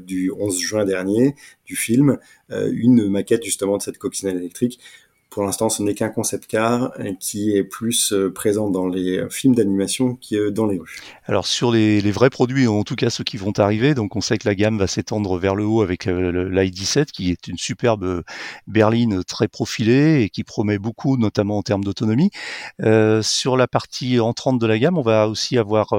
du 0.04 0.30
11 0.30 0.58
juin 0.58 0.84
dernier 0.84 1.34
du 1.66 1.76
film 1.76 2.18
une 2.50 3.08
maquette 3.08 3.44
justement 3.44 3.76
de 3.76 3.82
cette 3.82 3.98
coccinelle 3.98 4.36
électrique 4.36 4.80
pour 5.32 5.44
l'instant, 5.44 5.70
ce 5.70 5.82
n'est 5.82 5.94
qu'un 5.94 6.10
concept 6.10 6.46
car 6.46 6.92
qui 7.18 7.56
est 7.56 7.64
plus 7.64 8.12
euh, 8.12 8.30
présent 8.30 8.68
dans 8.68 8.86
les 8.86 9.18
euh, 9.18 9.30
films 9.30 9.54
d'animation 9.54 10.16
que 10.16 10.50
dans 10.50 10.66
les 10.66 10.78
rues. 10.78 10.98
Alors 11.24 11.46
sur 11.46 11.72
les, 11.72 12.00
vrais 12.10 12.28
produits, 12.28 12.68
en 12.68 12.84
tout 12.84 12.96
cas 12.96 13.08
ceux 13.08 13.24
qui 13.24 13.38
vont 13.38 13.52
arriver, 13.58 13.94
donc 13.94 14.14
on 14.14 14.20
sait 14.20 14.36
que 14.36 14.46
la 14.46 14.54
gamme 14.54 14.78
va 14.78 14.86
s'étendre 14.86 15.38
vers 15.38 15.54
le 15.54 15.64
haut 15.64 15.80
avec 15.80 16.06
euh, 16.06 16.50
l'i17 16.50 17.06
qui 17.06 17.30
est 17.30 17.48
une 17.48 17.56
superbe 17.56 18.22
berline 18.66 19.24
très 19.24 19.48
profilée 19.48 20.22
et 20.22 20.28
qui 20.28 20.44
promet 20.44 20.78
beaucoup, 20.78 21.16
notamment 21.16 21.56
en 21.56 21.62
termes 21.62 21.84
d'autonomie. 21.84 22.30
sur 23.22 23.56
la 23.56 23.66
partie 23.66 24.20
entrante 24.20 24.58
de 24.58 24.66
la 24.66 24.78
gamme, 24.78 24.98
on 24.98 25.02
va 25.02 25.28
aussi 25.28 25.56
avoir 25.56 25.94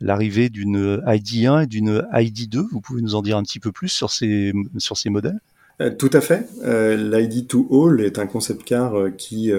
l'arrivée 0.00 0.48
d'une 0.48 0.98
ID1 1.06 1.64
et 1.64 1.66
d'une 1.66 2.06
ID2. 2.12 2.68
Vous 2.70 2.80
pouvez 2.80 3.02
nous 3.02 3.16
en 3.16 3.22
dire 3.22 3.36
un 3.36 3.42
petit 3.42 3.60
peu 3.60 3.72
plus 3.72 3.88
sur 3.88 4.10
ces, 4.10 4.52
sur 4.78 4.96
ces 4.96 5.10
modèles? 5.10 5.40
euh, 5.40 5.59
tout 5.88 6.10
à 6.12 6.20
fait. 6.20 6.46
Euh, 6.62 6.96
L'ID 6.96 7.46
to 7.46 7.66
All 7.70 8.02
est 8.02 8.18
un 8.18 8.26
concept 8.26 8.64
car 8.64 8.98
euh, 8.98 9.10
qui 9.10 9.50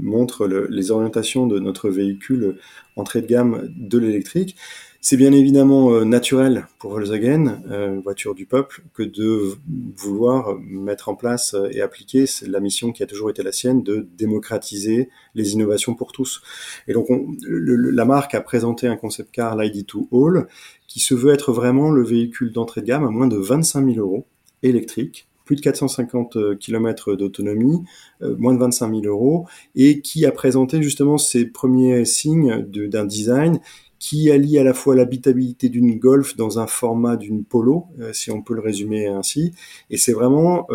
montre 0.00 0.46
les 0.46 0.90
orientations 0.90 1.46
de 1.46 1.58
notre 1.58 1.90
véhicule 1.90 2.58
entrée 2.96 3.22
de 3.22 3.26
gamme 3.26 3.68
de 3.76 3.98
l'électrique. 3.98 4.56
C'est 5.00 5.16
bien 5.16 5.32
évidemment 5.32 6.04
naturel 6.04 6.66
pour 6.78 6.90
Volkswagen, 6.90 7.62
voiture 8.04 8.34
du 8.34 8.44
peuple, 8.44 8.82
que 8.92 9.02
de 9.02 9.54
vouloir 9.96 10.58
mettre 10.60 11.08
en 11.08 11.14
place 11.14 11.56
et 11.70 11.80
appliquer 11.80 12.26
la 12.46 12.60
mission 12.60 12.92
qui 12.92 13.02
a 13.02 13.06
toujours 13.06 13.30
été 13.30 13.42
la 13.42 13.50
sienne 13.50 13.82
de 13.82 14.06
démocratiser 14.18 15.08
les 15.34 15.54
innovations 15.54 15.94
pour 15.94 16.12
tous. 16.12 16.42
Et 16.86 16.92
donc 16.92 17.06
la 17.48 18.04
marque 18.04 18.34
a 18.34 18.42
présenté 18.42 18.88
un 18.88 18.96
concept 18.96 19.30
car, 19.30 19.56
l'ID 19.56 19.86
to 19.86 20.06
All, 20.12 20.48
qui 20.86 21.00
se 21.00 21.14
veut 21.14 21.32
être 21.32 21.50
vraiment 21.50 21.90
le 21.90 22.04
véhicule 22.04 22.52
d'entrée 22.52 22.82
de 22.82 22.86
gamme 22.86 23.04
à 23.04 23.10
moins 23.10 23.26
de 23.26 23.38
25 23.38 23.94
000 23.94 23.98
euros 24.00 24.26
électrique 24.62 25.29
plus 25.50 25.56
de 25.56 25.62
450 25.62 26.36
euh, 26.36 26.54
km 26.54 27.16
d'autonomie, 27.16 27.82
euh, 28.22 28.36
moins 28.38 28.54
de 28.54 28.60
25 28.60 28.88
000 28.88 29.02
euros, 29.06 29.48
et 29.74 30.00
qui 30.00 30.24
a 30.24 30.30
présenté 30.30 30.80
justement 30.80 31.18
ses 31.18 31.44
premiers 31.44 32.04
signes 32.04 32.64
d'un 32.68 33.04
design 33.04 33.58
qui 33.98 34.30
allie 34.30 34.60
à 34.60 34.62
la 34.62 34.74
fois 34.74 34.94
l'habitabilité 34.94 35.68
d'une 35.68 35.98
Golf 35.98 36.36
dans 36.36 36.60
un 36.60 36.68
format 36.68 37.16
d'une 37.16 37.42
Polo, 37.42 37.86
euh, 37.98 38.12
si 38.12 38.30
on 38.30 38.42
peut 38.42 38.54
le 38.54 38.60
résumer 38.60 39.08
ainsi, 39.08 39.52
et 39.90 39.96
c'est 39.96 40.12
vraiment 40.12 40.68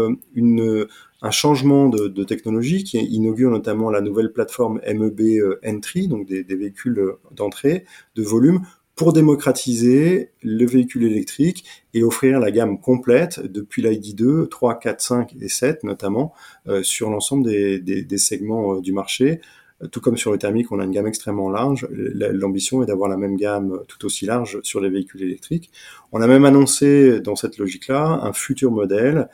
un 1.22 1.32
changement 1.32 1.88
de, 1.88 2.24
technologie 2.26 2.84
qui 2.84 2.98
inaugure 2.98 3.52
notamment 3.52 3.90
la 3.90 4.02
nouvelle 4.02 4.34
plateforme 4.34 4.82
MEB 4.86 5.42
Entry, 5.66 6.10
donc 6.10 6.28
des 6.28 6.44
véhicules 6.44 7.02
d'entrée 7.32 7.86
de 8.18 8.24
volume, 8.24 8.60
pour 8.96 9.12
démocratiser 9.12 10.32
le 10.42 10.66
véhicule 10.66 11.04
électrique 11.04 11.66
et 11.94 12.04
offrir 12.04 12.40
la 12.40 12.52
gamme 12.52 12.80
complète 12.80 13.40
depuis 13.42 13.84
l'ID2, 13.84 14.48
3, 14.48 14.80
4, 14.80 15.02
5 15.02 15.36
et 15.42 15.50
7 15.50 15.84
notamment 15.84 16.34
euh, 16.68 16.82
sur 16.82 17.10
l'ensemble 17.10 17.44
des, 17.44 17.80
des, 17.80 18.04
des, 18.04 18.18
segments 18.18 18.76
euh, 18.76 18.82
du 18.82 18.94
marché. 18.94 19.42
Euh, 19.84 19.88
tout 19.88 20.00
comme 20.00 20.16
sur 20.16 20.32
le 20.32 20.38
thermique, 20.38 20.72
on 20.72 20.80
a 20.80 20.86
une 20.86 20.92
gamme 20.92 21.08
extrêmement 21.08 21.50
large. 21.50 21.86
L'ambition 21.92 22.82
est 22.84 22.86
d'avoir 22.86 23.10
la 23.10 23.18
même 23.18 23.36
gamme 23.36 23.82
tout 23.90 24.06
aussi 24.06 24.26
large 24.26 24.62
sur 24.64 24.80
les 24.80 24.90
véhicules 24.90 25.24
électriques. 25.24 25.72
On 26.14 26.22
a 26.22 26.28
même 26.28 26.46
annoncé 26.46 27.20
dans 27.20 27.36
cette 27.36 27.58
logique-là 27.58 28.22
un 28.24 28.32
futur 28.32 28.72
modèle 28.72 29.30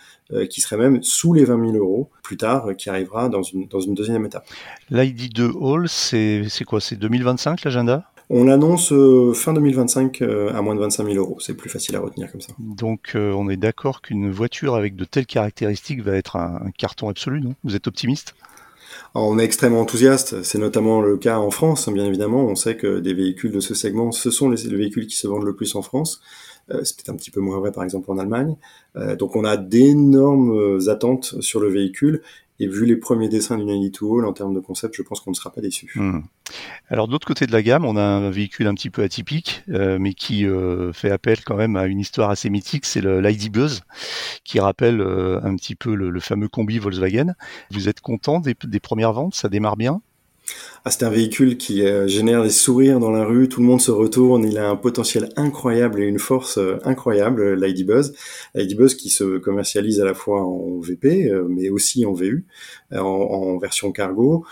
qui 0.49 0.61
serait 0.61 0.77
même 0.77 1.03
sous 1.03 1.33
les 1.33 1.45
20 1.45 1.71
000 1.73 1.77
euros 1.77 2.09
plus 2.23 2.37
tard, 2.37 2.69
qui 2.75 2.89
arrivera 2.89 3.29
dans 3.29 3.43
une, 3.43 3.67
dans 3.67 3.81
une 3.81 3.93
deuxième 3.93 4.25
étape. 4.25 4.47
L'ID2 4.89 5.51
Hall, 5.51 5.87
c'est 5.87 6.63
quoi? 6.65 6.81
C'est 6.81 6.95
2025 6.95 7.63
l'agenda? 7.63 8.10
On 8.33 8.45
l'annonce 8.45 8.93
euh, 8.93 9.33
fin 9.33 9.51
2025 9.51 10.21
euh, 10.21 10.53
à 10.53 10.61
moins 10.61 10.73
de 10.73 10.79
25 10.79 11.03
000 11.03 11.17
euros. 11.17 11.37
C'est 11.41 11.53
plus 11.53 11.69
facile 11.69 11.97
à 11.97 11.99
retenir 11.99 12.31
comme 12.31 12.39
ça. 12.39 12.53
Donc 12.59 13.11
euh, 13.15 13.33
on 13.33 13.49
est 13.49 13.57
d'accord 13.57 14.01
qu'une 14.01 14.31
voiture 14.31 14.75
avec 14.75 14.95
de 14.95 15.03
telles 15.03 15.25
caractéristiques 15.25 16.01
va 16.01 16.15
être 16.15 16.37
un, 16.37 16.71
carton 16.77 17.09
absolu, 17.09 17.41
non? 17.41 17.55
Vous 17.65 17.75
êtes 17.75 17.87
optimiste? 17.87 18.33
On 19.13 19.37
est 19.37 19.43
extrêmement 19.43 19.81
enthousiaste, 19.81 20.43
c'est 20.43 20.57
notamment 20.57 21.01
le 21.01 21.17
cas 21.17 21.37
en 21.37 21.51
France, 21.51 21.89
bien 21.89 22.05
évidemment. 22.05 22.45
On 22.45 22.55
sait 22.55 22.77
que 22.77 22.99
des 22.99 23.13
véhicules 23.13 23.51
de 23.51 23.59
ce 23.59 23.73
segment, 23.73 24.13
ce 24.13 24.31
sont 24.31 24.49
les, 24.49 24.65
véhicules 24.69 25.07
qui 25.07 25.17
se 25.17 25.27
vendent 25.27 25.43
le 25.43 25.53
plus 25.53 25.75
en 25.75 25.81
France. 25.81 26.21
c'est 26.69 26.95
peut-être 26.95 27.09
un 27.09 27.15
petit 27.15 27.31
peu 27.31 27.41
moins 27.41 27.59
vrai, 27.59 27.73
par 27.73 27.83
exemple, 27.83 28.09
en 28.09 28.17
Allemagne. 28.17 28.55
donc 29.19 29.35
on 29.35 29.43
a 29.43 29.57
d'énormes 29.57 30.79
attentes 30.87 31.35
sur 31.41 31.59
le 31.59 31.67
véhicule 31.67 32.21
et 32.61 32.67
vu 32.67 32.85
les 32.85 32.95
premiers 32.95 33.27
dessins 33.27 33.57
du 33.57 33.65
Nanny 33.65 33.91
to 33.91 34.23
en 34.23 34.33
termes 34.33 34.53
de 34.53 34.59
concept, 34.59 34.93
je 34.95 35.01
pense 35.01 35.19
qu'on 35.19 35.31
ne 35.31 35.35
sera 35.35 35.51
pas 35.51 35.61
déçu. 35.61 35.91
Hmm. 35.95 36.19
Alors 36.89 37.07
de 37.07 37.11
l'autre 37.11 37.25
côté 37.25 37.47
de 37.47 37.51
la 37.51 37.63
gamme, 37.63 37.85
on 37.85 37.95
a 37.95 38.03
un 38.03 38.29
véhicule 38.29 38.67
un 38.67 38.75
petit 38.75 38.91
peu 38.91 39.01
atypique, 39.01 39.63
euh, 39.69 39.97
mais 39.99 40.13
qui 40.13 40.45
euh, 40.45 40.93
fait 40.93 41.09
appel 41.09 41.43
quand 41.43 41.55
même 41.55 41.75
à 41.75 41.87
une 41.87 41.99
histoire 41.99 42.29
assez 42.29 42.51
mythique, 42.51 42.85
c'est 42.85 43.01
l'ID 43.01 43.51
Buzz, 43.51 43.81
qui 44.43 44.59
rappelle 44.59 45.01
euh, 45.01 45.39
un 45.43 45.55
petit 45.55 45.73
peu 45.73 45.95
le, 45.95 46.19
fameux 46.19 46.49
combi 46.49 46.77
Volkswagen. 46.77 47.33
Vous 47.71 47.89
êtes 47.89 47.99
content 47.99 48.39
des 48.39 48.79
premières 48.79 49.13
ventes? 49.13 49.33
Ça 49.33 49.49
démarre 49.49 49.75
bien? 49.75 50.01
Ah, 50.83 50.89
c'est 50.89 51.03
un 51.03 51.11
véhicule 51.11 51.57
qui 51.57 51.85
euh, 51.85 52.07
génère 52.07 52.41
des 52.41 52.49
sourires 52.49 52.99
dans 52.99 53.11
la 53.11 53.23
rue, 53.23 53.47
tout 53.47 53.59
le 53.59 53.67
monde 53.67 53.79
se 53.79 53.91
retourne, 53.91 54.43
il 54.43 54.57
a 54.57 54.67
un 54.67 54.75
potentiel 54.75 55.29
incroyable 55.35 56.01
et 56.01 56.07
une 56.07 56.17
force 56.17 56.57
euh, 56.57 56.79
incroyable, 56.83 57.53
l'ID-Buzz. 57.53 58.15
L'ID-Buzz 58.55 58.95
qui 58.95 59.11
se 59.11 59.37
commercialise 59.37 60.01
à 60.01 60.05
la 60.05 60.15
fois 60.15 60.41
en 60.41 60.79
VP, 60.79 61.29
euh, 61.29 61.45
mais 61.47 61.69
aussi 61.69 62.03
en 62.03 62.13
VU, 62.13 62.47
en, 62.91 63.59
version 63.59 63.91
cargo, 63.91 64.43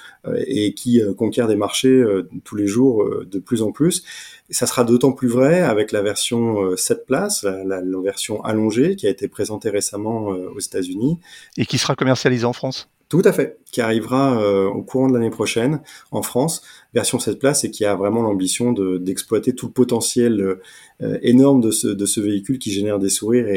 et 0.46 0.74
qui 0.76 1.02
conquiert 1.18 1.48
des 1.48 1.56
marchés 1.56 2.04
tous 2.44 2.56
les 2.56 2.68
jours 2.68 3.10
de 3.26 3.40
plus 3.40 3.62
en 3.62 3.72
plus. 3.72 4.04
Et 4.50 4.54
ça 4.54 4.68
sera 4.68 4.84
d'autant 4.84 5.12
plus 5.12 5.28
vrai 5.28 5.62
avec 5.62 5.92
la 5.92 6.02
version 6.02 6.76
7 6.76 7.06
places, 7.06 7.44
la, 7.44 7.64
la 7.64 7.82
version 8.04 8.42
allongée 8.44 8.96
qui 8.96 9.08
a 9.08 9.10
été 9.10 9.28
présentée 9.28 9.70
récemment 9.70 10.28
aux 10.28 10.60
États-Unis. 10.60 11.18
Et 11.58 11.66
qui 11.66 11.78
sera 11.78 11.96
commercialisée 11.96 12.46
en 12.46 12.54
France? 12.54 12.90
Tout 13.10 13.24
à 13.26 13.34
fait, 13.34 13.58
qui 13.72 13.82
arrivera 13.82 14.42
euh, 14.42 14.68
au 14.68 14.82
courant 14.82 15.08
de 15.08 15.14
l'année 15.14 15.30
prochaine 15.30 15.82
en 16.12 16.22
France, 16.22 16.62
version 16.94 17.20
7 17.20 17.40
places 17.40 17.64
et 17.64 17.72
qui 17.72 17.86
a 17.86 17.96
vraiment 17.96 18.22
l'ambition 18.22 18.72
d'exploiter 18.72 19.54
tout 19.54 19.68
le 19.68 19.72
potentiel 19.72 20.58
euh, 21.02 21.18
énorme 21.22 21.62
de 21.62 21.72
ce, 21.72 21.88
de 21.88 22.06
ce 22.06 22.20
véhicule 22.20 22.60
qui 22.60 22.72
génère 22.72 23.00
des 23.00 23.10
sourires 23.10 23.48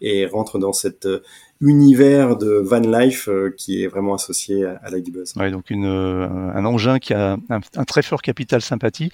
et, 0.00 0.26
rentre 0.26 0.58
dans 0.58 0.72
cette 0.72 1.06
euh, 1.06 1.22
univers 1.60 2.36
de 2.36 2.62
van 2.64 2.78
life 2.78 3.28
qui 3.56 3.82
est 3.82 3.88
vraiment 3.88 4.14
associé 4.14 4.64
à, 4.64 4.80
à 4.80 4.90
Buzz. 4.90 5.32
Ouais, 5.34 5.50
donc 5.50 5.70
une, 5.70 5.86
un 5.86 6.64
engin 6.64 7.00
qui 7.00 7.12
a 7.14 7.36
un, 7.50 7.84
très 7.84 8.02
fort 8.02 8.22
capital 8.22 8.62
sympathie. 8.62 9.10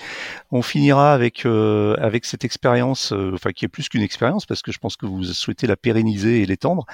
On 0.51 0.61
finira 0.61 1.15
avec 1.15 1.47
avec 1.47 2.27
cette 2.27 2.45
expérience, 2.45 3.13
enfin 3.33 3.53
qui 3.53 3.65
est 3.65 3.69
plus 3.69 3.89
qu'une 3.89 4.03
expérience 4.03 4.45
parce 4.45 4.61
que 4.61 4.73
je 4.73 4.79
pense 4.79 4.99
que 4.99 5.07
vous 5.07 5.25
souhaitez 5.25 5.67
la 5.67 5.77
pérenniser 5.77 6.43
et 6.43 6.45
l'étendre, 6.45 6.85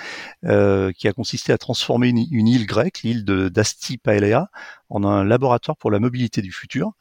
qui 0.44 1.09
a 1.09 1.12
consisté 1.12 1.53
à 1.53 1.59
transformer 1.59 2.11
une, 2.11 2.46
île 2.46 2.66
grecque, 2.66 3.01
l'île 3.03 3.25
d'Asti 3.50 3.98
Paelea, 3.98 4.48
en 4.88 5.04
un 5.04 5.24
laboratoire 5.24 5.76
pour 5.76 5.90
la 5.90 6.00
mobilité 6.00 6.42
du 6.42 6.52
futur. 6.52 6.92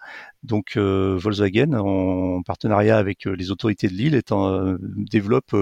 Donc 0.43 0.77
Volkswagen, 0.77 1.73
en 1.73 2.41
partenariat 2.43 2.97
avec 2.97 3.25
les 3.25 3.51
autorités 3.51 3.87
de 3.87 3.93
l'île, 3.93 4.21
développe 5.09 5.55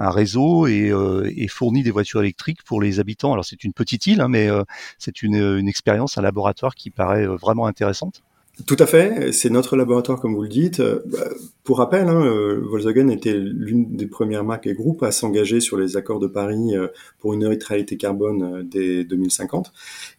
un 0.00 0.10
réseau 0.10 0.66
euh, 0.66 1.30
et, 1.36 1.46
fournit 1.46 1.82
des 1.82 1.90
voitures 1.90 2.22
électriques 2.22 2.62
pour 2.64 2.80
les 2.80 3.00
habitants. 3.00 3.32
Alors 3.32 3.44
c'est 3.44 3.62
une 3.64 3.74
petite 3.74 4.06
île, 4.06 4.22
hein, 4.22 4.28
mais 4.28 4.48
euh, 4.48 4.64
c'est 4.98 5.22
une, 5.22 5.68
expérience, 5.68 6.16
un 6.16 6.22
laboratoire 6.22 6.74
qui 6.74 6.90
paraît 6.90 7.26
euh, 7.26 7.36
vraiment 7.36 7.66
intéressante. 7.66 8.22
Tout 8.66 8.76
à 8.78 8.86
fait, 8.86 9.32
c'est 9.32 9.50
notre 9.50 9.76
laboratoire 9.76 10.20
comme 10.20 10.34
vous 10.34 10.42
le 10.42 10.48
dites. 10.48 10.80
Bah, 10.80 11.28
pour 11.64 11.78
rappel, 11.78 12.08
hein, 12.08 12.58
Volkswagen 12.62 13.08
était 13.08 13.34
l'une 13.34 13.96
des 13.96 14.06
premières 14.06 14.44
marques 14.44 14.66
et 14.66 14.74
groupes 14.74 15.02
à 15.02 15.12
s'engager 15.12 15.60
sur 15.60 15.76
les 15.76 15.96
accords 15.96 16.20
de 16.20 16.26
Paris 16.26 16.74
pour 17.18 17.34
une 17.34 17.40
neutralité 17.40 17.96
carbone 17.96 18.68
dès 18.68 19.04
2050. 19.04 19.72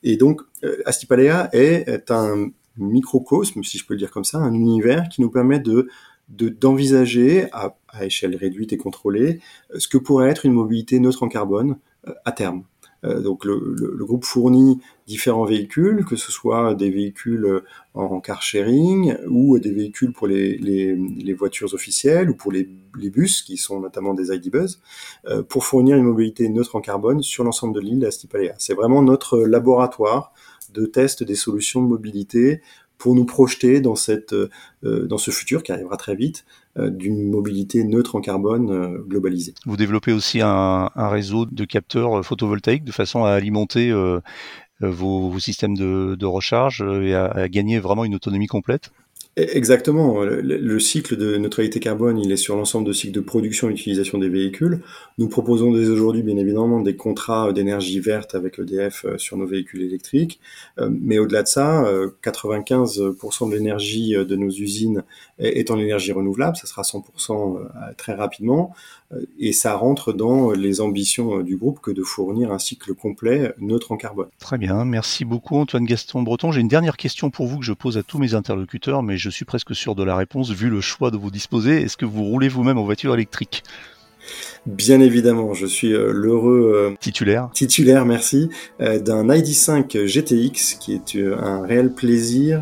Et 0.04 0.17
donc, 0.17 0.41
Astipalea 0.86 1.49
est 1.54 2.10
un 2.10 2.51
microcosme, 2.77 3.63
si 3.63 3.77
je 3.77 3.86
peux 3.86 3.93
le 3.93 3.99
dire 3.99 4.12
comme 4.12 4.23
ça, 4.23 4.38
un 4.39 4.54
univers 4.54 5.10
qui 5.10 5.21
nous 5.21 5.30
permet 5.30 5.60
de 5.60 5.88
d'envisager 6.30 7.47
à, 7.51 7.75
échelle 8.01 8.38
réduite 8.38 8.71
et 8.71 8.77
contrôlée 8.77 9.41
euh, 9.73 9.80
ce 9.80 9.89
que 9.89 9.97
pourrait 9.97 10.30
être 10.30 10.45
une 10.45 10.54
mobilité 10.54 10.97
neutre 11.01 11.23
en 11.23 11.27
carbone 11.27 11.77
euh, 12.08 12.13
à 12.23 12.32
terme. 12.32 12.63
Euh, 13.03 13.19
donc 13.19 13.45
le, 13.45 13.75
le, 13.75 14.05
groupe 14.05 14.25
fournit 14.25 14.79
différents 15.07 15.45
véhicules, 15.45 16.05
que 16.05 16.15
ce 16.15 16.31
soit 16.31 16.75
des 16.75 16.91
véhicules 16.91 17.61
en 17.93 18.19
car 18.19 18.41
sharing 18.41 19.15
ou 19.27 19.57
des 19.59 19.71
véhicules 19.71 20.13
pour 20.13 20.27
les, 20.27 20.57
les, 20.57 20.95
les 20.95 21.33
voitures 21.33 21.73
officielles 21.73 22.29
ou 22.29 22.35
pour 22.35 22.51
les, 22.51 22.69
les, 22.99 23.09
bus 23.09 23.41
qui 23.41 23.57
sont 23.57 23.79
notamment 23.79 24.13
des 24.13 24.33
ID 24.33 24.52
Buzz, 24.52 24.81
euh, 25.25 25.41
pour 25.41 25.65
fournir 25.65 25.97
une 25.97 26.04
mobilité 26.04 26.47
neutre 26.49 26.75
en 26.75 26.81
carbone 26.81 27.21
sur 27.23 27.43
l'ensemble 27.43 27.73
de 27.73 27.79
l'île 27.79 27.99
d'Astipalea. 27.99 28.54
C'est 28.58 28.75
vraiment 28.75 29.02
notre 29.02 29.39
laboratoire 29.39 30.33
de 30.73 30.85
test 30.85 31.23
des 31.23 31.35
solutions 31.35 31.81
de 31.81 31.87
mobilité 31.87 32.62
pour 32.97 33.15
nous 33.15 33.25
projeter 33.25 33.81
dans, 33.81 33.95
cette, 33.95 34.33
euh, 34.33 34.49
dans 34.83 35.17
ce 35.17 35.31
futur 35.31 35.63
qui 35.63 35.71
arrivera 35.71 35.97
très 35.97 36.15
vite, 36.15 36.45
d'une 36.78 37.30
mobilité 37.30 37.84
neutre 37.84 38.15
en 38.15 38.22
carbone 38.22 38.98
globalisée. 39.08 39.54
Vous 39.65 39.78
développez 39.78 40.13
aussi 40.13 40.40
un, 40.42 40.90
réseau 40.96 41.46
de 41.46 41.65
capteurs 41.65 42.24
photovoltaïques 42.26 42.84
de 42.84 42.92
façon 42.92 43.26
à 43.26 43.32
alimenter 43.32 43.94
vos, 44.80 45.40
systèmes 45.40 45.76
de, 45.76 46.26
recharge 46.26 46.82
et 46.82 47.13
à 47.13 47.50
gagner 47.50 47.80
vraiment 47.80 48.06
une 48.06 48.15
autonomie 48.15 48.48
complète? 48.48 48.92
Exactement. 49.38 50.23
Le, 50.23 50.79
cycle 50.79 51.15
de 51.15 51.38
neutralité 51.38 51.79
carbone, 51.79 52.17
il 52.19 52.34
est 52.34 52.38
sur 52.38 52.58
l'ensemble 52.58 52.86
de 52.86 52.92
cycles 52.92 53.13
de 53.13 53.21
production 53.21 53.69
et 53.69 53.73
d'utilisation 53.73 54.17
des 54.17 54.27
véhicules. 54.27 54.82
Nous 55.17 55.29
proposons 55.29 55.71
dès 55.71 55.88
aujourd'hui, 55.88 56.21
bien 56.21 56.36
évidemment, 56.36 56.82
des 56.82 56.98
contrats 56.98 57.54
d'énergie 57.54 58.02
verte 58.02 58.36
avec 58.36 58.60
EDF 58.60 59.06
euh, 59.06 59.17
sur 59.17 59.38
nos 59.38 59.48
véhicules 59.48 59.84
électriques. 59.84 60.42
Euh, 60.79 60.90
mais 60.92 61.17
au-delà 61.17 61.44
de 61.44 61.48
ça, 61.48 61.82
95% 62.21 63.00
euh, 63.00 63.50
de 63.50 63.56
l'énergie 63.56 64.15
de 64.15 64.36
nos 64.36 64.50
usines 64.50 65.04
est 65.40 65.71
en 65.71 65.79
énergie 65.79 66.12
renouvelable. 66.12 66.58
Ça 66.58 66.67
sera 66.67 66.82
100% 66.82 67.96
très 67.96 68.13
rapidement. 68.13 68.73
Et 69.39 69.51
ça 69.51 69.75
rentre 69.75 70.13
dans 70.13 70.51
les 70.51 70.81
ambitions 70.81 71.41
du 71.41 71.57
groupe 71.57 71.79
que 71.81 71.91
de 71.91 72.03
fournir 72.03 72.51
un 72.51 72.59
cycle 72.59 72.93
complet 72.93 73.53
neutre 73.59 73.91
en 73.91 73.97
carbone. 73.97 74.27
Très 74.39 74.57
bien. 74.57 74.85
Merci 74.85 75.25
beaucoup, 75.25 75.57
Antoine 75.57 75.85
Gaston 75.85 76.23
Breton. 76.23 76.51
J'ai 76.51 76.62
une 76.62 76.67
dernière 76.67 76.97
question 76.97 77.29
pour 77.29 77.47
vous 77.47 77.59
que 77.59 77.65
je 77.65 77.73
pose 77.73 77.97
à 77.97 78.03
tous 78.03 78.19
mes 78.19 78.33
interlocuteurs, 78.33 79.03
mais 79.03 79.17
je 79.17 79.29
suis 79.29 79.45
presque 79.45 79.75
sûr 79.75 79.95
de 79.95 80.03
la 80.03 80.15
réponse 80.15 80.51
vu 80.51 80.69
le 80.69 80.81
choix 80.81 81.12
de 81.12 81.17
vous 81.17 81.31
disposer. 81.31 81.81
Est-ce 81.81 81.97
que 81.97 82.05
vous 82.05 82.23
roulez 82.23 82.49
vous-même 82.49 82.77
en 82.77 82.83
voiture 82.83 83.13
électrique? 83.13 83.63
Bien 84.67 84.99
évidemment, 84.99 85.55
je 85.55 85.65
suis 85.65 85.91
euh, 85.91 86.12
l'heureux 86.13 86.71
euh, 86.75 86.95
titulaire. 86.99 87.49
Titulaire, 87.53 88.05
merci, 88.05 88.49
euh, 88.79 88.99
d'un 88.99 89.25
ID5 89.27 90.05
GTX 90.05 90.77
qui 90.79 90.93
est 90.93 91.17
un 91.17 91.65
réel 91.65 91.93
plaisir 91.93 92.62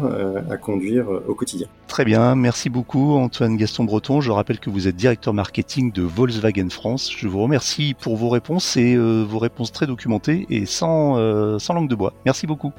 à 0.50 0.58
conduire 0.58 1.08
au 1.28 1.34
quotidien. 1.34 1.68
Très 1.88 2.06
bien, 2.06 2.36
merci 2.36 2.70
beaucoup 2.70 3.16
Antoine 3.16 3.58
Gaston 3.58 3.84
Breton. 3.84 4.22
Je 4.22 4.32
rappelle 4.32 4.60
que 4.60 4.70
vous 4.70 4.88
êtes 4.88 4.96
directeur 4.96 5.34
marketing 5.34 5.92
de 5.92 6.04
Volkswagen 6.04 6.70
France. 6.70 7.12
Je 7.16 7.28
vous 7.28 7.42
remercie 7.42 7.96
pour 8.00 8.16
vos 8.16 8.30
réponses 8.30 8.78
et 8.78 8.96
vos 8.96 9.40
réponses 9.40 9.72
très 9.72 9.88
documentées 9.88 10.46
et 10.50 10.66
sans, 10.66 11.60
sans 11.60 11.74
langue 11.74 11.90
de 11.90 11.96
bois. 11.96 12.14
Merci 12.26 12.48
beaucoup. 12.48 12.72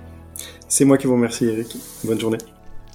C'est 0.68 0.84
moi 0.84 0.96
qui 0.96 1.06
vous 1.06 1.14
remercie 1.14 1.44
Eric. 1.46 1.76
Bonne 2.04 2.20
journée. 2.20 2.38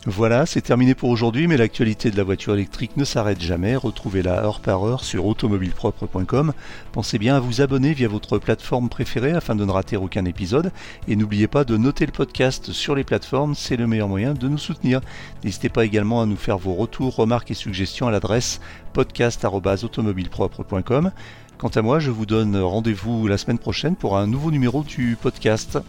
Voilà, 0.08 0.45
c'est 0.45 0.62
terminé 0.62 0.93
pour 0.93 1.10
aujourd'hui, 1.10 1.47
mais 1.47 1.58
l'actualité 1.58 2.12
de 2.12 2.18
la 2.18 2.24
voiture 2.24 2.53
électrique 2.53 2.95
ne 2.95 3.03
s'arrête 3.03 3.41
jamais. 3.41 3.76
Retrouvez-la 3.76 4.43
heure 4.43 4.60
par 4.60 4.86
heure 4.86 5.03
sur 5.03 5.26
automobilepropre.com. 5.26 6.53
Pensez 6.91 7.18
bien 7.18 7.38
à 7.38 7.39
vous 7.39 7.62
abonner 7.62 7.93
via 7.93 8.08
votre 8.08 8.38
plateforme 8.38 8.88
préférée 8.88 9.32
afin 9.32 9.56
de 9.56 9.66
ne 9.66 9.72
rater 9.72 9.97
aucun 9.97 10.26
épisode. 10.26 10.72
Et 11.08 11.16
n'oubliez 11.16 11.47
pas 11.47 11.64
de 11.64 11.76
noter 11.76 12.06
le 12.06 12.12
podcast 12.12 12.72
sur 12.72 12.93
les 12.93 13.03
plateformes, 13.03 13.56
c'est 13.56 13.78
le 13.78 13.88
meilleur 13.88 14.08
moyen 14.08 14.36
de 14.36 14.47
nous 14.47 14.60
soutenir. 14.60 15.01
N'hésitez 15.43 15.70
pas 15.70 15.86
également 15.86 16.22
à 16.22 16.28
nous 16.28 16.38
faire 16.38 16.60
vos 16.60 16.76
retours, 16.76 17.16
remarques 17.16 17.49
et 17.49 17.56
suggestions 17.56 18.08
à 18.08 18.12
l'adresse 18.12 18.62
podcast.automobilepropre.com. 18.93 21.14
Quant 21.58 21.70
à 21.70 21.82
moi, 21.82 21.97
je 21.97 22.12
vous 22.12 22.28
donne 22.28 22.56
rendez-vous 22.58 23.26
la 23.26 23.39
semaine 23.39 23.58
prochaine 23.58 23.95
pour 23.95 24.18
un 24.18 24.28
nouveau 24.28 24.51
numéro 24.51 24.84
du 24.84 25.18
podcast. 25.20 25.80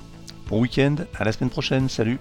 Bon 0.49 0.61
week-end, 0.61 0.95
à 1.19 1.25
la 1.25 1.33
semaine 1.33 1.51
prochaine, 1.51 1.91
salut 1.91 2.19